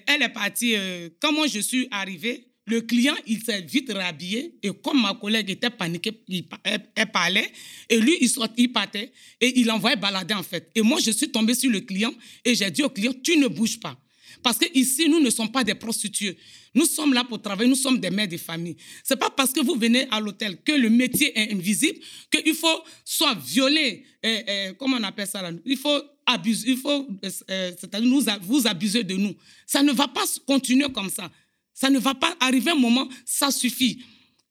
elle 0.08 0.24
est 0.24 0.30
partie. 0.30 0.76
quand 1.22 1.32
moi 1.32 1.48
je 1.48 1.60
suis 1.60 1.88
arrivée, 1.92 2.48
le 2.66 2.82
client, 2.82 3.16
il 3.28 3.42
s'est 3.44 3.62
vite 3.62 3.92
rhabillé 3.94 4.56
et 4.64 4.72
comme 4.84 5.02
ma 5.02 5.14
collègue 5.14 5.52
était 5.52 5.70
paniquée, 5.70 6.24
elle, 6.64 7.12
parlait 7.12 7.52
et 7.90 8.00
lui, 8.00 8.18
il, 8.22 8.30
sortait, 8.30 8.64
il 8.64 8.72
partait 8.72 9.12
et 9.40 9.60
il 9.60 9.70
envoyait 9.70 9.96
balader 9.96 10.34
en 10.34 10.44
fait. 10.44 10.72
Et 10.74 10.82
moi, 10.82 11.00
je 11.00 11.12
suis 11.12 11.30
tombée 11.30 11.54
sur 11.54 11.70
le 11.70 11.82
client 11.82 12.14
et 12.44 12.56
j'ai 12.56 12.70
dit 12.72 12.82
au 12.82 12.90
client, 12.90 13.14
tu 13.24 13.38
ne 13.38 13.48
bouges 13.48 13.80
pas. 13.80 13.98
Parce 14.42 14.58
que 14.58 14.66
ici, 14.74 15.08
nous 15.10 15.20
ne 15.20 15.30
sommes 15.30 15.52
pas 15.52 15.64
des 15.64 15.76
prostituées. 15.76 16.38
Nous 16.74 16.86
sommes 16.86 17.14
là 17.14 17.24
pour 17.24 17.42
travailler, 17.42 17.70
nous 17.70 17.76
sommes 17.76 18.00
des 18.00 18.10
mères 18.10 18.28
de 18.28 18.38
famille. 18.38 18.76
C'est 19.04 19.16
pas 19.16 19.30
parce 19.30 19.52
que 19.52 19.62
vous 19.62 19.76
venez 19.76 20.08
à 20.12 20.20
l'hôtel 20.20 20.58
que 20.64 20.74
le 20.74 20.90
métier 20.90 21.38
est 21.40 21.52
invisible 21.54 22.00
qu'il 22.30 22.54
faut 22.54 22.84
soit 23.04 23.34
violer, 23.36 24.04
euh, 24.26 24.42
euh, 24.48 24.74
comment 24.74 24.98
on 24.98 25.04
appelle 25.04 25.28
ça 25.28 25.42
là? 25.42 25.52
Il 25.66 25.78
faut 25.78 26.00
abuser, 26.26 26.72
il 26.72 26.78
faut, 26.78 27.08
euh, 27.24 27.72
c'est-à-dire 27.80 28.40
vous 28.42 28.68
abuser 28.68 29.04
de 29.04 29.16
nous. 29.16 29.36
Ça 29.66 29.84
ne 29.84 29.94
va 29.94 30.08
pas 30.08 30.26
continuer 30.46 30.92
comme 30.92 31.10
ça. 31.10 31.32
Ça 31.76 31.90
ne 31.90 32.00
va 32.00 32.16
pas 32.16 32.36
arriver 32.40 32.72
un 32.72 32.76
moment, 32.76 33.08
ça 33.26 33.52
suffit. 33.52 34.02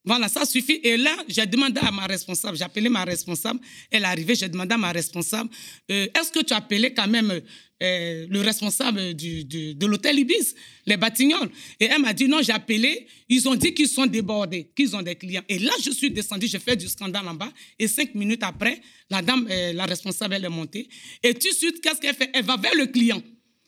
Voilà, 0.04 0.28
ça 0.28 0.44
suffit. 0.44 0.80
Et 0.82 0.98
là, 0.98 1.16
j'ai 1.26 1.46
demandé 1.46 1.80
à 1.82 1.90
ma 1.90 2.04
responsable, 2.04 2.58
j'ai 2.58 2.64
appelé 2.64 2.90
ma 2.90 3.04
responsable, 3.04 3.58
elle 3.90 4.02
est 4.02 4.06
arrivée, 4.06 4.34
j'ai 4.34 4.50
demandé 4.50 4.74
à 4.74 4.76
ma 4.76 4.92
responsable, 4.92 5.48
euh, 5.90 6.06
est-ce 6.14 6.30
que 6.30 6.44
tu 6.44 6.52
as 6.52 6.58
appelé 6.58 6.92
quand 6.92 7.08
même 7.08 7.40
euh, 7.82 8.26
le 8.28 8.40
responsable 8.42 9.14
du, 9.14 9.44
de 9.44 9.86
l'hôtel 9.86 10.18
Ibis, 10.18 10.54
les 10.84 10.98
Batignolles? 10.98 11.48
Et 11.80 11.86
elle 11.86 12.02
m'a 12.02 12.12
dit, 12.12 12.28
non, 12.28 12.42
j'ai 12.42 12.52
appelé, 12.52 13.06
ils 13.30 13.48
ont 13.48 13.54
dit 13.54 13.72
qu'ils 13.72 13.88
sont 13.88 14.04
débordés, 14.04 14.70
qu'ils 14.76 14.94
ont 14.94 15.00
des 15.00 15.14
clients. 15.14 15.44
Et 15.48 15.58
là, 15.58 15.72
je 15.82 15.90
suis 15.90 16.10
descendue, 16.10 16.46
j'ai 16.46 16.58
fait 16.58 16.76
du 16.76 16.86
scandale 16.86 17.26
en 17.26 17.34
bas, 17.34 17.50
et 17.78 17.88
cinq 17.88 18.14
minutes 18.14 18.42
après, 18.42 18.82
la 19.08 19.22
dame, 19.22 19.48
euh, 19.50 19.72
la 19.72 19.86
responsable, 19.86 20.34
elle 20.34 20.44
est 20.44 20.50
montée. 20.50 20.86
Et 21.22 21.32
tout 21.32 21.48
de 21.48 21.54
suite, 21.54 21.80
qu'est-ce 21.80 22.00
qu'elle 22.02 22.14
fait? 22.14 22.28
Elle 22.34 22.44
va 22.44 22.58
vers 22.58 22.74
le 22.74 22.88
client. 22.88 23.22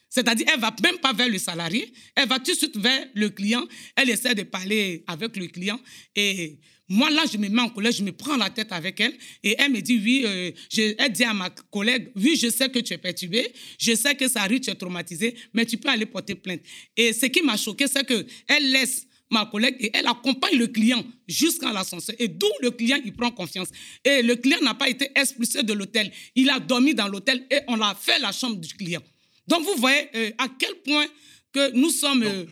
C'est-à-dire, 0.09 0.47
elle 0.53 0.61
va 0.61 0.75
même 0.83 0.99
pas 0.99 1.13
vers 1.13 1.29
le 1.29 1.39
salarié, 1.39 1.93
elle 2.15 2.29
va 2.29 2.39
tout 2.39 2.53
de 2.53 2.57
suite 2.57 2.77
vers 2.77 3.07
le 3.15 3.29
client. 3.31 3.67
Elle 3.97 4.11
essaie 4.11 4.35
de 4.35 4.45
parler 4.45 5.05
avec 5.07 5.37
le 5.37 5.47
client. 5.47 5.81
Et 6.15 6.59
moi, 6.89 7.11
là, 7.11 7.25
je 7.31 7.37
me 7.37 7.49
mets 7.49 7.61
en 7.61 7.69
colère, 7.69 7.93
je 7.93 8.03
me 8.03 8.13
prends 8.13 8.37
la 8.37 8.49
tête 8.49 8.71
avec 8.71 9.01
elle. 9.01 9.15
Et 9.43 9.57
elle 9.59 9.73
me 9.73 9.81
dit, 9.81 10.01
oui, 10.03 10.23
euh, 10.25 10.53
elle 10.99 11.13
dit 11.13 11.25
à 11.25 11.35
ma 11.35 11.51
collègue, 11.51 12.13
oui, 12.15 12.39
je 12.41 12.49
sais 12.49 12.69
que 12.69 12.79
tu 12.79 12.93
es 12.93 12.99
perturbée, 12.99 13.53
je 13.79 13.95
sais 13.95 14.15
que 14.15 14.29
ça 14.29 14.43
arrive, 14.43 14.61
tu 14.61 14.71
es 14.71 14.75
traumatisée, 14.75 15.35
mais 15.53 15.67
tu 15.67 15.77
peux 15.77 15.89
aller 15.89 16.07
porter 16.07 16.37
plainte. 16.37 16.61
Et 16.97 17.13
ce 17.13 17.27
qui 17.27 17.43
m'a 17.43 17.57
choqué, 17.57 17.87
c'est 17.89 18.07
qu'elle 18.07 18.71
laisse 18.71 19.07
ma 19.31 19.47
collègue 19.47 19.75
et 19.81 19.91
elle 19.93 20.07
accompagne 20.07 20.57
le 20.57 20.69
client 20.69 21.05
jusqu'à 21.27 21.73
l'ascenseur. 21.73 22.15
Et 22.21 22.29
d'où 22.29 22.47
le 22.61 22.71
client, 22.71 22.99
il 23.05 23.13
prend 23.13 23.33
confiance. 23.33 23.69
Et 24.05 24.23
le 24.23 24.37
client 24.37 24.61
n'a 24.63 24.75
pas 24.75 24.89
été 24.89 25.11
expulsé 25.17 25.65
de 25.65 25.73
l'hôtel. 25.73 26.13
Il 26.37 26.49
a 26.49 26.61
dormi 26.61 26.95
dans 26.95 27.09
l'hôtel 27.09 27.45
et 27.51 27.59
on 27.67 27.81
a 27.81 27.95
fait 27.97 28.21
la 28.21 28.31
chambre 28.31 28.57
du 28.57 28.73
client. 28.75 29.03
Donc 29.49 29.65
vous 29.65 29.81
voyez 29.81 30.09
euh, 30.15 30.31
à 30.39 30.49
quel 30.59 30.75
point 30.85 31.07
que 31.53 31.73
nous 31.73 31.91
sommes... 31.91 32.23
Euh, 32.25 32.45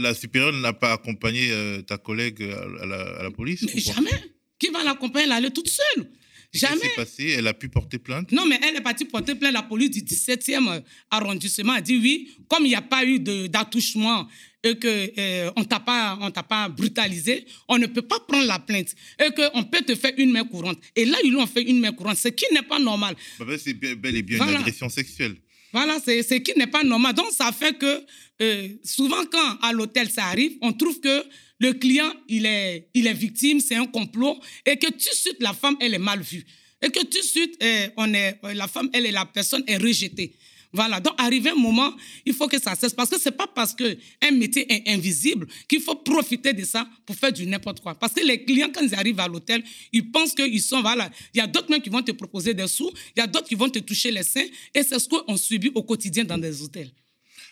la, 0.00 0.14
supérieure 0.14 0.52
n'a 0.52 0.72
pas 0.72 0.92
accompagné 0.92 1.50
euh, 1.50 1.82
ta 1.82 1.98
collègue 1.98 2.42
à 2.42 2.86
la, 2.86 3.30
police 3.30 3.64
Jamais. 3.76 4.10
Qui 4.58 4.68
va 4.70 4.82
l'accompagner 4.82 5.26
Elle 5.26 5.32
allait 5.32 5.50
toute 5.50 5.68
seule. 5.68 6.10
Jamais. 6.52 6.80
Qu'est-ce 6.80 6.96
passé? 6.96 7.34
Elle 7.38 7.46
a 7.46 7.54
pu 7.54 7.68
porter 7.68 7.98
plainte? 7.98 8.32
Non, 8.32 8.46
mais 8.46 8.58
elle 8.62 8.76
est 8.76 8.80
partie 8.80 9.04
porter 9.04 9.34
plainte. 9.34 9.52
La 9.52 9.62
police 9.62 9.90
du 9.90 10.00
17e 10.00 10.82
arrondissement 11.10 11.74
a 11.74 11.80
dit 11.80 11.96
oui, 11.96 12.30
comme 12.48 12.64
il 12.64 12.70
n'y 12.70 12.74
a 12.74 12.82
pas 12.82 13.04
eu 13.04 13.20
d'attouchement 13.20 14.26
et 14.64 14.78
qu'on 14.78 15.52
on 15.56 15.64
t'a 15.64 15.78
pas, 15.78 16.18
pas 16.48 16.68
brutalisé, 16.68 17.46
on 17.68 17.78
ne 17.78 17.86
peut 17.86 18.02
pas 18.02 18.18
prendre 18.20 18.46
la 18.46 18.58
plainte 18.58 18.94
et 19.22 19.30
qu'on 19.32 19.64
peut 19.64 19.82
te 19.82 19.94
faire 19.94 20.12
une 20.16 20.32
main 20.32 20.44
courante. 20.44 20.78
Et 20.96 21.04
là, 21.04 21.18
ils 21.22 21.30
lui 21.30 21.36
ont 21.36 21.46
fait 21.46 21.62
une 21.62 21.80
main 21.80 21.92
courante, 21.92 22.16
ce 22.16 22.28
qui 22.28 22.46
n'est 22.52 22.62
pas 22.62 22.78
normal. 22.78 23.14
Bah, 23.38 23.44
bah, 23.46 23.58
c'est 23.58 23.74
bel 23.74 24.16
et 24.16 24.22
bien 24.22 24.38
une 24.38 24.56
agression 24.56 24.88
sexuelle. 24.88 25.36
Voilà, 25.72 25.98
c'est 26.04 26.22
ce 26.22 26.34
qui 26.34 26.58
n'est 26.58 26.66
pas 26.66 26.82
normal. 26.82 27.14
Donc, 27.14 27.30
ça 27.30 27.52
fait 27.52 27.76
que 27.76 28.04
euh, 28.40 28.68
souvent, 28.84 29.24
quand 29.30 29.58
à 29.62 29.72
l'hôtel 29.72 30.10
ça 30.10 30.26
arrive, 30.26 30.52
on 30.62 30.72
trouve 30.72 31.00
que 31.00 31.24
le 31.60 31.72
client, 31.72 32.12
il 32.28 32.46
est, 32.46 32.88
il 32.94 33.06
est 33.06 33.14
victime, 33.14 33.60
c'est 33.60 33.74
un 33.74 33.86
complot, 33.86 34.38
et 34.64 34.76
que 34.76 34.86
tout 34.86 34.92
de 34.92 35.00
suite, 35.00 35.36
la 35.40 35.52
femme, 35.52 35.76
elle 35.80 35.94
est 35.94 35.98
mal 35.98 36.20
vue. 36.20 36.44
Et 36.80 36.90
que 36.90 37.00
tout 37.00 37.18
de 37.18 37.24
suite, 37.24 37.56
euh, 37.62 37.88
on 37.96 38.14
est, 38.14 38.38
la 38.54 38.68
femme, 38.68 38.88
elle 38.92 39.06
est 39.06 39.12
la 39.12 39.26
personne 39.26 39.64
est 39.66 39.76
rejetée. 39.76 40.36
Voilà, 40.72 41.00
donc 41.00 41.14
arrivé 41.16 41.50
un 41.50 41.54
moment, 41.54 41.94
il 42.26 42.34
faut 42.34 42.46
que 42.46 42.60
ça 42.60 42.74
cesse. 42.74 42.92
Parce 42.92 43.08
que 43.08 43.18
c'est 43.18 43.36
pas 43.36 43.46
parce 43.46 43.74
que 43.74 43.96
un 44.22 44.30
métier 44.32 44.70
est 44.70 44.90
invisible 44.90 45.46
qu'il 45.66 45.80
faut 45.80 45.94
profiter 45.94 46.52
de 46.52 46.64
ça 46.64 46.88
pour 47.06 47.16
faire 47.16 47.32
du 47.32 47.46
n'importe 47.46 47.80
quoi. 47.80 47.94
Parce 47.94 48.12
que 48.12 48.20
les 48.24 48.44
clients 48.44 48.70
quand 48.72 48.82
ils 48.82 48.94
arrivent 48.94 49.20
à 49.20 49.28
l'hôtel, 49.28 49.62
ils 49.92 50.10
pensent 50.10 50.34
qu'ils 50.34 50.60
sont 50.60 50.82
voilà, 50.82 51.10
il 51.34 51.38
y 51.38 51.40
a 51.40 51.46
d'autres 51.46 51.70
même 51.70 51.80
qui 51.80 51.90
vont 51.90 52.02
te 52.02 52.12
proposer 52.12 52.52
des 52.52 52.68
sous, 52.68 52.90
il 53.16 53.20
y 53.20 53.22
a 53.22 53.26
d'autres 53.26 53.48
qui 53.48 53.54
vont 53.54 53.70
te 53.70 53.78
toucher 53.78 54.10
les 54.10 54.22
seins. 54.22 54.46
Et 54.74 54.82
c'est 54.82 54.98
ce 54.98 55.08
qu'on 55.08 55.36
subit 55.36 55.70
au 55.74 55.82
quotidien 55.82 56.24
dans 56.24 56.38
des 56.38 56.60
hôtels. 56.62 56.92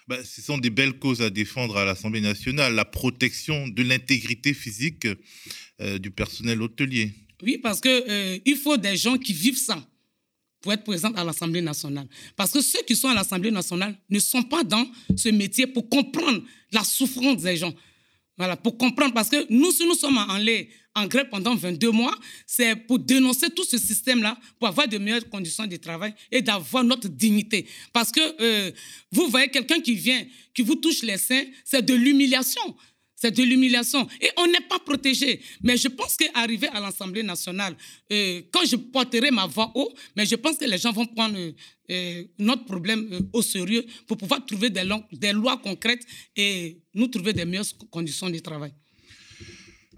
Ben, 0.08 0.22
ce 0.24 0.40
sont 0.40 0.58
des 0.58 0.70
belles 0.70 0.98
causes 0.98 1.22
à 1.22 1.30
défendre 1.30 1.76
à 1.78 1.84
l'Assemblée 1.84 2.20
nationale, 2.20 2.74
la 2.74 2.84
protection 2.84 3.66
de 3.66 3.82
l'intégrité 3.82 4.54
physique 4.54 5.08
euh, 5.80 5.98
du 5.98 6.10
personnel 6.10 6.62
hôtelier. 6.62 7.12
Oui, 7.42 7.58
parce 7.58 7.80
que 7.80 7.88
euh, 7.88 8.38
il 8.44 8.56
faut 8.56 8.76
des 8.76 8.96
gens 8.96 9.18
qui 9.18 9.32
vivent 9.32 9.58
ça 9.58 9.84
pour 10.60 10.72
être 10.72 10.84
présente 10.84 11.16
à 11.18 11.24
l'Assemblée 11.24 11.60
nationale. 11.60 12.06
Parce 12.34 12.50
que 12.50 12.60
ceux 12.60 12.82
qui 12.82 12.96
sont 12.96 13.08
à 13.08 13.14
l'Assemblée 13.14 13.50
nationale 13.50 13.96
ne 14.10 14.18
sont 14.18 14.42
pas 14.42 14.64
dans 14.64 14.86
ce 15.16 15.28
métier 15.28 15.66
pour 15.66 15.88
comprendre 15.88 16.42
la 16.72 16.84
souffrance 16.84 17.42
des 17.42 17.56
gens. 17.56 17.72
Voilà, 18.38 18.56
pour 18.56 18.76
comprendre. 18.76 19.14
Parce 19.14 19.28
que 19.28 19.46
nous, 19.48 19.70
si 19.70 19.86
nous 19.86 19.94
sommes 19.94 20.18
en, 20.18 21.06
grève 21.06 21.28
pendant 21.30 21.54
22 21.54 21.90
mois, 21.90 22.14
c'est 22.46 22.76
pour 22.76 22.98
dénoncer 22.98 23.48
tout 23.50 23.64
ce 23.64 23.78
système-là, 23.78 24.36
pour 24.58 24.68
avoir 24.68 24.88
de 24.88 24.98
meilleures 24.98 25.28
conditions 25.28 25.66
de 25.66 25.76
travail 25.76 26.14
et 26.30 26.42
d'avoir 26.42 26.84
notre 26.84 27.08
dignité. 27.08 27.66
Parce 27.92 28.12
que 28.12 28.20
euh, 28.42 28.70
vous 29.12 29.28
voyez 29.28 29.48
quelqu'un 29.48 29.80
qui 29.80 29.94
vient, 29.94 30.24
qui 30.54 30.62
vous 30.62 30.76
touche 30.76 31.02
les 31.02 31.18
seins, 31.18 31.44
c'est 31.64 31.82
de 31.82 31.94
l'humiliation. 31.94 32.76
C'est 33.16 33.30
de 33.30 33.42
l'humiliation. 33.42 34.06
Et 34.20 34.28
on 34.36 34.46
n'est 34.46 34.66
pas 34.68 34.78
protégé. 34.78 35.40
Mais 35.62 35.78
je 35.78 35.88
pense 35.88 36.16
qu'arriver 36.16 36.68
à 36.68 36.80
l'Assemblée 36.80 37.22
nationale, 37.22 37.74
euh, 38.12 38.42
quand 38.52 38.64
je 38.66 38.76
porterai 38.76 39.30
ma 39.30 39.46
voix 39.46 39.72
haut, 39.74 39.90
mais 40.14 40.26
je 40.26 40.34
pense 40.36 40.58
que 40.58 40.66
les 40.66 40.76
gens 40.76 40.92
vont 40.92 41.06
prendre 41.06 41.38
euh, 41.90 42.24
notre 42.38 42.66
problème 42.66 43.08
au 43.32 43.40
sérieux 43.40 43.86
pour 44.06 44.18
pouvoir 44.18 44.44
trouver 44.44 44.68
des, 44.68 44.86
des 45.12 45.32
lois 45.32 45.56
concrètes 45.56 46.04
et 46.36 46.78
nous 46.94 47.08
trouver 47.08 47.32
des 47.32 47.46
meilleures 47.46 47.64
conditions 47.90 48.28
de 48.28 48.38
travail. 48.38 48.72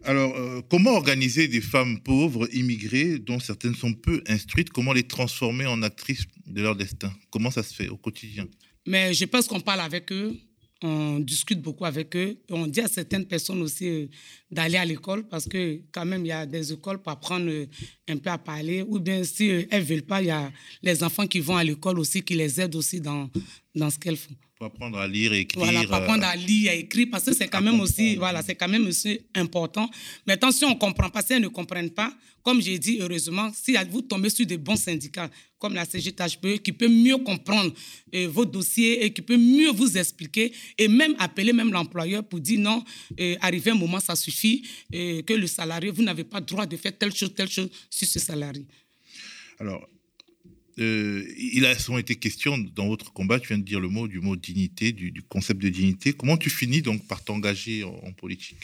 Alors, 0.05 0.35
euh, 0.37 0.63
comment 0.71 0.93
organiser 0.93 1.49
des 1.49 1.61
femmes 1.61 2.01
pauvres, 2.01 2.49
immigrées, 2.55 3.19
dont 3.19 3.41
certaines 3.41 3.75
sont 3.75 3.95
peu 3.95 4.23
instruites, 4.29 4.71
comment 4.71 4.93
les 4.93 5.03
transformer 5.03 5.67
en 5.67 5.83
actrices 5.83 6.25
de 6.47 6.63
leur 6.63 6.77
destin? 6.77 7.13
Comment 7.31 7.51
ça 7.51 7.65
se 7.65 7.75
fait 7.75 7.89
au 7.89 7.97
quotidien? 7.97 8.47
Mais 8.87 9.13
je 9.13 9.25
pense 9.25 9.49
qu'on 9.49 9.61
parle 9.61 9.81
avec 9.81 10.13
eux, 10.13 10.37
on 10.83 11.19
discute 11.19 11.61
beaucoup 11.61 11.85
avec 11.85 12.15
eux, 12.17 12.39
et 12.49 12.53
on 12.53 12.67
dit 12.67 12.81
à 12.81 12.89
certaines 12.89 13.27
personnes 13.27 13.63
aussi 13.63 13.89
euh, 13.89 14.07
d'aller 14.51 14.77
à 14.77 14.85
l'école, 14.85 15.27
parce 15.29 15.47
que 15.47 15.81
quand 15.93 16.05
même, 16.05 16.25
il 16.25 16.29
y 16.29 16.33
a 16.33 16.47
des 16.47 16.73
écoles 16.73 16.99
pour 16.99 17.13
apprendre 17.13 17.49
euh, 17.49 17.67
un 18.09 18.17
peu 18.17 18.31
à 18.31 18.39
parler, 18.39 18.83
ou 18.83 18.99
bien 18.99 19.25
si 19.25 19.49
elles 19.49 19.83
ne 19.83 19.87
veulent 19.87 20.03
pas, 20.03 20.23
il 20.23 20.29
y 20.29 20.31
a 20.31 20.53
les 20.83 21.03
enfants 21.03 21.27
qui 21.27 21.41
vont 21.41 21.57
à 21.57 21.65
l'école 21.65 21.99
aussi, 21.99 22.23
qui 22.23 22.35
les 22.35 22.61
aident 22.61 22.77
aussi 22.77 23.01
dans, 23.01 23.29
dans 23.75 23.91
ce 23.91 23.99
qu'elles 23.99 24.17
font. 24.17 24.35
Pour 24.59 24.67
apprendre 24.67 24.99
à 24.99 25.07
lire 25.07 25.33
et 25.33 25.41
écrire. 25.41 25.63
Voilà, 25.63 25.85
pour 25.85 25.95
apprendre 25.95 26.25
à 26.25 26.35
lire 26.35 26.73
et 26.73 26.81
écrire, 26.81 27.07
parce 27.13 27.25
que 27.25 27.33
c'est 27.33 27.47
quand 27.47 27.61
même 27.61 27.79
aussi, 27.79 28.17
voilà, 28.17 28.43
c'est 28.43 28.57
quand 28.57 28.67
même 28.67 28.89
aussi 28.89 29.21
important. 29.37 29.89
Mais 30.27 30.33
attention, 30.33 30.67
on 30.67 30.75
ne 30.75 30.79
comprend 30.79 31.11
pas, 31.11 31.23
si 31.23 31.35
elles 31.35 31.43
ne 31.43 31.47
comprennent 31.47 31.91
pas, 31.91 32.13
comme 32.43 32.61
j'ai 32.61 32.77
dit, 32.77 32.99
heureusement, 33.01 33.53
si 33.55 33.77
vous 33.89 34.03
tombez 34.03 34.31
sur 34.31 34.45
des 34.47 34.57
bons 34.57 34.75
syndicats, 34.75 35.31
comme 35.61 35.75
la 35.75 35.85
CGTHPE, 35.85 36.59
qui 36.63 36.73
peut 36.73 36.89
mieux 36.89 37.19
comprendre 37.19 37.73
euh, 38.15 38.27
vos 38.27 38.45
dossiers 38.45 39.05
et 39.05 39.13
qui 39.13 39.23
peut 39.23 39.37
mieux 39.37 39.71
vous 39.71 39.97
expliquer, 39.97 40.53
et 40.77 40.89
même 40.89 41.15
appeler 41.21 41.53
même 41.53 41.71
l'employeur 41.71 42.25
pour 42.25 42.41
dire 42.41 42.59
non, 42.59 42.83
euh, 43.21 43.37
arrivé 43.41 43.71
un 43.71 43.75
moment, 43.75 44.01
ça 44.01 44.17
suffit, 44.17 44.67
euh, 44.93 45.23
que 45.23 45.35
le 45.35 45.47
salarié, 45.47 45.91
vous 45.91 46.03
n'avez 46.03 46.25
pas 46.25 46.41
droit 46.41 46.67
de 46.67 46.77
faire 46.77 46.99
telle 46.99 47.15
chose, 47.15 47.33
telle 47.33 47.49
chose 47.51 47.69
sur 47.91 48.09
ce 48.09 48.19
salarié. 48.19 48.67
Alors, 49.61 49.89
euh, 50.79 51.25
il 51.37 51.65
a 51.67 51.77
souvent 51.79 51.99
été 51.99 52.17
question 52.17 52.57
dans 52.59 52.89
votre 52.89 53.13
combat, 53.13 53.41
tu 53.41 53.49
viens 53.49 53.59
de 53.59 53.65
dire 53.65 53.81
le 53.81 53.89
mot 53.89 54.07
du 54.07 54.21
mot 54.21 54.37
dignité, 54.37 54.93
du, 54.93 55.23
concept 55.29 55.61
de 55.61 55.69
dignité. 55.69 56.13
Comment 56.13 56.37
tu 56.37 56.51
finis 56.51 56.83
donc 56.83 57.07
par 57.07 57.23
t'engager 57.23 57.83
en, 57.85 58.13
politique? 58.13 58.59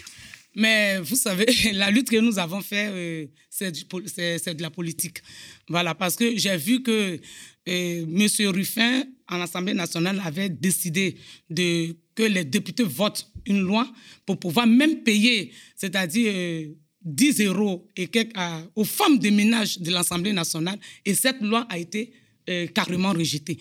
Mais 0.54 1.00
vous 1.00 1.16
savez, 1.16 1.46
la 1.72 1.90
lutte 1.90 2.10
que 2.10 2.16
nous 2.16 2.38
avons 2.38 2.60
faite, 2.60 2.90
euh, 2.92 3.26
c'est 3.50 4.54
de 4.54 4.62
la 4.62 4.70
politique. 4.70 5.22
Voilà, 5.68 5.94
parce 5.94 6.14
que 6.14 6.36
j'ai 6.38 6.56
vu 6.56 6.82
que 6.82 7.20
euh, 7.68 8.06
M. 8.06 8.28
Ruffin, 8.48 9.04
en 9.28 9.40
Assemblée 9.40 9.74
nationale, 9.74 10.20
avait 10.24 10.50
décidé 10.50 11.16
de, 11.50 11.96
que 12.14 12.22
les 12.22 12.44
députés 12.44 12.84
votent 12.84 13.28
une 13.46 13.60
loi 13.60 13.92
pour 14.24 14.38
pouvoir 14.38 14.66
même 14.66 15.02
payer, 15.02 15.52
c'est-à-dire 15.76 16.68
10 17.04 17.40
euros 17.42 17.86
et 17.96 18.08
quelques, 18.08 18.34
aux 18.74 18.84
femmes 18.84 19.18
de 19.18 19.30
ménage 19.30 19.78
de 19.78 19.90
l'Assemblée 19.90 20.32
nationale 20.32 20.78
et 21.04 21.14
cette 21.14 21.40
loi 21.40 21.66
a 21.68 21.78
été 21.78 22.12
euh, 22.48 22.66
carrément 22.68 23.12
rejetée. 23.12 23.58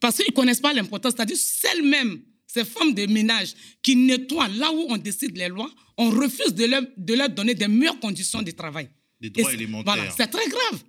Parce 0.00 0.16
qu'ils 0.16 0.26
ne 0.28 0.32
connaissent 0.32 0.60
pas 0.60 0.72
l'importance, 0.72 1.14
c'est-à-dire 1.16 1.36
celles-mêmes, 1.36 2.20
ces 2.46 2.64
femmes 2.64 2.94
de 2.94 3.06
ménage 3.06 3.54
qui 3.82 3.96
nettoient 3.96 4.48
là 4.48 4.70
où 4.72 4.86
on 4.88 4.96
décide 4.96 5.36
les 5.36 5.48
lois, 5.48 5.70
on 5.96 6.10
refuse 6.10 6.54
de 6.54 6.64
leur, 6.64 6.82
de 6.96 7.14
leur 7.14 7.28
donner 7.28 7.54
des 7.54 7.68
meilleures 7.68 7.98
conditions 8.00 8.42
de 8.42 8.50
travail. 8.50 8.88
Des 9.20 9.30
droits 9.30 9.52
élémentaires. 9.52 9.94
Voilà, 9.94 10.10
c'est 10.16 10.26
très 10.26 10.48
grave. 10.48 10.82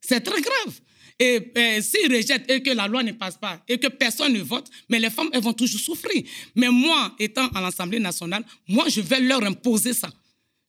C'est 0.00 0.20
très 0.20 0.40
grave. 0.40 0.80
Et, 1.20 1.52
et 1.54 1.82
s'ils 1.82 2.14
rejettent 2.14 2.50
et 2.50 2.62
que 2.62 2.70
la 2.70 2.86
loi 2.86 3.02
ne 3.02 3.12
passe 3.12 3.36
pas 3.36 3.62
et 3.68 3.78
que 3.78 3.88
personne 3.88 4.32
ne 4.32 4.40
vote, 4.40 4.70
mais 4.88 4.98
les 4.98 5.10
femmes, 5.10 5.28
elles 5.32 5.42
vont 5.42 5.52
toujours 5.52 5.80
souffrir. 5.80 6.22
Mais 6.54 6.68
moi, 6.68 7.14
étant 7.18 7.48
à 7.48 7.60
l'Assemblée 7.60 7.98
nationale, 7.98 8.44
moi, 8.68 8.88
je 8.88 9.00
vais 9.00 9.20
leur 9.20 9.42
imposer 9.42 9.92
ça. 9.92 10.10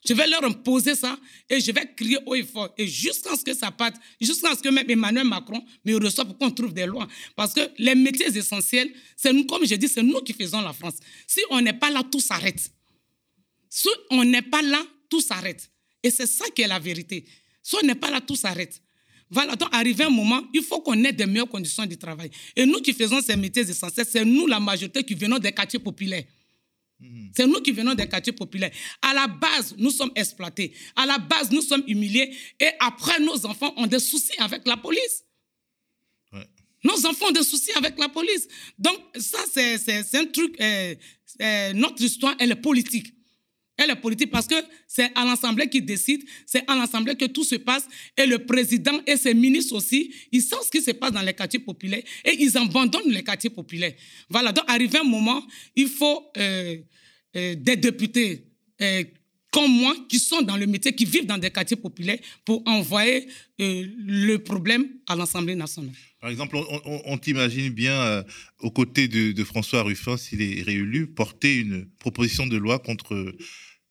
Je 0.07 0.13
vais 0.13 0.27
leur 0.27 0.43
imposer 0.45 0.95
ça 0.95 1.19
et 1.49 1.59
je 1.59 1.71
vais 1.71 1.93
crier 1.95 2.17
haut 2.25 2.35
et 2.35 2.43
fort. 2.43 2.73
Et 2.77 2.87
jusqu'à 2.87 3.35
ce 3.35 3.43
que 3.43 3.53
ça 3.53 3.69
parte, 3.69 3.95
jusqu'à 4.19 4.55
ce 4.55 4.61
que 4.61 4.69
même 4.69 4.89
Emmanuel 4.89 5.25
Macron 5.25 5.63
me 5.83 5.95
reçoive 5.95 6.27
pour 6.27 6.37
qu'on 6.37 6.51
trouve 6.51 6.73
des 6.73 6.85
lois. 6.85 7.07
Parce 7.35 7.53
que 7.53 7.61
les 7.77 7.95
métiers 7.95 8.27
essentiels, 8.27 8.89
c'est 9.17 9.33
nous, 9.33 9.45
comme 9.45 9.65
je 9.65 9.75
dis, 9.75 9.89
c'est 9.89 10.03
nous 10.03 10.21
qui 10.21 10.33
faisons 10.33 10.61
la 10.61 10.71
France. 10.71 10.95
Si 11.27 11.41
on 11.49 11.59
n'est 11.59 11.73
pas 11.73 11.89
là, 11.89 12.03
tout 12.09 12.21
s'arrête. 12.21 12.71
Si 13.69 13.89
on 14.09 14.23
n'est 14.23 14.41
pas 14.41 14.61
là, 14.61 14.81
tout 15.09 15.21
s'arrête. 15.21 15.69
Et 16.01 16.11
c'est 16.11 16.27
ça 16.27 16.45
qui 16.55 16.61
est 16.61 16.67
la 16.67 16.79
vérité. 16.79 17.25
Si 17.61 17.75
on 17.75 17.85
n'est 17.85 17.95
pas 17.95 18.09
là, 18.09 18.21
tout 18.21 18.37
s'arrête. 18.37 18.81
Voilà, 19.29 19.55
donc 19.55 19.69
arrivé 19.73 20.05
un 20.05 20.09
moment, 20.09 20.41
il 20.53 20.63
faut 20.63 20.81
qu'on 20.81 21.03
ait 21.03 21.13
des 21.13 21.25
meilleures 21.25 21.49
conditions 21.49 21.85
de 21.85 21.93
travail. 21.95 22.31
Et 22.55 22.65
nous 22.65 22.81
qui 22.81 22.93
faisons 22.93 23.21
ces 23.21 23.35
métiers 23.35 23.69
essentiels, 23.69 24.07
c'est 24.09 24.25
nous 24.25 24.47
la 24.47 24.59
majorité 24.59 25.03
qui 25.03 25.13
venons 25.13 25.37
des 25.37 25.51
quartiers 25.51 25.77
populaires. 25.77 26.23
Mhm. 26.99 27.31
C'est 27.35 27.47
nous 27.47 27.61
qui 27.61 27.71
venons 27.71 27.93
des 27.93 28.07
quartiers 28.07 28.33
populaires. 28.33 28.71
À 29.01 29.13
la 29.13 29.27
base, 29.27 29.75
nous 29.77 29.91
sommes 29.91 30.11
exploités. 30.15 30.73
À 30.95 31.05
la 31.05 31.17
base, 31.17 31.51
nous 31.51 31.61
sommes 31.61 31.83
humiliés. 31.87 32.35
Et 32.59 32.69
après, 32.79 33.19
nos 33.19 33.45
enfants 33.45 33.73
ont 33.77 33.87
des 33.87 33.99
soucis 33.99 34.37
avec 34.39 34.67
la 34.67 34.77
police. 34.77 35.23
Nos 36.83 37.05
enfants 37.05 37.27
ont 37.27 37.31
des 37.31 37.43
soucis 37.43 37.71
avec 37.75 37.99
la 37.99 38.07
police. 38.07 38.47
Donc, 38.77 38.97
ça, 39.17 39.39
c'est 39.51 40.15
un 40.15 40.25
truc. 40.25 40.55
Euh, 40.61 40.95
euh, 41.41 41.73
notre 41.73 42.01
histoire, 42.01 42.35
elle 42.39 42.51
est 42.51 42.55
politique. 42.55 43.13
Elle 43.79 43.91
est 43.91 43.95
politique 43.95 44.29
parce 44.29 44.45
que 44.45 44.55
c'est 44.85 45.09
à 45.15 45.23
l'Assemblée 45.23 45.69
qui 45.69 45.81
décide, 45.81 46.21
c'est 46.45 46.69
à 46.69 46.75
l'Assemblée 46.75 47.15
que 47.15 47.25
tout 47.25 47.45
se 47.45 47.55
passe. 47.55 47.87
Et 48.17 48.25
le 48.25 48.39
président 48.39 48.99
et 49.07 49.15
ses 49.15 49.33
ministres 49.33 49.75
aussi, 49.75 50.13
ils 50.33 50.41
savent 50.41 50.59
ce 50.65 50.69
qui 50.69 50.81
se 50.81 50.91
passe 50.91 51.13
dans 51.13 51.21
les 51.21 51.33
quartiers 51.33 51.61
populaires 51.61 52.03
et 52.25 52.35
ils 52.37 52.57
abandonnent 52.57 53.09
les 53.09 53.23
quartiers 53.23 53.49
populaires. 53.49 53.93
Voilà, 54.29 54.51
donc 54.51 54.65
arrivé 54.67 54.99
un 54.99 55.05
moment, 55.05 55.41
il 55.77 55.87
faut 55.87 56.25
euh, 56.37 56.77
euh, 57.37 57.55
des 57.55 57.77
députés 57.77 58.43
euh, 58.81 59.03
comme 59.51 59.71
moi 59.71 59.95
qui 60.09 60.19
sont 60.19 60.41
dans 60.41 60.57
le 60.57 60.67
métier, 60.67 60.93
qui 60.93 61.05
vivent 61.05 61.25
dans 61.25 61.37
des 61.37 61.49
quartiers 61.49 61.77
populaires 61.77 62.19
pour 62.43 62.61
envoyer 62.67 63.27
le 63.57 64.37
problème 64.37 64.87
à 65.07 65.15
l'Assemblée 65.15 65.55
nationale. 65.55 65.95
Par 66.21 66.29
exemple, 66.29 66.55
on, 66.85 67.17
t'imagine 67.17 67.69
bien, 67.69 68.23
aux 68.59 68.69
côtés 68.69 69.07
de 69.07 69.43
François 69.43 69.81
Ruffin, 69.81 70.17
s'il 70.17 70.43
est 70.43 70.61
réélu, 70.61 71.07
porter 71.07 71.57
une 71.61 71.87
proposition 71.97 72.45
de 72.45 72.57
loi 72.57 72.77
contre 72.77 73.33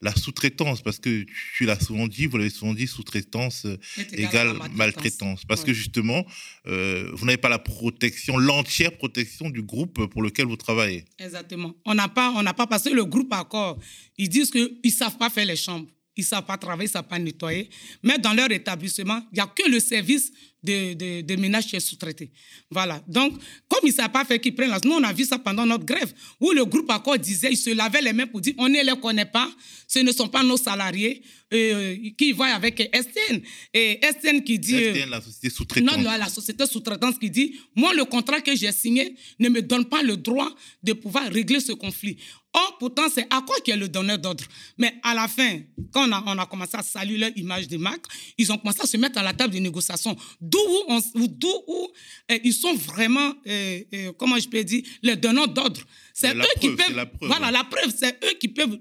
la 0.00 0.14
sous-traitance, 0.14 0.82
parce 0.82 0.98
que 0.98 1.26
tu 1.56 1.64
l'as 1.64 1.80
souvent 1.80 2.06
dit, 2.06 2.26
vous 2.26 2.36
l'avez 2.36 2.50
souvent 2.50 2.74
dit, 2.74 2.86
sous-traitance 2.86 3.64
euh, 3.64 3.76
égale 4.12 4.56
maltraitance. 4.74 5.44
Parce 5.44 5.64
que 5.64 5.72
justement, 5.72 6.24
euh, 6.66 7.10
vous 7.14 7.26
n'avez 7.26 7.38
pas 7.38 7.48
la 7.48 7.58
protection, 7.58 8.36
l'entière 8.38 8.96
protection 8.96 9.50
du 9.50 9.62
groupe 9.62 10.06
pour 10.06 10.22
lequel 10.22 10.46
vous 10.46 10.56
travaillez. 10.56 11.04
Exactement. 11.18 11.74
On 11.84 11.94
n'a 11.94 12.08
pas, 12.08 12.32
on 12.36 12.42
n'a 12.42 12.54
pas 12.54 12.66
passé 12.66 12.90
le 12.90 13.04
groupe 13.04 13.32
accord. 13.32 13.78
Ils 14.16 14.28
disent 14.28 14.50
qu'ils 14.50 14.78
ne 14.84 14.90
savent 14.90 15.18
pas 15.18 15.30
faire 15.30 15.46
les 15.46 15.56
chambres. 15.56 15.88
Ils 16.16 16.22
ne 16.22 16.26
savent 16.26 16.46
pas 16.46 16.58
travailler, 16.58 16.86
ils 16.86 16.90
ne 16.90 16.92
savent 16.92 17.08
pas 17.08 17.18
nettoyer. 17.18 17.68
Mais 18.02 18.18
dans 18.18 18.34
leur 18.34 18.50
établissement, 18.50 19.22
il 19.32 19.36
n'y 19.36 19.40
a 19.40 19.46
que 19.46 19.68
le 19.70 19.78
service 19.78 20.32
de, 20.62 20.94
de, 20.94 21.20
de 21.22 21.36
ménage 21.36 21.66
qui 21.66 21.76
est 21.76 21.80
sous-traité. 21.80 22.30
Voilà. 22.70 23.02
Donc, 23.06 23.34
comme 23.68 23.80
ils 23.84 23.90
ne 23.90 23.94
savent 23.94 24.10
pas 24.10 24.24
faire 24.24 24.40
qu'ils 24.40 24.54
prennent 24.54 24.70
la... 24.70 24.78
Nous, 24.84 24.92
on 24.92 25.02
a 25.02 25.12
vu 25.12 25.24
ça 25.24 25.38
pendant 25.38 25.64
notre 25.64 25.84
grève, 25.84 26.12
où 26.40 26.50
le 26.52 26.64
groupe 26.64 26.90
accord 26.90 27.18
disait, 27.18 27.50
ils 27.52 27.56
se 27.56 27.70
lavaient 27.70 28.02
les 28.02 28.12
mains 28.12 28.26
pour 28.26 28.40
dire, 28.40 28.54
on 28.58 28.68
ne 28.68 28.82
les 28.82 29.00
connaît 29.00 29.24
pas, 29.24 29.50
ce 29.86 30.00
ne 30.00 30.12
sont 30.12 30.28
pas 30.28 30.42
nos 30.42 30.56
salariés, 30.56 31.22
euh, 31.52 31.96
qui 32.18 32.32
voient 32.32 32.48
avec 32.48 32.90
STN. 32.92 33.40
Et 33.72 34.00
STN 34.02 34.42
qui 34.42 34.58
dit... 34.58 34.72
STN, 34.72 35.10
la 35.10 35.20
société 35.20 35.50
sous-traitante. 35.50 35.96
Non, 35.98 36.02
la 36.02 36.28
société 36.28 36.66
sous-traitante 36.66 37.18
qui 37.18 37.30
dit, 37.30 37.56
moi, 37.74 37.94
le 37.94 38.04
contrat 38.04 38.40
que 38.40 38.54
j'ai 38.54 38.72
signé 38.72 39.16
ne 39.38 39.48
me 39.48 39.62
donne 39.62 39.86
pas 39.86 40.02
le 40.02 40.16
droit 40.16 40.54
de 40.82 40.92
pouvoir 40.92 41.28
régler 41.30 41.60
ce 41.60 41.72
conflit. 41.72 42.18
Or, 42.54 42.76
pourtant, 42.78 43.08
c'est 43.14 43.26
à 43.30 43.42
quoi 43.46 43.56
qui 43.62 43.70
est 43.70 43.76
le 43.76 43.88
donneur 43.88 44.18
d'ordre. 44.18 44.44
Mais 44.78 44.94
à 45.02 45.14
la 45.14 45.28
fin, 45.28 45.60
quand 45.92 46.08
on 46.08 46.12
a, 46.12 46.22
on 46.26 46.38
a 46.38 46.46
commencé 46.46 46.76
à 46.78 46.82
saluer 46.82 47.18
leur 47.18 47.30
image 47.36 47.68
de 47.68 47.76
marque, 47.76 48.06
ils 48.38 48.50
ont 48.50 48.56
commencé 48.56 48.80
à 48.82 48.86
se 48.86 48.96
mettre 48.96 49.18
à 49.18 49.22
la 49.22 49.34
table 49.34 49.52
de 49.52 49.58
négociation. 49.58 50.16
D'où 50.50 51.52
où, 51.66 51.88
eh, 52.28 52.40
ils 52.44 52.52
sont 52.52 52.74
vraiment, 52.74 53.34
eh, 53.44 53.86
eh, 53.92 54.08
comment 54.18 54.38
je 54.38 54.48
peux 54.48 54.64
dire, 54.64 54.82
les 55.02 55.16
donneurs 55.16 55.48
d'ordre. 55.48 55.80
C'est 56.12 56.34
eux 56.34 56.42
qui 56.60 56.70
peuvent. 56.70 57.08
Voilà, 57.20 57.50
la 57.50 57.64
preuve, 57.64 57.92
c'est 57.96 58.18
eux 58.24 58.34
qui 58.40 58.48
peuvent 58.48 58.78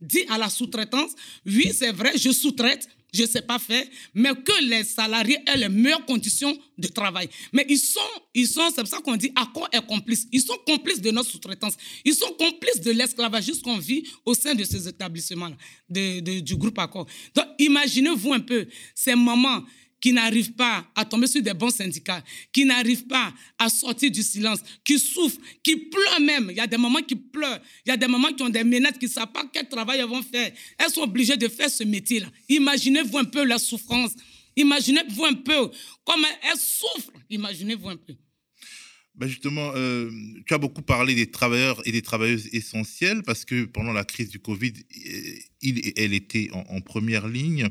dire 0.00 0.24
à 0.32 0.38
la 0.38 0.48
sous-traitance 0.48 1.12
oui, 1.46 1.70
c'est 1.74 1.92
vrai, 1.92 2.12
je 2.16 2.30
sous-traite, 2.30 2.88
je 3.12 3.22
ne 3.22 3.28
sais 3.28 3.42
pas 3.42 3.58
faire, 3.58 3.84
mais 4.12 4.30
que 4.34 4.64
les 4.64 4.82
salariés 4.82 5.38
aient 5.46 5.56
les 5.56 5.68
meilleures 5.68 6.04
conditions 6.04 6.56
de 6.76 6.88
travail. 6.88 7.28
Mais 7.52 7.64
ils 7.68 7.78
sont, 7.78 8.00
ils 8.34 8.48
sont 8.48 8.68
c'est 8.74 8.82
pour 8.82 8.88
ça 8.88 8.98
qu'on 8.98 9.16
dit 9.16 9.30
accord 9.36 9.68
est 9.72 9.86
complice. 9.86 10.26
Ils 10.32 10.40
sont 10.40 10.58
complices 10.66 11.00
de 11.00 11.10
notre 11.12 11.30
sous-traitance. 11.30 11.74
Ils 12.04 12.14
sont 12.14 12.32
complices 12.32 12.80
de 12.80 12.90
l'esclavage 12.90 13.50
qu'on 13.62 13.78
vit 13.78 14.04
au 14.24 14.34
sein 14.34 14.54
de 14.54 14.64
ces 14.64 14.88
établissements-là, 14.88 15.56
de, 15.88 16.40
du 16.40 16.56
groupe 16.56 16.78
accord. 16.78 17.06
Donc, 17.34 17.46
imaginez-vous 17.58 18.32
un 18.32 18.40
peu 18.40 18.66
ces 18.94 19.14
mamans 19.14 19.62
qui 20.04 20.12
n'arrivent 20.12 20.52
pas 20.52 20.84
à 20.94 21.06
tomber 21.06 21.26
sur 21.26 21.40
des 21.40 21.54
bons 21.54 21.74
syndicats, 21.74 22.22
qui 22.52 22.66
n'arrivent 22.66 23.06
pas 23.06 23.32
à 23.58 23.70
sortir 23.70 24.10
du 24.10 24.22
silence, 24.22 24.58
qui 24.84 24.98
souffrent, 24.98 25.38
qui 25.62 25.76
pleurent 25.76 26.20
même. 26.20 26.48
Il 26.50 26.58
y 26.58 26.60
a 26.60 26.66
des 26.66 26.76
mamans 26.76 27.00
qui 27.00 27.16
pleurent, 27.16 27.58
il 27.86 27.88
y 27.88 27.92
a 27.92 27.96
des 27.96 28.06
mamans 28.06 28.30
qui 28.34 28.42
ont 28.42 28.50
des 28.50 28.64
menaces, 28.64 28.98
qui 28.98 29.06
ne 29.06 29.10
savent 29.10 29.32
pas 29.32 29.46
quel 29.50 29.66
travail 29.66 30.00
elles 30.00 30.04
vont 30.04 30.20
faire. 30.20 30.52
Elles 30.76 30.90
sont 30.90 31.00
obligées 31.00 31.38
de 31.38 31.48
faire 31.48 31.70
ce 31.70 31.84
métier-là. 31.84 32.26
Imaginez-vous 32.50 33.16
un 33.16 33.24
peu 33.24 33.44
la 33.44 33.56
souffrance. 33.56 34.12
Imaginez-vous 34.54 35.24
un 35.24 35.32
peu 35.32 35.70
comment 36.04 36.28
elles 36.42 36.60
souffrent. 36.60 37.10
Imaginez-vous 37.30 37.88
un 37.88 37.96
peu. 37.96 38.14
Ben 39.16 39.28
justement, 39.28 39.70
euh, 39.76 40.10
tu 40.44 40.54
as 40.54 40.58
beaucoup 40.58 40.82
parlé 40.82 41.14
des 41.14 41.30
travailleurs 41.30 41.80
et 41.86 41.92
des 41.92 42.02
travailleuses 42.02 42.48
essentielles 42.52 43.22
parce 43.22 43.44
que 43.44 43.64
pendant 43.64 43.92
la 43.92 44.04
crise 44.04 44.28
du 44.28 44.40
Covid, 44.40 44.72
euh, 44.72 45.34
il, 45.62 45.92
elle 45.96 46.12
était 46.14 46.50
en, 46.52 46.80
première 46.80 47.28
ligne. 47.28 47.68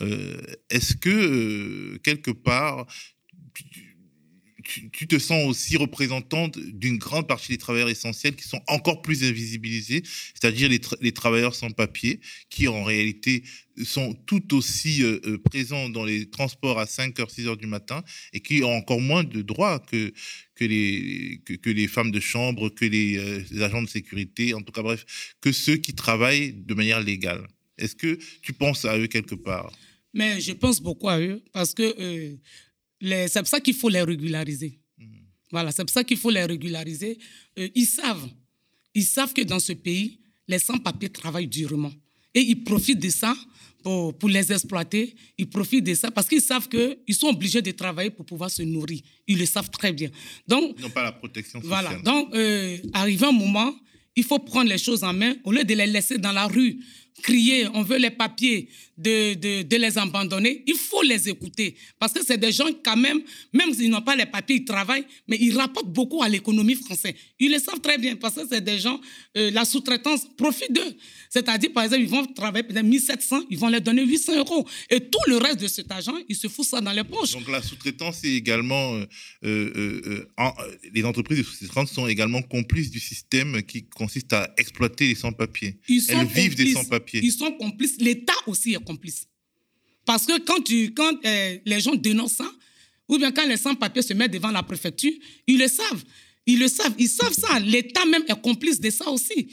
Euh, 0.00 0.40
est-ce 0.70 0.96
que, 0.96 1.98
quelque 2.02 2.30
part, 2.30 2.86
te 5.08 5.18
sens 5.18 5.46
aussi 5.46 5.76
représentante 5.76 6.58
d'une 6.58 6.98
grande 6.98 7.26
partie 7.26 7.52
des 7.52 7.58
travailleurs 7.58 7.88
essentiels 7.88 8.36
qui 8.36 8.46
sont 8.48 8.60
encore 8.66 9.02
plus 9.02 9.24
invisibilisés, 9.24 10.02
c'est-à-dire 10.34 10.68
les, 10.68 11.12
travailleurs 11.12 11.54
sans 11.54 11.70
papier, 11.70 12.20
qui 12.50 12.68
en 12.68 12.82
réalité 12.84 13.42
sont 13.84 14.14
tout 14.26 14.54
aussi 14.54 15.02
euh, 15.02 15.20
euh, 15.26 15.38
présents 15.38 15.88
dans 15.88 16.04
les 16.04 16.30
transports 16.30 16.78
à 16.78 16.84
5h, 16.84 17.14
6h 17.14 17.56
du 17.56 17.66
matin 17.66 18.02
et 18.32 18.40
qui 18.40 18.62
ont 18.62 18.74
encore 18.74 19.00
moins 19.00 19.24
de 19.24 19.42
droits 19.42 19.78
que, 19.80 20.12
les, 20.60 21.88
femmes 21.88 22.10
de 22.10 22.20
chambre, 22.20 22.70
que 22.70 22.86
euh, 22.86 23.42
les, 23.50 23.62
agents 23.62 23.82
de 23.82 23.88
sécurité, 23.88 24.54
en 24.54 24.62
tout 24.62 24.72
cas 24.72 24.82
bref, 24.82 25.04
que 25.40 25.52
ceux 25.52 25.76
qui 25.76 25.94
travaillent 25.94 26.52
de 26.52 26.74
manière 26.74 27.00
légale. 27.00 27.46
Est-ce 27.78 27.94
que 27.94 28.18
tu 28.40 28.52
penses 28.54 28.84
à 28.86 28.98
eux 28.98 29.06
quelque 29.06 29.34
part? 29.34 29.70
Mais 30.14 30.40
je 30.40 30.52
pense 30.52 30.80
beaucoup 30.80 31.10
à 31.10 31.20
eux 31.20 31.42
parce 31.52 31.74
que 31.74 32.38
c'est 33.00 33.40
pour 33.40 33.48
ça 33.48 33.60
qu'il 33.60 33.74
faut 33.74 33.88
les 33.88 34.02
régulariser. 34.02 34.78
Voilà, 35.50 35.70
c'est 35.72 35.84
pour 35.84 35.92
ça 35.92 36.04
qu'il 36.04 36.16
faut 36.16 36.30
les 36.30 36.44
régulariser. 36.44 37.18
Euh, 37.58 37.68
ils 37.74 37.86
savent, 37.86 38.28
ils 38.94 39.04
savent 39.04 39.32
que 39.32 39.42
dans 39.42 39.60
ce 39.60 39.72
pays, 39.72 40.18
les 40.48 40.58
sans-papiers 40.58 41.08
travaillent 41.08 41.46
durement. 41.46 41.92
Et 42.34 42.40
ils 42.40 42.64
profitent 42.64 42.98
de 42.98 43.08
ça 43.08 43.34
pour, 43.82 44.16
pour 44.18 44.28
les 44.28 44.52
exploiter. 44.52 45.14
Ils 45.38 45.48
profitent 45.48 45.84
de 45.84 45.94
ça 45.94 46.10
parce 46.10 46.28
qu'ils 46.28 46.42
savent 46.42 46.68
qu'ils 46.68 47.14
sont 47.14 47.28
obligés 47.28 47.62
de 47.62 47.70
travailler 47.70 48.10
pour 48.10 48.26
pouvoir 48.26 48.50
se 48.50 48.62
nourrir. 48.62 49.00
Ils 49.26 49.38
le 49.38 49.46
savent 49.46 49.70
très 49.70 49.92
bien. 49.92 50.10
Donc, 50.48 50.74
ils 50.76 50.82
n'ont 50.82 50.90
pas 50.90 51.04
la 51.04 51.12
protection 51.12 51.60
sociale. 51.62 51.84
Voilà. 51.84 51.98
Donc, 52.00 52.34
euh, 52.34 52.78
arrive 52.92 53.24
un 53.24 53.32
moment, 53.32 53.74
il 54.16 54.24
faut 54.24 54.40
prendre 54.40 54.68
les 54.68 54.78
choses 54.78 55.04
en 55.04 55.12
main 55.12 55.36
au 55.44 55.52
lieu 55.52 55.64
de 55.64 55.74
les 55.74 55.86
laisser 55.86 56.18
dans 56.18 56.32
la 56.32 56.46
rue 56.46 56.80
crier, 57.22 57.66
on 57.74 57.82
veut 57.82 57.98
les 57.98 58.10
papiers, 58.10 58.68
de, 58.96 59.34
de, 59.34 59.62
de, 59.62 59.76
les 59.76 59.98
abandonner, 59.98 60.62
il 60.66 60.74
faut 60.74 61.02
les 61.02 61.28
écouter. 61.28 61.76
Parce 61.98 62.12
que 62.12 62.24
c'est 62.24 62.38
des 62.38 62.52
gens 62.52 62.68
quand 62.84 62.96
même, 62.96 63.20
même 63.52 63.72
s'ils 63.74 63.90
n'ont 63.90 64.02
pas 64.02 64.16
les 64.16 64.26
papiers, 64.26 64.56
ils 64.56 64.64
travaillent, 64.64 65.06
mais 65.28 65.36
ils 65.40 65.56
rapportent 65.56 65.92
beaucoup 65.92 66.22
à 66.22 66.28
l'économie 66.28 66.74
française. 66.74 67.14
Ils 67.38 67.52
le 67.52 67.58
savent 67.58 67.80
très 67.80 67.98
bien 67.98 68.16
parce 68.16 68.34
que 68.36 68.42
c'est 68.50 68.64
des 68.64 68.78
gens, 68.78 69.00
euh, 69.36 69.50
la 69.50 69.64
sous-traitance 69.64 70.26
profite 70.36 70.72
d'eux. 70.72 70.96
C'est-à-dire, 71.28 71.72
par 71.72 71.84
exemple, 71.84 72.02
ils 72.02 72.08
vont 72.08 72.24
travailler 72.24 72.64
peut-être 72.64 72.84
1700, 72.84 73.44
ils 73.50 73.58
vont 73.58 73.68
leur 73.68 73.80
donner 73.80 74.04
800 74.04 74.36
euros. 74.38 74.66
Et 74.90 75.00
tout 75.00 75.18
le 75.26 75.36
reste 75.36 75.60
de 75.60 75.68
cet 75.68 75.90
argent, 75.90 76.16
ils 76.28 76.36
se 76.36 76.48
foutent 76.48 76.66
ça 76.66 76.80
dans 76.80 76.92
les 76.92 77.04
poches. 77.04 77.32
Donc 77.32 77.48
la 77.48 77.62
sous-traitance, 77.62 78.18
c'est 78.22 78.32
également, 78.32 78.94
euh, 78.94 79.06
euh, 79.44 80.26
les 80.94 81.04
entreprises 81.04 81.38
de 81.38 81.42
sous-traitance 81.42 81.92
sont 81.92 82.06
également 82.06 82.40
complices 82.42 82.90
du 82.90 83.00
système 83.00 83.62
qui 83.62 83.86
consiste 83.86 84.32
à 84.32 84.52
exploiter 84.56 85.08
les 85.08 85.14
sans-papiers. 85.14 85.78
Elles 86.08 86.26
vivent 86.26 86.54
des 86.54 86.72
sans-papiers. 86.72 87.20
Ils 87.22 87.32
sont 87.32 87.52
complices. 87.52 87.96
L'État 88.00 88.32
aussi 88.46 88.74
est 88.74 88.84
complice. 88.86 89.26
Parce 90.04 90.24
que 90.24 90.38
quand, 90.40 90.62
tu, 90.62 90.94
quand 90.94 91.12
euh, 91.24 91.58
les 91.64 91.80
gens 91.80 91.94
dénoncent 91.94 92.36
ça, 92.36 92.50
ou 93.08 93.18
bien 93.18 93.32
quand 93.32 93.46
les 93.46 93.56
sans-papiers 93.56 94.02
se 94.02 94.14
mettent 94.14 94.32
devant 94.32 94.50
la 94.50 94.62
préfecture, 94.62 95.12
ils 95.46 95.58
le 95.58 95.68
savent. 95.68 96.04
Ils 96.46 96.58
le 96.58 96.68
savent. 96.68 96.94
Ils 96.98 97.08
savent 97.08 97.32
ça. 97.32 97.58
L'État 97.58 98.04
même 98.06 98.22
est 98.28 98.40
complice 98.40 98.80
de 98.80 98.90
ça 98.90 99.08
aussi. 99.10 99.48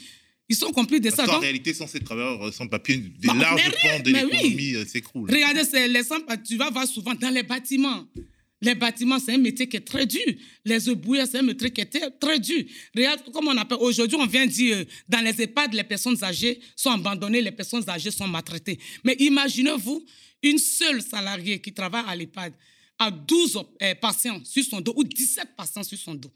Ils 0.48 0.56
sont 0.56 0.72
complices 0.72 1.00
de 1.00 1.10
ça. 1.10 1.24
En 1.28 1.40
réalité, 1.40 1.72
sans 1.74 1.86
ces 1.86 2.00
travailleurs 2.00 2.52
sans 2.52 2.66
papiers, 2.66 2.98
des 2.98 3.28
bah, 3.28 3.34
larges 3.34 3.70
pans 3.82 4.00
de 4.00 4.10
l'économie 4.10 4.74
euh, 4.74 4.84
s'écroulent. 4.84 5.30
Regardez, 5.30 5.88
les 5.88 6.04
sans 6.04 6.18
tu 6.46 6.56
vas 6.56 6.70
voir 6.70 6.86
souvent 6.86 7.14
dans 7.14 7.30
les 7.30 7.42
bâtiments. 7.42 8.06
Les 8.64 8.74
bâtiments, 8.74 9.18
c'est 9.18 9.34
un 9.34 9.38
métier 9.38 9.68
qui 9.68 9.76
est 9.76 9.86
très 9.86 10.06
dur. 10.06 10.24
Les 10.64 10.88
éboueurs, 10.88 11.26
c'est 11.30 11.38
un 11.38 11.42
métier 11.42 11.70
qui 11.70 11.82
est 11.82 12.18
très 12.18 12.38
dur. 12.38 12.64
Comme 13.30 13.48
on 13.48 13.56
appelle, 13.58 13.76
aujourd'hui, 13.78 14.16
on 14.18 14.26
vient 14.26 14.46
dire, 14.46 14.78
euh, 14.78 14.84
dans 15.06 15.20
les 15.20 15.38
EHPAD, 15.42 15.74
les 15.74 15.84
personnes 15.84 16.16
âgées 16.24 16.58
sont 16.74 16.90
abandonnées, 16.90 17.42
les 17.42 17.52
personnes 17.52 17.84
âgées 17.90 18.10
sont 18.10 18.26
maltraitées. 18.26 18.78
Mais 19.04 19.16
imaginez-vous, 19.18 20.02
une 20.42 20.56
seule 20.56 21.02
salariée 21.02 21.60
qui 21.60 21.74
travaille 21.74 22.04
à 22.06 22.16
l'EHPAD 22.16 22.54
a 22.98 23.10
12 23.10 23.64
euh, 23.82 23.94
patients 23.96 24.40
sur 24.42 24.64
son 24.64 24.80
dos 24.80 24.94
ou 24.96 25.04
17 25.04 25.48
patients 25.54 25.82
sur 25.82 25.98
son 25.98 26.14
dos. 26.14 26.32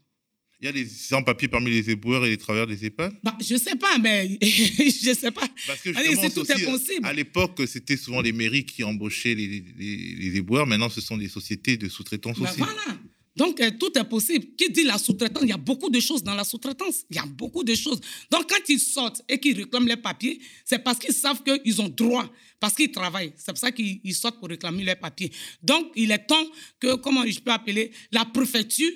Il 0.61 0.65
y 0.65 0.67
a 0.67 0.73
des 0.73 0.85
sans-papiers 0.85 1.47
parmi 1.47 1.71
les 1.71 1.89
éboueurs 1.89 2.25
et 2.25 2.29
les 2.29 2.37
travailleurs 2.37 2.67
des 2.67 2.85
EHPAD? 2.85 3.13
Bah, 3.23 3.37
Je 3.39 3.53
ne 3.53 3.59
sais 3.59 3.75
pas, 3.75 3.97
mais 3.97 4.27
je 4.41 5.09
ne 5.09 5.15
sais 5.15 5.31
pas. 5.31 5.47
Parce 5.65 5.81
que 5.81 5.93
justement, 5.93 6.29
tout 6.29 6.51
est 6.51 6.65
possible. 6.65 7.05
À 7.05 7.13
l'époque, 7.13 7.61
c'était 7.65 7.95
souvent 7.95 8.19
les 8.19 8.33
mairies 8.33 8.65
qui 8.65 8.83
embauchaient 8.83 9.35
les, 9.35 9.63
les, 9.77 10.37
éboueurs. 10.37 10.67
Maintenant, 10.67 10.89
ce 10.89 10.99
sont 10.99 11.15
des 11.15 11.29
sociétés 11.29 11.77
de 11.77 11.87
sous-traitance 11.87 12.37
bah, 12.39 12.49
aussi. 12.49 12.59
Voilà. 12.59 12.99
Donc, 13.37 13.61
euh, 13.61 13.71
tout 13.79 13.97
est 13.97 14.03
possible. 14.03 14.47
Qui 14.57 14.69
dit 14.69 14.83
la 14.83 14.97
sous-traitance 14.97 15.43
Il 15.43 15.49
y 15.49 15.53
a 15.53 15.57
beaucoup 15.57 15.89
de 15.89 16.01
choses 16.01 16.23
dans 16.23 16.35
la 16.35 16.43
sous-traitance. 16.43 17.05
Il 17.09 17.15
y 17.15 17.19
a 17.19 17.25
beaucoup 17.25 17.63
de 17.63 17.73
choses. 17.73 18.01
Donc, 18.29 18.49
quand 18.49 18.67
ils 18.67 18.81
sortent 18.81 19.21
et 19.29 19.39
qu'ils 19.39 19.55
réclament 19.55 19.87
les 19.87 19.95
papiers, 19.95 20.41
c'est 20.65 20.83
parce 20.83 20.99
qu'ils 20.99 21.13
savent 21.13 21.41
qu'ils 21.41 21.81
ont 21.81 21.87
droit, 21.87 22.29
parce 22.59 22.73
qu'ils 22.73 22.91
travaillent. 22.91 23.31
C'est 23.37 23.53
pour 23.53 23.59
ça 23.59 23.71
qu'ils 23.71 24.13
sortent 24.13 24.39
pour 24.39 24.49
réclamer 24.49 24.83
les 24.83 24.95
papiers. 24.95 25.31
Donc, 25.63 25.89
il 25.95 26.11
est 26.11 26.27
temps 26.27 26.45
que, 26.81 26.95
comment 26.95 27.25
je 27.25 27.39
peux 27.39 27.51
appeler, 27.51 27.91
la 28.11 28.25
préfecture 28.25 28.91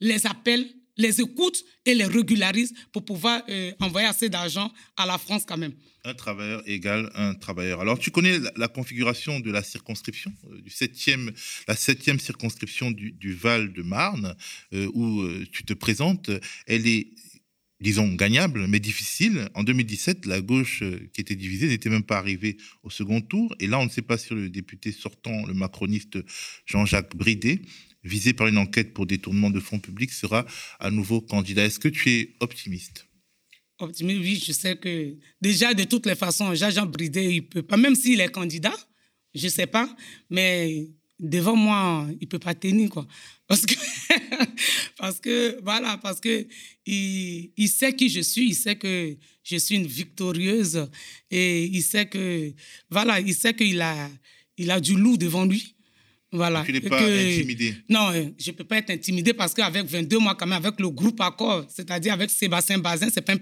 les 0.00 0.26
appelle 0.26 0.66
les 1.02 1.20
écoute 1.20 1.62
et 1.84 1.94
les 1.94 2.06
régularise 2.06 2.72
pour 2.92 3.04
pouvoir 3.04 3.42
euh, 3.48 3.72
envoyer 3.80 4.06
assez 4.06 4.28
d'argent 4.28 4.72
à 4.96 5.04
la 5.04 5.18
France 5.18 5.44
quand 5.46 5.58
même. 5.58 5.74
Un 6.04 6.14
travailleur 6.14 6.62
égale 6.66 7.10
un 7.14 7.34
travailleur. 7.34 7.80
Alors, 7.80 7.98
tu 7.98 8.10
connais 8.10 8.38
la, 8.56 8.68
configuration 8.68 9.40
de 9.40 9.50
la 9.50 9.62
circonscription, 9.62 10.32
euh, 10.50 10.60
du 10.60 10.70
septième, 10.70 11.30
la 11.68 11.76
septième 11.76 12.18
circonscription 12.18 12.90
du, 12.90 13.34
Val-de-Marne, 13.34 14.34
euh, 14.72 14.90
où 14.94 15.28
tu 15.52 15.64
te 15.64 15.74
présentes. 15.74 16.30
Elle 16.66 16.86
est 16.86 17.08
disons, 17.80 18.14
gagnable, 18.14 18.68
mais 18.68 18.78
difficile. 18.78 19.48
En 19.54 19.64
2017, 19.64 20.26
la 20.26 20.40
gauche 20.40 20.84
qui 21.12 21.20
était 21.20 21.34
divisée 21.34 21.66
n'était 21.66 21.90
même 21.90 22.04
pas 22.04 22.16
arrivée 22.16 22.56
au 22.84 22.90
second 22.90 23.20
tour. 23.20 23.56
Et 23.58 23.66
là, 23.66 23.80
on 23.80 23.86
ne 23.86 23.90
sait 23.90 24.02
pas 24.02 24.16
si 24.16 24.32
le 24.32 24.48
député 24.48 24.92
sortant, 24.92 25.44
le 25.46 25.52
macroniste 25.52 26.18
Jean-Jacques 26.64 27.16
Bridet, 27.16 27.60
visé 28.04 28.32
par 28.32 28.48
une 28.48 28.58
enquête 28.58 28.92
pour 28.92 29.06
détournement 29.06 29.50
de 29.50 29.60
fonds 29.60 29.78
publics, 29.78 30.12
sera 30.12 30.44
à 30.80 30.90
nouveau 30.90 31.20
candidat. 31.20 31.64
Est-ce 31.64 31.78
que 31.78 31.88
tu 31.88 32.10
es 32.10 32.34
optimiste? 32.40 33.06
Optimiste, 33.78 34.20
oui, 34.20 34.42
je 34.44 34.52
sais 34.52 34.76
que 34.76 35.16
déjà, 35.40 35.74
de 35.74 35.84
toutes 35.84 36.06
les 36.06 36.14
façons, 36.14 36.54
Jean-Jean 36.54 36.86
Bridet, 36.86 37.34
il 37.34 37.48
peut 37.48 37.62
pas, 37.62 37.76
même 37.76 37.94
s'il 37.94 38.20
est 38.20 38.28
candidat, 38.28 38.74
je 39.34 39.46
ne 39.46 39.50
sais 39.50 39.66
pas, 39.66 39.94
mais 40.30 40.88
devant 41.18 41.56
moi, 41.56 42.06
il 42.20 42.24
ne 42.24 42.26
peut 42.26 42.38
pas 42.38 42.54
tenir, 42.54 42.90
quoi. 42.90 43.06
Parce 43.46 43.64
que, 43.66 43.74
parce 44.98 45.20
que 45.20 45.58
voilà, 45.62 45.98
parce 45.98 46.20
que 46.20 46.46
il, 46.86 47.68
sait 47.68 47.94
qui 47.94 48.08
je 48.08 48.20
suis, 48.20 48.48
il 48.48 48.54
sait 48.54 48.76
que 48.76 49.16
je 49.44 49.56
suis 49.56 49.76
une 49.76 49.86
victorieuse 49.86 50.88
et 51.30 51.64
il 51.64 51.82
sait 51.82 52.06
que, 52.06 52.52
voilà, 52.90 53.20
il 53.20 53.34
sait 53.34 53.54
qu'il 53.54 53.80
a, 53.80 54.10
il 54.56 54.70
a 54.70 54.80
du 54.80 54.96
loup 54.96 55.16
devant 55.16 55.44
lui. 55.44 55.74
Voilà. 56.34 56.62
Tu 56.64 56.72
n'es 56.72 56.80
pas 56.80 56.98
intimidé 56.98 57.74
Non, 57.90 58.10
euh, 58.10 58.24
je 58.38 58.50
ne 58.50 58.56
peux 58.56 58.64
pas 58.64 58.78
être 58.78 58.88
intimidé 58.88 59.34
parce 59.34 59.52
qu'avec 59.52 59.84
22 59.84 60.18
mois, 60.18 60.34
quand 60.34 60.46
même, 60.46 60.64
avec 60.64 60.80
le 60.80 60.88
groupe 60.88 61.20
Accord, 61.20 61.66
c'est-à-dire 61.68 62.14
avec 62.14 62.30
Sébastien 62.30 62.78
Bazin, 62.78 63.08
ce 63.10 63.16
n'est 63.16 63.22
pas, 63.22 63.36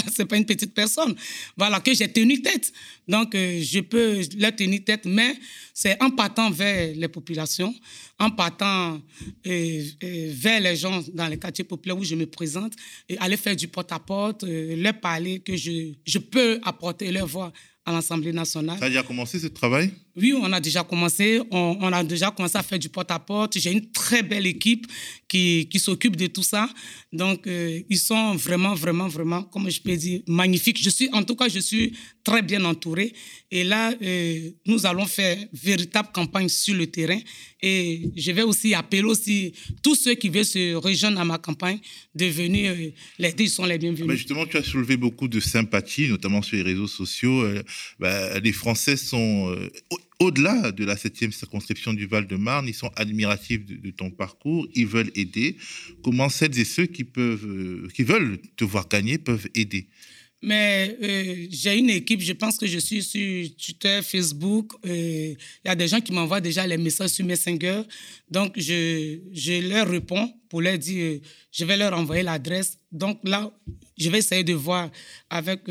pas, 0.00 0.24
pas 0.26 0.36
une 0.36 0.44
petite 0.44 0.74
personne. 0.74 1.14
Voilà, 1.56 1.78
que 1.78 1.94
j'ai 1.94 2.08
tenu 2.08 2.42
tête. 2.42 2.72
Donc, 3.06 3.36
euh, 3.36 3.60
je 3.62 3.78
peux 3.78 4.20
leur 4.36 4.54
tenir 4.56 4.82
tête, 4.84 5.04
mais 5.04 5.36
c'est 5.72 5.96
en 6.02 6.10
partant 6.10 6.50
vers 6.50 6.92
les 6.96 7.06
populations, 7.08 7.72
en 8.18 8.30
partant 8.30 9.00
euh, 9.46 9.84
vers 10.02 10.60
les 10.60 10.74
gens 10.74 11.04
dans 11.14 11.28
les 11.28 11.38
quartiers 11.38 11.64
populaires 11.64 11.98
où 11.98 12.04
je 12.04 12.16
me 12.16 12.26
présente, 12.26 12.72
et 13.08 13.16
aller 13.18 13.36
faire 13.36 13.54
du 13.54 13.68
porte-à-porte, 13.68 14.44
leur 14.44 14.98
parler 14.98 15.38
que 15.38 15.56
je, 15.56 15.92
je 16.04 16.18
peux 16.18 16.58
apporter 16.64 17.12
leur 17.12 17.28
voix 17.28 17.52
à 17.86 17.92
l'Assemblée 17.92 18.32
nationale. 18.32 18.78
Ça 18.80 18.86
a 18.86 18.88
déjà 18.88 19.04
commencé 19.04 19.38
ce 19.38 19.46
travail 19.46 19.92
Oui, 20.16 20.32
on 20.32 20.52
a 20.52 20.60
déjà 20.60 20.84
commencé. 20.84 21.40
On, 21.50 21.92
a 21.92 22.04
déjà 22.04 22.30
commencé 22.30 22.56
à 22.56 22.62
faire 22.62 22.78
du 22.78 22.88
porte-à-porte. 22.88 23.58
J'ai 23.58 23.72
une 23.72 23.90
très 23.90 24.22
belle 24.22 24.46
équipe 24.46 24.86
qui, 25.26 25.68
qui 25.68 25.80
s'occupe 25.80 26.14
de 26.14 26.28
tout 26.28 26.44
ça. 26.44 26.68
Donc, 27.12 27.46
euh, 27.46 27.80
ils 27.90 27.98
sont 27.98 28.36
vraiment, 28.36 28.74
vraiment, 28.74 29.08
vraiment, 29.08 29.42
comme 29.42 29.68
je 29.68 29.80
peux 29.80 29.96
dire, 29.96 30.20
magnifiques. 30.28 30.80
Je 30.80 30.90
suis, 30.90 31.08
en 31.12 31.24
tout 31.24 31.34
cas, 31.34 31.48
je 31.48 31.58
suis 31.58 31.94
très 32.22 32.42
bien 32.42 32.64
entouré. 32.64 33.12
Et 33.50 33.64
là, 33.64 33.92
euh, 34.02 34.50
nous 34.66 34.86
allons 34.86 35.06
faire 35.06 35.36
véritable 35.52 36.10
campagne 36.12 36.48
sur 36.48 36.76
le 36.76 36.86
terrain. 36.86 37.18
Et 37.60 38.12
je 38.16 38.30
vais 38.30 38.42
aussi 38.42 38.72
appeler 38.72 39.02
aussi 39.02 39.52
tous 39.82 39.96
ceux 39.96 40.14
qui 40.14 40.28
veulent 40.28 40.44
se 40.44 40.74
rejoindre 40.74 41.20
à 41.20 41.24
ma 41.24 41.38
campagne 41.38 41.80
de 42.14 42.26
venir 42.26 42.72
euh, 42.72 42.90
les 43.18 43.34
Ils 43.36 43.50
sont 43.50 43.64
les 43.64 43.78
bienvenus. 43.78 44.06
Mais 44.06 44.16
justement, 44.16 44.46
tu 44.46 44.58
as 44.58 44.62
soulevé 44.62 44.96
beaucoup 44.96 45.26
de 45.26 45.40
sympathie, 45.40 46.08
notamment 46.08 46.40
sur 46.40 46.56
les 46.56 46.62
réseaux 46.62 46.86
sociaux. 46.86 47.44
Bah, 47.98 48.38
les 48.38 48.52
Français 48.52 48.96
sont 48.96 49.54
au-delà 50.20 50.72
de 50.72 50.84
la 50.84 50.96
septième 50.96 51.32
circonscription 51.32 51.92
du 51.92 52.06
Val-de-Marne, 52.06 52.68
ils 52.68 52.74
sont 52.74 52.90
admiratifs 52.96 53.64
de, 53.64 53.90
ton 53.90 54.10
parcours, 54.10 54.66
ils 54.74 54.86
veulent 54.86 55.10
aider. 55.14 55.56
Comment 56.02 56.28
celles 56.28 56.58
et 56.58 56.64
ceux 56.64 56.86
qui, 56.86 57.04
peuvent, 57.04 57.46
euh, 57.46 57.88
qui 57.94 58.04
veulent 58.04 58.38
te 58.56 58.64
voir 58.64 58.88
gagner 58.88 59.18
peuvent 59.18 59.48
aider? 59.54 59.88
Mais 60.42 60.96
euh, 61.02 61.46
j'ai 61.50 61.78
une 61.78 61.88
équipe, 61.88 62.20
je 62.20 62.34
pense 62.34 62.58
que 62.58 62.66
je 62.66 62.78
suis 62.78 63.02
sur 63.02 63.56
Twitter, 63.56 64.00
Facebook. 64.02 64.72
Euh, 64.84 65.34
il 65.64 65.68
y 65.68 65.70
a 65.70 65.74
des 65.74 65.88
gens 65.88 66.00
qui 66.02 66.12
m'envoient 66.12 66.42
déjà 66.42 66.66
les 66.66 66.76
messages 66.76 67.10
sur 67.10 67.24
Messenger. 67.24 67.80
Donc, 68.30 68.52
je, 68.56 69.20
je 69.32 69.68
leur 69.68 69.88
réponds 69.88 70.30
pour 70.50 70.60
leur 70.60 70.78
dire, 70.78 71.18
je 71.50 71.64
vais 71.64 71.78
leur 71.78 71.98
envoyer 71.98 72.22
l'adresse. 72.22 72.76
Donc 72.92 73.20
là, 73.24 73.50
je 73.96 74.10
vais 74.10 74.18
essayer 74.18 74.44
de 74.44 74.52
voir 74.52 74.90
avec 75.30 75.62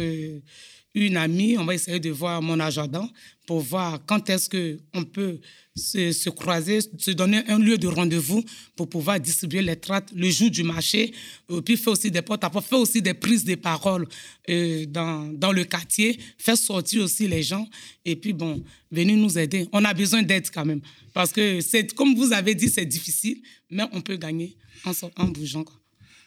une 0.96 1.18
amie, 1.18 1.58
on 1.58 1.66
va 1.66 1.74
essayer 1.74 2.00
de 2.00 2.12
voir 2.12 2.42
mon 2.42 2.60
agenda 2.60 3.08
pour 3.46 3.60
voir 3.60 4.00
quand 4.06 4.30
est-ce 4.30 4.50
qu'on 4.50 5.04
peut 5.04 5.40
se, 5.76 6.30
croiser, 6.30 6.80
se 6.98 7.12
donner 7.12 7.42
un 7.48 7.58
lieu 7.60 7.78
de 7.78 7.88
rendez-vous 7.88 8.44
pour 8.76 8.88
pouvoir 8.88 9.20
distribuer 9.20 9.62
les 9.62 9.76
tracts 9.76 10.12
le 10.16 10.30
jour 10.30 10.50
du 10.50 10.64
marché, 10.64 11.14
et 11.50 11.62
puis 11.62 11.76
faire 11.76 11.94
aussi 11.94 12.12
des 12.12 12.22
porte 12.22 12.44
à 12.44 12.50
faire 12.50 12.80
aussi 12.80 13.02
des 13.02 13.14
prises 13.14 13.44
de 13.44 13.56
parole 13.56 14.08
euh, 14.50 14.86
dans, 14.86 15.34
dans 15.34 15.52
le 15.52 15.64
quartier, 15.66 16.20
faire 16.38 16.58
sortir 16.58 17.04
aussi 17.04 17.28
les 17.28 17.44
gens, 17.44 17.68
et 18.06 18.16
puis 18.16 18.34
bon, 18.34 18.64
venir 18.92 19.18
nous 19.18 19.38
aider. 19.38 19.68
On 19.72 19.84
a 19.84 19.94
besoin 19.94 20.22
d'aide 20.22 20.50
quand 20.54 20.66
même, 20.66 20.82
parce 21.14 21.32
que 21.32 21.94
comme 21.96 22.16
vous 22.16 22.32
avez 22.32 22.56
dit, 22.56 22.70
c'est 22.70 22.86
difficile, 22.86 23.42
mais 23.70 23.84
on 23.92 24.02
peut 24.02 24.16
gagner 24.16 24.56
en, 24.86 24.92
en 25.18 25.28
bougeant. 25.28 25.66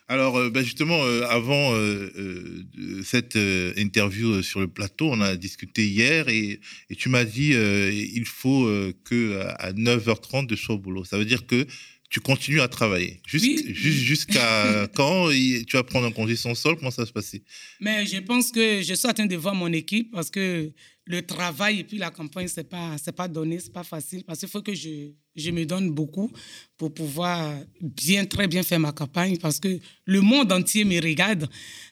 Alors, 0.09 0.36
euh, 0.36 0.50
bah, 0.50 0.62
justement, 0.62 1.04
euh, 1.04 1.26
avant 1.28 1.74
euh, 1.74 2.62
cette 3.04 3.36
interview 3.76 4.42
sur 4.42 4.61
le 4.61 4.68
plateau, 4.68 5.11
on 5.11 5.20
a 5.20 5.36
discuté 5.36 5.86
hier 5.86 6.28
et, 6.28 6.61
tu 6.96 7.09
m'as 7.09 7.24
dit 7.24 7.52
il 7.52 8.24
faut 8.24 8.70
que 9.04 9.40
à 9.59 9.72
9h30 9.72 10.46
de 10.46 10.57
sois 10.57 10.76
au 10.76 10.78
boulot. 10.78 11.04
Ça 11.04 11.18
veut 11.18 11.24
dire 11.24 11.46
que 11.46 11.66
tu 12.09 12.20
continues 12.20 12.61
à 12.61 12.68
travailler. 12.68 13.20
Jusqu'à 13.26 14.88
quand 14.94 15.30
tu 15.30 15.76
vas 15.76 15.82
prendre 15.82 16.07
un 16.07 16.12
congé 16.12 16.36
sans 16.36 16.54
sol? 16.54 16.76
Comment 16.76 16.90
ça 16.90 17.02
va 17.02 17.07
se 17.07 17.12
passer? 17.12 17.42
Mais 17.80 18.07
je 18.07 18.18
pense 18.18 18.52
que 18.52 18.82
je 18.82 18.94
suis 18.94 19.09
en 19.09 19.12
train 19.12 19.26
de 19.26 19.36
voir 19.36 19.54
mon 19.54 19.72
équipe 19.72 20.12
parce 20.12 20.30
que 20.30 20.72
le 21.04 21.22
travail 21.26 21.80
et 21.80 21.84
puis 21.84 21.98
la 21.98 22.11
campagne, 22.11 22.48
ce 22.48 22.61
n'est 22.61 22.64
pas, 22.64 22.96
pas 23.16 23.28
donné, 23.28 23.59
ce 23.59 23.66
n'est 23.66 23.72
pas 23.72 23.84
facile. 23.84 24.24
Parce 24.24 24.40
qu'il 24.40 24.48
faut 24.48 24.62
que 24.62 24.74
je, 24.74 25.11
je 25.37 25.51
me 25.51 25.64
donne 25.64 25.91
beaucoup 25.91 26.30
pour 26.76 26.93
pouvoir 26.93 27.59
bien, 27.80 28.24
très 28.24 28.49
bien 28.49 28.62
faire 28.62 28.80
ma 28.80 28.93
campagne 28.93 29.37
parce 29.39 29.61
que 29.61 29.78
le 30.05 30.20
monde 30.20 30.51
entier 30.53 30.84
me 30.84 31.01
regarde. 31.01 31.49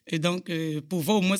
Et 0.07 0.18
donc, 0.18 0.51
euh, 0.51 0.80
pour 0.88 1.01
voir 1.01 1.18
au 1.18 1.22
moins, 1.22 1.36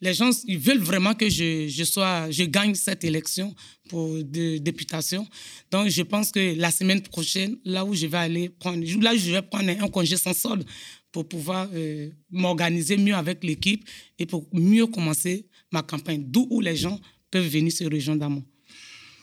les 0.00 0.14
gens, 0.14 0.30
ils 0.46 0.58
veulent 0.58 0.78
vraiment 0.78 1.14
que 1.14 1.28
je, 1.28 2.44
gagne 2.44 2.74
cette 2.74 3.04
élection 3.04 3.54
pour 3.88 4.22
de 4.22 4.58
députation. 4.58 5.26
Donc, 5.70 5.88
je 5.88 6.02
pense 6.02 6.30
que 6.30 6.54
la 6.56 6.70
semaine 6.70 7.02
prochaine, 7.02 7.56
là 7.64 7.84
où 7.84 7.94
je 7.94 8.06
vais 8.06 8.18
aller 8.18 8.48
prendre, 8.48 8.84
là 9.02 9.16
je 9.16 9.32
vais 9.32 9.42
prendre 9.42 9.70
un 9.70 9.88
congé 9.88 10.16
sans 10.16 10.34
solde 10.34 10.64
pour 11.10 11.26
pouvoir 11.26 11.68
euh, 11.74 12.10
m'organiser 12.30 12.96
mieux 12.96 13.14
avec 13.14 13.42
l'équipe 13.42 13.84
et 14.18 14.26
pour 14.26 14.46
mieux 14.52 14.86
commencer 14.86 15.46
ma 15.72 15.82
campagne, 15.82 16.24
d'où 16.26 16.46
où 16.50 16.60
les 16.60 16.76
gens 16.76 17.00
peuvent 17.30 17.48
venir 17.48 17.72
se 17.72 17.84
rejoindre 17.84 18.26
à 18.26 18.28
moi. 18.28 18.42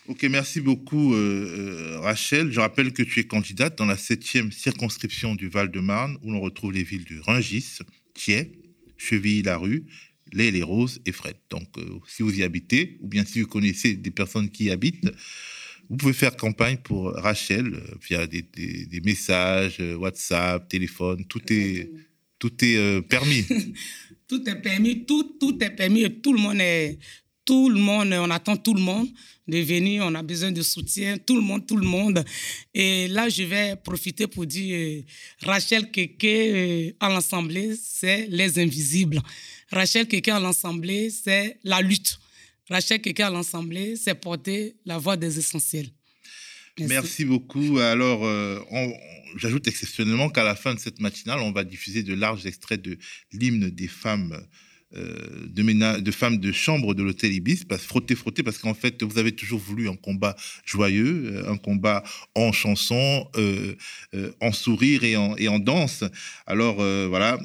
Ok, 0.08 0.22
merci 0.30 0.60
beaucoup 0.60 1.14
euh, 1.14 1.96
euh, 1.96 2.00
Rachel. 2.00 2.52
Je 2.52 2.60
rappelle 2.60 2.92
que 2.92 3.02
tu 3.02 3.18
es 3.18 3.24
candidate 3.24 3.76
dans 3.76 3.86
la 3.86 3.96
septième 3.96 4.52
circonscription 4.52 5.34
du 5.34 5.48
Val-de-Marne 5.48 6.16
où 6.22 6.30
l'on 6.30 6.40
retrouve 6.40 6.72
les 6.72 6.84
villes 6.84 7.04
de 7.04 7.18
Rungis, 7.18 7.80
Thiers, 8.14 8.52
Chevilly-la-Rue, 8.98 9.84
Les 10.32 10.52
les 10.52 10.62
Roses 10.62 11.00
et 11.06 11.12
Fred. 11.12 11.34
Donc 11.50 11.66
euh, 11.78 11.98
si 12.06 12.22
vous 12.22 12.38
y 12.38 12.44
habitez 12.44 12.98
ou 13.00 13.08
bien 13.08 13.24
si 13.24 13.40
vous 13.40 13.48
connaissez 13.48 13.94
des 13.94 14.12
personnes 14.12 14.48
qui 14.48 14.64
y 14.64 14.70
habitent, 14.70 15.10
vous 15.90 15.96
pouvez 15.96 16.12
faire 16.12 16.36
campagne 16.36 16.76
pour 16.76 17.12
Rachel 17.12 17.82
via 18.08 18.28
des, 18.28 18.42
des, 18.42 19.00
messages, 19.04 19.80
WhatsApp, 19.80 20.68
téléphone, 20.68 21.24
tout 21.24 21.42
est, 21.52 21.90
tout 22.38 22.52
est 22.64 23.02
permis. 23.02 23.44
tout 24.28 24.48
est 24.48 24.62
permis, 24.62 25.04
tout, 25.04 25.36
tout 25.40 25.58
est 25.60 25.70
permis 25.70 26.02
et 26.02 26.20
tout 26.20 26.32
le 26.32 26.40
monde 26.40 26.60
est, 26.60 26.98
tout 27.46 27.70
le 27.70 27.78
monde, 27.78 28.12
on 28.12 28.30
attend 28.30 28.56
tout 28.56 28.74
le 28.74 28.80
monde 28.80 29.08
de 29.48 29.58
venir, 29.58 30.04
on 30.04 30.14
a 30.14 30.22
besoin 30.22 30.50
de 30.50 30.60
soutien, 30.62 31.16
tout 31.16 31.36
le 31.36 31.40
monde, 31.40 31.66
tout 31.66 31.76
le 31.76 31.86
monde. 31.86 32.24
Et 32.74 33.06
là, 33.08 33.28
je 33.28 33.44
vais 33.44 33.76
profiter 33.76 34.26
pour 34.26 34.44
dire, 34.44 34.76
euh, 34.76 35.02
Rachel 35.42 35.90
Keke 35.90 36.24
euh, 36.24 36.90
à 36.98 37.08
l'Assemblée, 37.08 37.74
c'est 37.80 38.26
les 38.28 38.58
invisibles. 38.58 39.22
Rachel 39.70 40.08
Keke 40.08 40.28
à 40.28 40.40
l'Assemblée, 40.40 41.08
c'est 41.10 41.58
la 41.62 41.80
lutte. 41.80 42.18
Rachel 42.68 43.00
Keke 43.00 43.20
à 43.20 43.30
l'Assemblée, 43.30 43.94
c'est 43.94 44.16
porter 44.16 44.74
la 44.84 44.98
voix 44.98 45.16
des 45.16 45.38
essentiels. 45.38 45.88
Merci, 46.78 47.24
beaucoup. 47.24 47.78
Alors, 47.78 48.26
euh, 48.26 48.58
j'ajoute 49.36 49.66
exceptionnellement 49.68 50.28
qu'à 50.28 50.44
la 50.44 50.56
fin 50.56 50.74
de 50.74 50.80
cette 50.80 51.00
matinale, 51.00 51.38
on 51.38 51.52
va 51.52 51.64
diffuser 51.64 52.02
de 52.02 52.12
larges 52.12 52.44
extraits 52.44 52.82
de 52.82 52.98
l'hymne 53.32 53.70
des 53.70 53.88
femmes. 53.88 54.46
Euh, 54.94 55.48
de, 55.48 56.00
de 56.00 56.10
femmes 56.12 56.38
de 56.38 56.52
chambre 56.52 56.94
de 56.94 57.02
l'hôtel 57.02 57.32
Ibis, 57.32 57.64
parce, 57.68 57.82
frotter, 57.82 58.14
frotter, 58.14 58.44
parce 58.44 58.58
qu'en 58.58 58.72
fait, 58.72 59.02
vous 59.02 59.18
avez 59.18 59.32
toujours 59.32 59.58
voulu 59.58 59.88
un 59.88 59.96
combat 59.96 60.36
joyeux, 60.64 61.32
euh, 61.34 61.50
un 61.50 61.56
combat 61.56 62.04
en 62.36 62.52
chanson, 62.52 63.28
en 64.40 64.52
sourire 64.52 65.02
et 65.02 65.16
en, 65.16 65.36
et 65.36 65.48
en 65.48 65.58
danse. 65.58 66.04
Alors 66.46 66.76
voilà, 66.76 67.38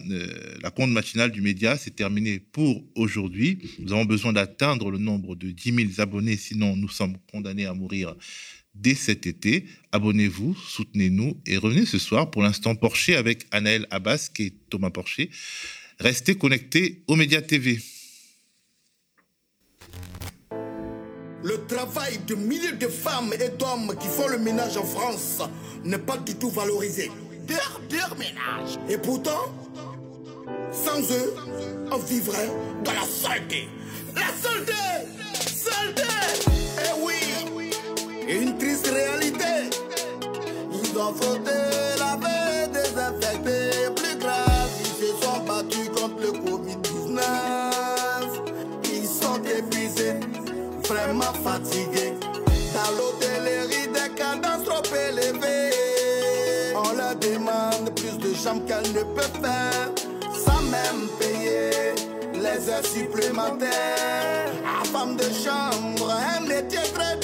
la 0.61 0.69
compte 0.69 0.91
matinale 0.91 1.31
du 1.31 1.41
média, 1.41 1.77
c'est 1.77 1.95
terminé 1.95 2.39
pour 2.39 2.83
aujourd'hui. 2.95 3.57
Nous 3.79 3.91
avons 3.91 4.05
besoin 4.05 4.33
d'atteindre 4.33 4.91
le 4.91 4.99
nombre 4.99 5.35
de 5.35 5.49
10 5.49 5.73
000 5.73 5.89
abonnés, 5.97 6.37
sinon 6.37 6.75
nous 6.75 6.89
sommes 6.89 7.17
condamnés 7.31 7.65
à 7.65 7.73
mourir 7.73 8.15
dès 8.75 8.95
cet 8.95 9.27
été. 9.27 9.65
Abonnez-vous, 9.91 10.55
soutenez-nous 10.55 11.41
et 11.45 11.57
revenez 11.57 11.85
ce 11.85 11.97
soir 11.97 12.29
pour 12.31 12.43
l'instant 12.43 12.75
Porcher 12.75 13.15
avec 13.15 13.45
Anaël 13.51 13.87
Abbas 13.89 14.29
qui 14.33 14.43
est 14.43 14.53
Thomas 14.69 14.91
Porcher. 14.91 15.29
Restez 16.01 16.35
connectés 16.35 17.03
aux 17.07 17.15
médias 17.15 17.41
TV. 17.41 17.79
Le 21.43 21.65
travail 21.67 22.17
de 22.25 22.33
milliers 22.33 22.71
de 22.71 22.87
femmes 22.87 23.33
et 23.33 23.49
d'hommes 23.49 23.95
qui 23.99 24.07
font 24.07 24.27
le 24.27 24.39
ménage 24.39 24.77
en 24.77 24.83
France 24.83 25.41
n'est 25.83 25.99
pas 25.99 26.17
du 26.17 26.33
tout 26.35 26.49
valorisé. 26.49 27.11
Dur, 27.45 27.81
dur 27.87 28.15
ménage. 28.17 28.79
Et 28.89 28.97
pourtant, 28.97 29.53
sans 30.71 31.01
eux, 31.11 31.35
on 31.91 31.97
vivrait 31.97 32.49
dans 32.83 32.93
la 32.93 33.03
saleté. 33.05 33.67
La 34.15 34.27
saleté 34.41 34.73
Saleté 35.33 36.03
Eh 36.79 37.05
oui 37.05 37.71
une 38.27 38.57
triste 38.57 38.87
réalité. 38.87 39.69
Ils 40.71 40.97
ont 40.97 41.13
frotté, 41.13 41.51
qu'elles 58.43 58.93
ne 58.93 59.03
peuvent 59.03 59.39
faire. 59.41 59.89
Sans 60.33 60.61
même 60.63 61.07
payer 61.19 61.93
les 62.33 62.69
heures 62.69 62.85
supplémentaires. 62.85 64.51
La 64.63 64.83
femme 64.83 65.15
de 65.15 65.23
chambre, 65.23 66.11
un 66.11 66.41
métier 66.41 66.79
très 66.93 67.20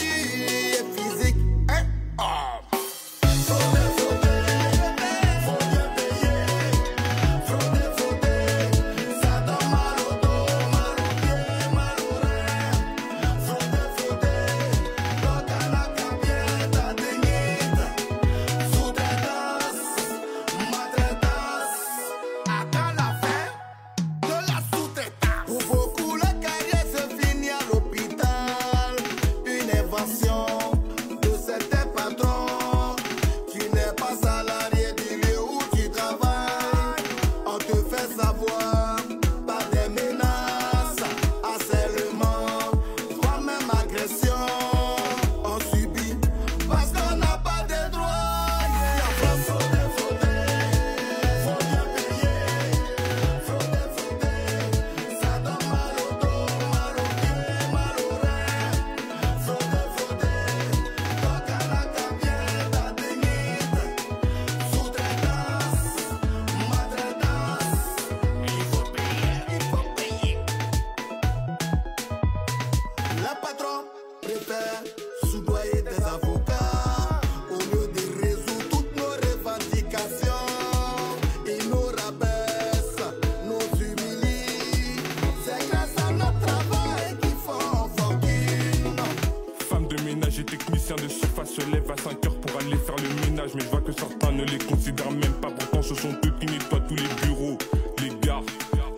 fasse 91.28 91.54
se 91.54 91.62
lève 91.72 91.90
à 91.92 92.02
5 92.02 92.26
heures 92.26 92.36
pour 92.36 92.60
aller 92.60 92.76
faire 92.78 92.96
le 92.98 93.30
ménage. 93.30 93.52
Mais 93.56 93.62
je 93.62 93.68
vois 93.68 93.82
que 93.82 93.92
certains 93.92 94.32
ne 94.32 94.44
les 94.46 94.58
considèrent 94.58 95.12
même 95.12 95.34
pas. 95.42 95.52
Pourtant, 95.52 95.82
ce 95.82 95.96
sont 95.96 96.12
eux 96.26 96.34
qui 96.40 96.46
nettoient 96.46 96.82
tous 96.88 96.96
les 96.96 97.28
bureaux, 97.28 97.58
les 98.02 98.12
gares, 98.22 98.44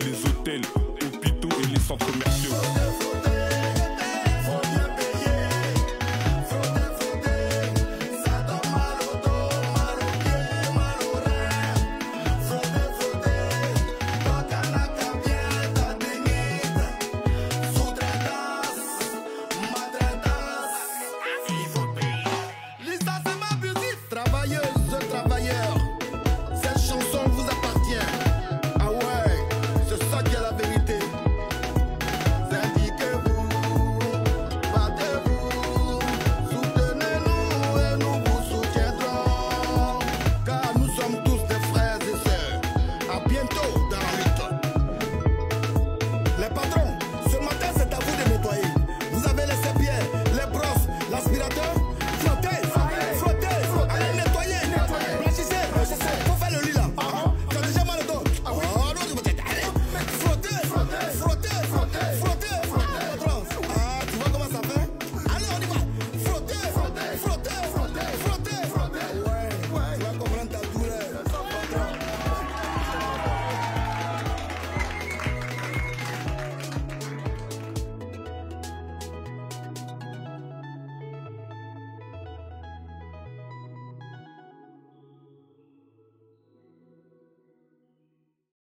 les 0.00 0.28
hôtels, 0.28 0.62
hôpitaux 1.04 1.48
et 1.62 1.66
les 1.74 1.80
centres 1.80 2.06
commerciaux. 2.06 2.89